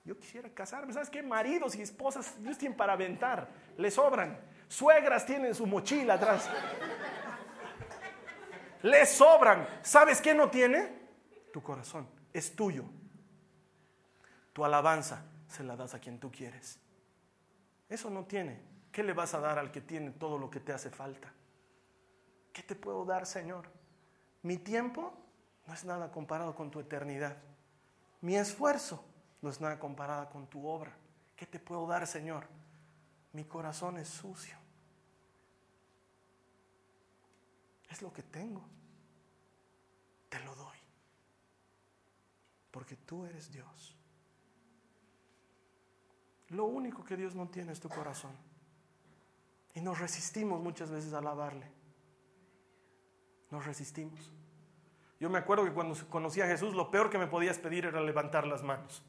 yo 0.07 0.17
quisiera 0.17 0.49
casarme. 0.49 0.93
¿Sabes 0.93 1.11
qué? 1.11 1.21
Maridos 1.21 1.75
y 1.75 1.83
esposas, 1.83 2.37
ellos 2.41 2.57
tienen 2.57 2.77
para 2.77 2.93
aventar, 2.93 3.49
le 3.77 3.91
sobran. 3.91 4.39
Suegras 4.69 5.27
tienen 5.27 5.55
su 5.55 5.67
mochila 5.67 6.15
atrás. 6.15 6.49
Le 8.83 9.05
sobran. 9.05 9.67
¿Sabes 9.83 10.21
qué 10.21 10.33
no 10.33 10.49
tiene? 10.49 10.93
Tu 11.53 11.61
corazón. 11.61 12.09
Es 12.33 12.55
tuyo. 12.55 12.85
Tu 14.53 14.65
alabanza 14.65 15.25
se 15.49 15.65
la 15.65 15.77
das 15.77 15.95
a 15.95 15.99
quien 15.99 16.21
tú 16.21 16.31
quieres. 16.31 16.79
Eso 17.89 18.09
no 18.09 18.25
tiene. 18.27 18.61
¿Qué 18.93 19.03
le 19.03 19.13
vas 19.13 19.35
a 19.35 19.41
dar 19.41 19.59
al 19.59 19.73
que 19.73 19.81
tiene 19.81 20.13
todo 20.13 20.39
lo 20.39 20.49
que 20.51 20.61
te 20.61 20.73
hace 20.73 20.91
falta? 20.91 21.33
¿Qué 22.53 22.63
te 22.63 22.77
puedo 22.77 23.05
dar, 23.05 23.27
Señor? 23.27 23.67
Mi 24.43 24.57
tiempo 24.57 25.13
no 25.67 25.75
es 25.75 25.85
nada 25.85 26.13
comparado 26.13 26.55
con 26.55 26.71
tu 26.71 26.79
eternidad. 26.79 27.37
Mi 28.21 28.37
esfuerzo 28.37 29.05
no 29.47 29.53
es 29.53 29.61
nada 29.61 29.79
comparado 29.79 30.29
con 30.29 30.49
tu 30.49 30.67
obra. 30.67 30.93
¿Qué 31.37 31.47
te 31.47 31.61
puedo 31.61 31.87
dar, 31.87 32.05
Señor? 32.05 32.49
Mi 33.33 33.45
corazón 33.45 33.97
es 33.97 34.09
sucio. 34.09 34.57
Es 37.89 38.03
lo 38.03 38.13
que 38.13 38.25
tengo. 38.25 38.65
Te 40.29 40.41
lo 40.41 40.53
doy. 40.57 40.77
Porque 42.73 42.97
tú 42.97 43.25
eres 43.25 43.53
Dios. 43.53 43.97
Lo 46.49 46.65
único 46.65 47.05
que 47.05 47.17
Dios 47.17 47.37
no 47.37 47.49
tiene 47.49 47.71
es 47.71 47.79
tu 47.79 47.89
corazón. 47.89 48.33
Y 49.75 49.81
nos 49.81 50.01
resistimos 50.01 50.61
muchas 50.61 50.91
veces 50.91 51.13
a 51.13 51.19
alabarle. 51.19 51.71
Nos 53.53 53.65
resistimos. 53.65 54.33
Yo 55.21 55.31
me 55.31 55.39
acuerdo 55.39 55.65
que 55.65 55.73
cuando 55.73 55.95
conocí 56.09 56.41
a 56.41 56.49
Jesús, 56.49 56.75
lo 56.75 56.91
peor 56.91 57.11
que 57.11 57.19
me 57.19 57.29
podías 57.29 57.61
pedir 57.61 57.87
era 57.87 58.01
levantar 58.01 58.45
las 58.45 58.65
manos. 58.65 59.05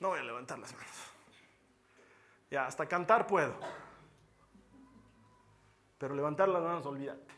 No, 0.00 0.08
voy 0.08 0.18
a 0.18 0.22
levantar 0.22 0.58
las 0.58 0.72
manos. 0.72 1.12
Ya, 2.50 2.66
hasta 2.66 2.86
cantar 2.86 3.26
puedo. 3.26 3.54
Pero 5.98 6.14
levantar 6.14 6.48
las 6.48 6.62
manos, 6.62 6.86
olvídate. 6.86 7.34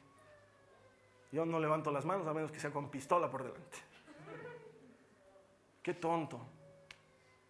Yo 1.31 1.45
no 1.45 1.61
levanto 1.61 1.91
las 1.91 2.05
manos 2.05 2.27
a 2.27 2.35
menos 2.35 2.51
que 2.51 2.61
sea 2.61 2.71
con 2.71 2.91
pistola 2.91 3.31
por 3.31 3.45
delante. 3.45 3.79
Qué 5.83 5.95
tonto. 5.95 6.41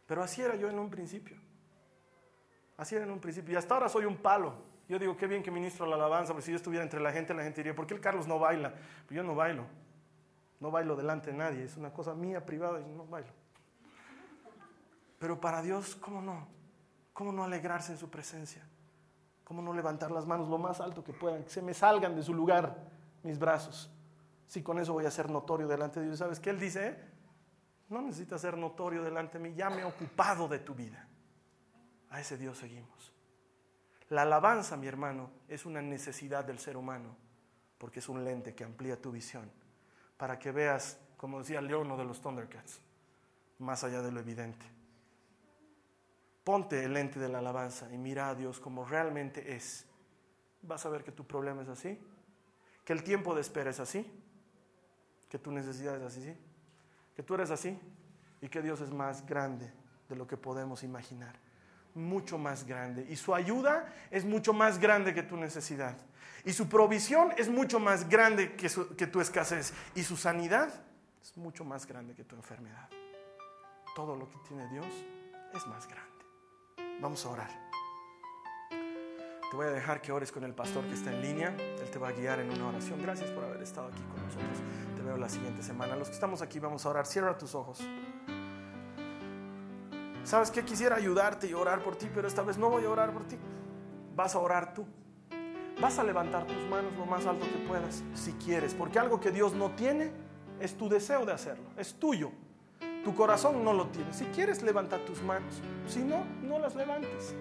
Pero 0.07 0.23
así 0.23 0.43
era 0.43 0.57
yo 0.57 0.69
en 0.69 0.79
un 0.79 0.91
principio. 0.91 1.37
Así 2.77 2.95
era 2.95 3.05
en 3.05 3.11
un 3.11 3.21
principio. 3.21 3.55
Y 3.55 3.57
hasta 3.57 3.75
ahora 3.75 3.89
soy 3.89 4.05
un 4.05 4.17
palo. 4.17 4.55
Yo 4.89 4.99
digo, 4.99 5.17
qué 5.17 5.27
bien 5.27 5.43
que 5.43 5.51
ministro 5.51 5.87
la 5.87 5.97
alabanza, 5.97 6.33
porque 6.33 6.47
si 6.47 6.51
yo 6.53 6.57
estuviera 6.57 6.83
entre 6.83 7.01
la 7.01 7.13
gente, 7.13 7.35
la 7.35 7.43
gente 7.43 7.61
diría, 7.61 7.75
¿por 7.75 7.87
qué 7.87 7.95
el 7.95 8.01
Carlos 8.01 8.27
no 8.27 8.39
baila? 8.39 8.73
Pues 9.07 9.17
yo 9.17 9.23
no 9.23 9.35
bailo. 9.35 9.67
No 10.61 10.71
bailo 10.71 10.97
delante 10.97 11.31
de 11.31 11.37
nadie. 11.37 11.65
Es 11.65 11.77
una 11.77 11.93
cosa 11.93 12.15
mía 12.15 12.45
privada 12.45 12.81
y 12.81 12.85
no 12.85 13.07
bailo. 13.07 13.33
Pero 15.19 15.41
para 15.41 15.63
Dios, 15.63 15.97
¿cómo 15.97 16.21
no? 16.21 16.47
¿Cómo 17.13 17.33
no 17.33 17.45
alegrarse 17.45 17.93
en 17.93 17.99
su 17.99 18.09
presencia? 18.09 18.63
¿Cómo 19.45 19.63
no 19.63 19.73
levantar 19.73 20.11
las 20.11 20.27
manos 20.27 20.49
lo 20.49 20.59
más 20.59 20.81
alto 20.81 21.03
que 21.03 21.13
puedan? 21.13 21.43
Que 21.45 21.51
se 21.51 21.63
me 21.63 21.75
salgan 21.75 22.15
de 22.15 22.23
su 22.23 22.35
lugar 22.35 22.77
mis 23.23 23.39
brazos. 23.39 23.91
Si 24.47 24.63
con 24.63 24.79
eso 24.79 24.93
voy 24.93 25.07
a 25.07 25.11
ser 25.11 25.31
notorio 25.31 25.67
delante 25.67 26.01
de 26.01 26.07
Dios. 26.07 26.19
¿Sabes 26.19 26.39
qué 26.41 26.51
Él 26.51 26.61
dice? 26.61 26.97
No 27.89 28.03
necesitas 28.03 28.41
ser 28.41 28.57
notorio 28.57 29.03
delante 29.03 29.39
de 29.39 29.49
mí. 29.49 29.55
Ya 29.55 29.71
me 29.71 29.83
he 29.83 29.85
ocupado 29.85 30.49
de 30.49 30.59
tu 30.59 30.75
vida. 30.75 31.09
A 32.11 32.21
ese 32.21 32.37
Dios 32.37 32.59
seguimos. 32.59 33.13
La 34.11 34.23
alabanza, 34.23 34.77
mi 34.77 34.87
hermano, 34.87 35.31
es 35.49 35.67
una 35.67 35.83
necesidad 35.83 36.45
del 36.45 36.59
ser 36.59 36.77
humano, 36.77 37.15
porque 37.77 37.99
es 37.99 38.09
un 38.09 38.25
lente 38.25 38.55
que 38.55 38.65
amplía 38.65 39.01
tu 39.01 39.13
visión, 39.13 39.51
para 40.19 40.39
que 40.39 40.53
veas, 40.53 40.99
como 41.17 41.39
decía 41.39 41.63
Leono 41.63 41.97
de 41.97 42.05
los 42.05 42.21
Thundercats, 42.21 42.81
más 43.61 43.83
allá 43.85 44.03
de 44.03 44.13
lo 44.13 44.21
evidente. 44.21 44.67
Ponte 46.45 46.85
el 46.85 46.93
lente 46.93 47.19
de 47.19 47.29
la 47.29 47.39
alabanza 47.39 47.89
y 47.93 47.97
mira 47.97 48.29
a 48.29 48.35
Dios 48.35 48.61
como 48.61 48.85
realmente 48.85 49.55
es. 49.55 49.87
Vas 50.63 50.85
a 50.85 50.89
ver 50.89 51.05
que 51.05 51.13
tu 51.13 51.27
problema 51.27 51.63
es 51.63 51.69
así, 51.69 51.99
que 52.85 52.93
el 52.93 53.03
tiempo 53.03 53.35
de 53.35 53.41
espera 53.41 53.71
es 53.71 53.81
así, 53.81 54.11
que 55.29 55.39
tu 55.39 55.53
necesidad 55.53 55.97
es 55.97 56.03
así, 56.03 56.35
que 57.15 57.23
tú 57.23 57.35
eres 57.35 57.51
así 57.51 57.79
y 58.41 58.49
que 58.49 58.61
Dios 58.61 58.81
es 58.81 58.91
más 58.91 59.25
grande 59.25 59.73
de 60.09 60.17
lo 60.17 60.27
que 60.27 60.37
podemos 60.37 60.83
imaginar, 60.83 61.37
mucho 61.95 62.39
más 62.39 62.65
grande. 62.65 63.07
Y 63.09 63.17
su 63.17 63.35
ayuda 63.35 63.93
es 64.11 64.25
mucho 64.25 64.53
más 64.53 64.79
grande 64.81 65.15
que 65.15 65.23
tu 65.23 65.37
necesidad. 65.37 65.97
Y 66.45 66.53
su 66.53 66.69
provisión 66.69 67.33
es 67.37 67.49
mucho 67.49 67.81
más 67.81 68.09
grande 68.09 68.55
que, 68.55 68.71
que 68.97 69.07
tu 69.07 69.21
escasez. 69.21 69.73
Y 69.95 70.03
su 70.03 70.17
sanidad 70.17 70.73
es 71.23 71.37
mucho 71.37 71.65
más 71.65 71.87
grande 71.87 72.15
que 72.15 72.25
tu 72.25 72.37
enfermedad. 72.37 72.89
Todo 73.95 74.17
lo 74.17 74.29
que 74.29 74.39
tiene 74.47 74.69
Dios 74.69 74.87
es 75.55 75.67
más 75.67 75.87
grande. 75.89 76.09
Vamos 77.01 77.25
a 77.25 77.31
orar. 77.31 77.69
Te 79.51 79.57
voy 79.57 79.67
a 79.67 79.71
dejar 79.71 80.03
que 80.03 80.13
ores 80.13 80.31
con 80.31 80.45
el 80.45 80.53
pastor 80.53 80.85
que 80.85 80.95
está 80.95 81.11
en 81.11 81.23
línea. 81.23 81.57
Él 81.57 81.91
te 81.91 81.99
va 81.99 82.09
a 82.09 82.13
guiar 82.13 82.39
en 82.41 82.51
una 82.51 82.69
oración. 82.69 83.01
Gracias 83.01 83.31
por 83.31 83.45
haber 83.45 83.63
estado 83.63 83.89
aquí 83.89 84.03
con 84.03 84.23
nosotros. 84.23 84.59
Te 84.95 85.03
veo 85.03 85.17
la 85.17 85.29
siguiente 85.29 85.63
semana. 85.63 85.97
Los 85.97 86.09
que 86.09 86.15
estamos 86.15 86.43
aquí 86.43 86.59
vamos 86.59 86.85
a 86.85 86.91
orar. 86.91 87.07
Cierra 87.07 87.39
tus 87.39 87.55
ojos. 87.55 87.81
¿Sabes 90.25 90.51
qué? 90.51 90.63
Quisiera 90.63 90.97
ayudarte 90.97 91.47
y 91.47 91.55
orar 91.55 91.83
por 91.83 91.97
ti, 91.97 92.11
pero 92.15 92.29
esta 92.29 92.43
vez 92.43 92.59
no 92.59 92.69
voy 92.69 92.85
a 92.85 92.91
orar 92.91 93.11
por 93.11 93.25
ti. 93.27 93.39
Vas 94.15 94.35
a 94.35 94.39
orar 94.39 94.75
tú. 94.75 94.87
Vas 95.81 95.99
a 95.99 96.05
levantar 96.05 96.45
tus 96.47 96.57
manos 96.69 96.93
lo 96.99 97.07
más 97.07 97.25
alto 97.27 97.47
que 97.47 97.69
puedas, 97.69 98.03
si 98.15 98.33
quieres, 98.33 98.75
porque 98.75 98.99
algo 98.99 99.21
que 99.21 99.31
Dios 99.31 99.55
no 99.55 99.71
tiene 99.71 100.11
es 100.61 100.77
tu 100.77 100.89
deseo 100.89 101.25
de 101.25 101.33
hacerlo, 101.33 101.65
es 101.77 101.95
tuyo. 101.95 102.33
Tu 103.05 103.15
corazón 103.15 103.65
no 103.65 103.73
lo 103.73 103.87
tiene. 103.87 104.13
Si 104.13 104.25
quieres, 104.27 104.63
levanta 104.63 104.99
tus 105.05 105.23
manos. 105.23 105.63
Si 105.87 106.01
no, 106.01 106.25
no 106.43 106.59
las 106.59 106.75
levantes. 106.75 107.35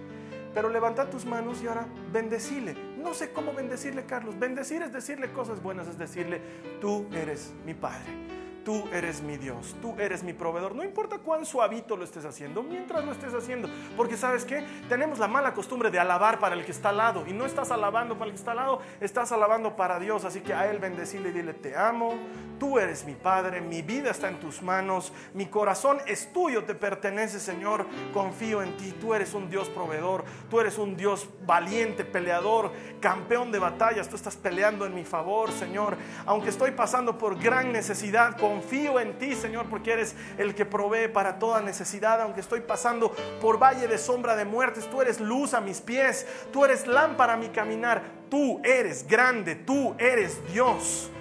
Pero 0.53 0.69
levanta 0.69 1.09
tus 1.09 1.25
manos 1.25 1.61
y 1.61 1.67
ahora 1.67 1.87
bendecile. 2.13 2.75
No 2.97 3.13
sé 3.13 3.31
cómo 3.31 3.53
bendecirle, 3.53 4.05
Carlos. 4.05 4.37
Bendecir 4.37 4.81
es 4.83 4.93
decirle 4.93 5.31
cosas 5.33 5.61
buenas, 5.61 5.87
es 5.87 5.97
decirle, 5.97 6.41
tú 6.79 7.07
eres 7.11 7.53
mi 7.65 7.73
Padre 7.73 8.37
tú 8.67 8.83
eres 8.91 9.21
mi 9.21 9.37
Dios, 9.37 9.77
tú 9.81 9.95
eres 9.97 10.23
mi 10.23 10.33
proveedor. 10.33 10.75
No 10.75 10.83
importa 10.83 11.19
cuán 11.19 11.45
suavito 11.45 11.95
lo 11.95 12.03
estés 12.03 12.25
haciendo, 12.25 12.61
mientras 12.61 13.05
lo 13.05 13.13
estés 13.13 13.33
haciendo. 13.33 13.69
Porque 13.95 14.17
sabes 14.17 14.43
qué? 14.43 14.61
Tenemos 14.89 15.19
la 15.19 15.29
mala 15.29 15.53
costumbre 15.53 15.89
de 15.89 15.99
alabar 15.99 16.37
para 16.37 16.53
el 16.53 16.65
que 16.65 16.73
está 16.73 16.89
al 16.89 16.97
lado. 16.97 17.23
Y 17.25 17.31
no 17.31 17.45
estás 17.45 17.71
alabando 17.71 18.15
para 18.15 18.25
el 18.25 18.31
que 18.31 18.39
está 18.39 18.51
al 18.51 18.57
lado, 18.57 18.81
estás 18.99 19.31
alabando 19.31 19.77
para 19.77 20.01
Dios. 20.01 20.25
Así 20.25 20.41
que 20.41 20.53
a 20.53 20.69
Él 20.69 20.79
bendecile 20.79 21.29
y 21.29 21.31
dile, 21.31 21.53
te 21.53 21.77
amo, 21.77 22.15
tú 22.59 22.77
eres 22.77 23.05
mi 23.05 23.15
Padre, 23.15 23.61
mi 23.61 23.83
vida 23.83 24.11
está 24.11 24.27
en 24.27 24.37
tus 24.37 24.61
manos, 24.61 25.13
mi 25.33 25.45
corazón 25.45 25.99
es 26.05 26.33
tuyo, 26.33 26.65
te 26.65 26.75
pertenece 26.75 27.39
Señor, 27.39 27.85
confío 28.13 28.61
en 28.61 28.75
ti. 28.75 28.93
Tú 28.99 29.13
eres 29.13 29.33
un 29.33 29.49
Dios 29.49 29.69
proveedor, 29.69 30.25
tú 30.49 30.59
eres 30.59 30.77
un 30.77 30.97
Dios 30.97 31.29
valiente, 31.45 32.03
peleador, 32.03 32.73
campeón 32.99 33.49
de 33.49 33.59
batallas. 33.59 34.09
Tú 34.09 34.17
estás 34.17 34.35
peleando 34.35 34.85
en 34.85 34.93
mi 34.93 35.05
favor, 35.05 35.53
Señor. 35.53 35.95
Aunque 36.25 36.49
estoy 36.49 36.71
pasando 36.71 37.17
por 37.17 37.39
gran 37.39 37.71
necesidad, 37.71 38.37
con 38.37 38.56
confío 38.57 38.99
en 38.99 39.19
ti, 39.19 39.35
Señor, 39.35 39.67
porque 39.69 39.93
eres 39.93 40.15
el 40.37 40.55
que 40.55 40.65
provee 40.65 41.07
para 41.07 41.37
toda 41.37 41.61
necesidad. 41.61 42.21
Aunque 42.21 42.41
estoy 42.41 42.61
pasando 42.61 43.11
por 43.39 43.61
valle 43.61 43.87
de 43.87 43.99
sombra 43.99 44.35
de 44.35 44.45
muertes, 44.45 44.89
tú 44.89 44.99
eres 44.99 45.19
luz 45.19 45.53
a 45.53 45.61
mis 45.61 45.79
pies, 45.79 46.25
tú 46.51 46.65
eres 46.65 46.87
lámpara 46.87 47.33
a 47.33 47.37
mi 47.37 47.49
caminar. 47.49 48.01
Tú 48.31 48.59
eres 48.63 49.07
grande, 49.07 49.55
tú 49.55 49.95
eres 49.99 50.41
Dios. 50.51 51.11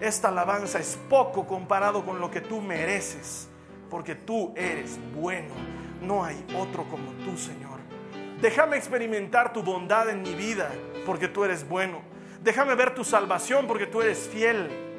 Esta 0.00 0.28
alabanza 0.28 0.80
es 0.80 0.98
poco 1.08 1.46
comparado 1.46 2.04
con 2.04 2.20
lo 2.20 2.30
que 2.30 2.40
tú 2.40 2.60
mereces, 2.60 3.48
porque 3.88 4.16
tú 4.16 4.52
eres 4.56 4.98
bueno. 5.14 5.54
No 6.02 6.24
hay 6.24 6.44
otro 6.58 6.84
como 6.88 7.12
tú, 7.24 7.38
Señor. 7.38 7.78
Déjame 8.40 8.76
experimentar 8.76 9.52
tu 9.52 9.62
bondad 9.62 10.08
en 10.10 10.22
mi 10.22 10.34
vida, 10.34 10.70
porque 11.06 11.28
tú 11.28 11.44
eres 11.44 11.68
bueno. 11.68 12.02
Déjame 12.42 12.74
ver 12.74 12.94
tu 12.94 13.04
salvación, 13.04 13.66
porque 13.68 13.86
tú 13.86 14.02
eres 14.02 14.28
fiel. 14.28 14.89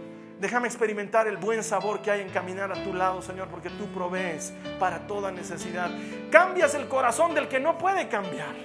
Déjame 0.41 0.67
experimentar 0.67 1.27
el 1.27 1.37
buen 1.37 1.63
sabor 1.63 2.01
que 2.01 2.09
hay 2.09 2.21
en 2.21 2.29
caminar 2.29 2.71
a 2.71 2.83
tu 2.83 2.95
lado, 2.95 3.21
Señor, 3.21 3.47
porque 3.49 3.69
tú 3.69 3.85
provees 3.93 4.51
para 4.79 5.05
toda 5.05 5.31
necesidad. 5.31 5.91
Cambias 6.31 6.73
el 6.73 6.87
corazón 6.87 7.35
del 7.35 7.47
que 7.47 7.59
no 7.59 7.77
puede 7.77 8.07
cambiar. 8.07 8.55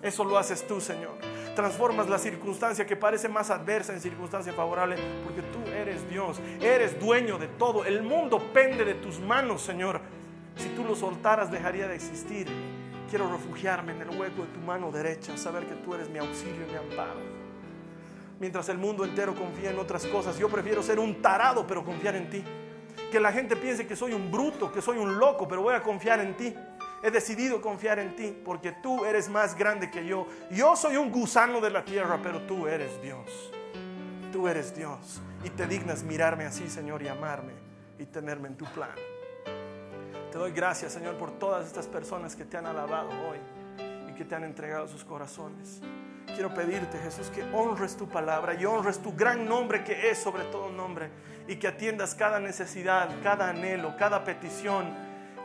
Eso 0.00 0.24
lo 0.24 0.38
haces 0.38 0.66
tú, 0.66 0.80
Señor. 0.80 1.18
Transformas 1.54 2.08
la 2.08 2.16
circunstancia 2.16 2.86
que 2.86 2.96
parece 2.96 3.28
más 3.28 3.50
adversa 3.50 3.92
en 3.92 4.00
circunstancia 4.00 4.54
favorable, 4.54 4.96
porque 5.22 5.42
tú 5.42 5.58
eres 5.70 6.08
Dios, 6.08 6.40
eres 6.62 6.98
dueño 6.98 7.36
de 7.36 7.48
todo. 7.48 7.84
El 7.84 8.02
mundo 8.02 8.42
pende 8.54 8.86
de 8.86 8.94
tus 8.94 9.20
manos, 9.20 9.60
Señor. 9.60 10.00
Si 10.56 10.70
tú 10.70 10.82
lo 10.82 10.96
soltaras, 10.96 11.50
dejaría 11.50 11.88
de 11.88 11.94
existir. 11.94 12.48
Quiero 13.10 13.30
refugiarme 13.30 13.92
en 13.92 14.00
el 14.00 14.18
hueco 14.18 14.46
de 14.46 14.48
tu 14.48 14.60
mano 14.60 14.90
derecha, 14.90 15.36
saber 15.36 15.66
que 15.66 15.74
tú 15.74 15.94
eres 15.94 16.08
mi 16.08 16.20
auxilio 16.20 16.64
y 16.66 16.70
mi 16.70 16.76
amparo 16.78 17.37
mientras 18.40 18.68
el 18.68 18.78
mundo 18.78 19.04
entero 19.04 19.34
confía 19.34 19.70
en 19.70 19.78
otras 19.78 20.06
cosas. 20.06 20.38
Yo 20.38 20.48
prefiero 20.48 20.82
ser 20.82 20.98
un 20.98 21.20
tarado, 21.20 21.66
pero 21.66 21.84
confiar 21.84 22.16
en 22.16 22.30
ti. 22.30 22.44
Que 23.10 23.20
la 23.20 23.32
gente 23.32 23.56
piense 23.56 23.86
que 23.86 23.96
soy 23.96 24.12
un 24.12 24.30
bruto, 24.30 24.70
que 24.70 24.82
soy 24.82 24.98
un 24.98 25.18
loco, 25.18 25.48
pero 25.48 25.62
voy 25.62 25.74
a 25.74 25.82
confiar 25.82 26.20
en 26.20 26.36
ti. 26.36 26.54
He 27.02 27.10
decidido 27.10 27.60
confiar 27.60 27.98
en 27.98 28.16
ti 28.16 28.36
porque 28.44 28.72
tú 28.72 29.04
eres 29.04 29.28
más 29.28 29.56
grande 29.56 29.90
que 29.90 30.04
yo. 30.04 30.26
Yo 30.50 30.76
soy 30.76 30.96
un 30.96 31.10
gusano 31.10 31.60
de 31.60 31.70
la 31.70 31.84
tierra, 31.84 32.18
pero 32.22 32.42
tú 32.42 32.66
eres 32.66 33.00
Dios. 33.00 33.50
Tú 34.32 34.46
eres 34.46 34.74
Dios 34.74 35.22
y 35.44 35.50
te 35.50 35.66
dignas 35.66 36.02
mirarme 36.02 36.44
así, 36.44 36.68
Señor, 36.68 37.02
y 37.02 37.08
amarme 37.08 37.52
y 37.98 38.04
tenerme 38.04 38.48
en 38.48 38.56
tu 38.56 38.66
plan. 38.66 38.94
Te 40.30 40.36
doy 40.36 40.52
gracias, 40.52 40.92
Señor, 40.92 41.16
por 41.16 41.30
todas 41.38 41.66
estas 41.66 41.86
personas 41.86 42.36
que 42.36 42.44
te 42.44 42.58
han 42.58 42.66
alabado 42.66 43.08
hoy 43.08 43.38
y 44.10 44.14
que 44.14 44.24
te 44.24 44.34
han 44.34 44.44
entregado 44.44 44.86
sus 44.86 45.04
corazones 45.04 45.80
quiero 46.34 46.52
pedirte, 46.54 46.98
Jesús, 46.98 47.28
que 47.28 47.42
honres 47.54 47.96
tu 47.96 48.08
palabra 48.08 48.54
y 48.54 48.64
honres 48.64 48.98
tu 49.00 49.14
gran 49.14 49.46
nombre 49.48 49.84
que 49.84 50.10
es 50.10 50.18
sobre 50.18 50.44
todo 50.44 50.70
nombre 50.70 51.10
y 51.46 51.56
que 51.56 51.68
atiendas 51.68 52.14
cada 52.14 52.40
necesidad, 52.40 53.08
cada 53.22 53.48
anhelo, 53.48 53.96
cada 53.96 54.24
petición, 54.24 54.94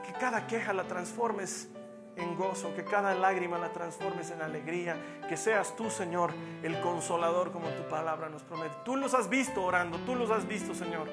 que 0.06 0.14
cada 0.14 0.48
queja 0.48 0.74
la 0.74 0.84
transformes 0.84 1.70
en 2.16 2.36
gozo, 2.36 2.74
que 2.76 2.84
cada 2.84 3.16
lágrima 3.16 3.58
la 3.58 3.72
transformes 3.72 4.30
en 4.32 4.42
alegría, 4.42 4.98
que 5.28 5.38
seas 5.38 5.76
tú, 5.76 5.90
Señor, 5.90 6.32
el 6.62 6.80
consolador 6.82 7.52
como 7.52 7.70
tu 7.70 7.88
palabra 7.90 8.30
nos 8.30 8.44
promete. 8.44 8.76
Tú 8.86 8.98
los 8.98 9.14
has 9.14 9.30
visto 9.30 9.64
orando, 9.64 9.98
tú 10.00 10.16
los 10.16 10.30
has 10.30 10.48
visto, 10.48 10.76
Señor. 10.76 11.08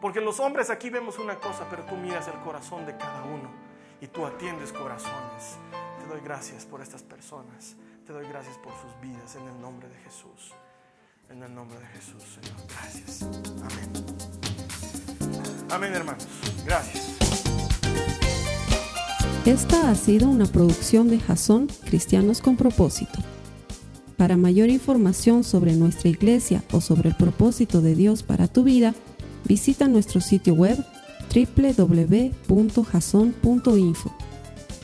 Porque 0.00 0.20
los 0.20 0.40
hombres 0.40 0.68
aquí 0.70 0.90
vemos 0.90 1.18
una 1.18 1.36
cosa, 1.36 1.66
pero 1.70 1.84
tú 1.84 1.96
miras 1.96 2.28
el 2.28 2.38
corazón 2.40 2.84
de 2.84 2.96
cada 2.96 3.22
uno 3.22 3.50
y 4.00 4.08
tú 4.08 4.26
atiendes 4.26 4.72
corazones. 4.72 5.56
Te 5.98 6.06
doy 6.06 6.20
gracias 6.20 6.66
por 6.66 6.82
estas 6.82 7.02
personas. 7.02 7.76
Te 8.06 8.12
doy 8.12 8.26
gracias 8.28 8.56
por 8.58 8.72
sus 8.74 8.92
vidas 9.02 9.34
en 9.34 9.48
el 9.48 9.60
nombre 9.60 9.88
de 9.88 9.96
Jesús. 9.96 10.54
En 11.28 11.42
el 11.42 11.52
nombre 11.52 11.76
de 11.80 11.86
Jesús, 11.86 12.22
Señor. 12.22 12.54
Gracias. 12.68 13.22
Amén. 13.64 13.90
Amén, 15.70 15.92
hermanos. 15.92 16.24
Gracias. 16.64 17.16
Esta 19.44 19.90
ha 19.90 19.94
sido 19.96 20.28
una 20.28 20.46
producción 20.46 21.08
de 21.08 21.18
Jason 21.18 21.66
Cristianos 21.84 22.40
con 22.40 22.56
propósito. 22.56 23.18
Para 24.16 24.36
mayor 24.36 24.68
información 24.68 25.42
sobre 25.42 25.72
nuestra 25.74 26.08
iglesia 26.08 26.62
o 26.70 26.80
sobre 26.80 27.08
el 27.08 27.16
propósito 27.16 27.80
de 27.80 27.96
Dios 27.96 28.22
para 28.22 28.46
tu 28.46 28.62
vida, 28.62 28.94
visita 29.44 29.88
nuestro 29.88 30.20
sitio 30.20 30.54
web 30.54 30.78
www.jason.info. 31.34 32.36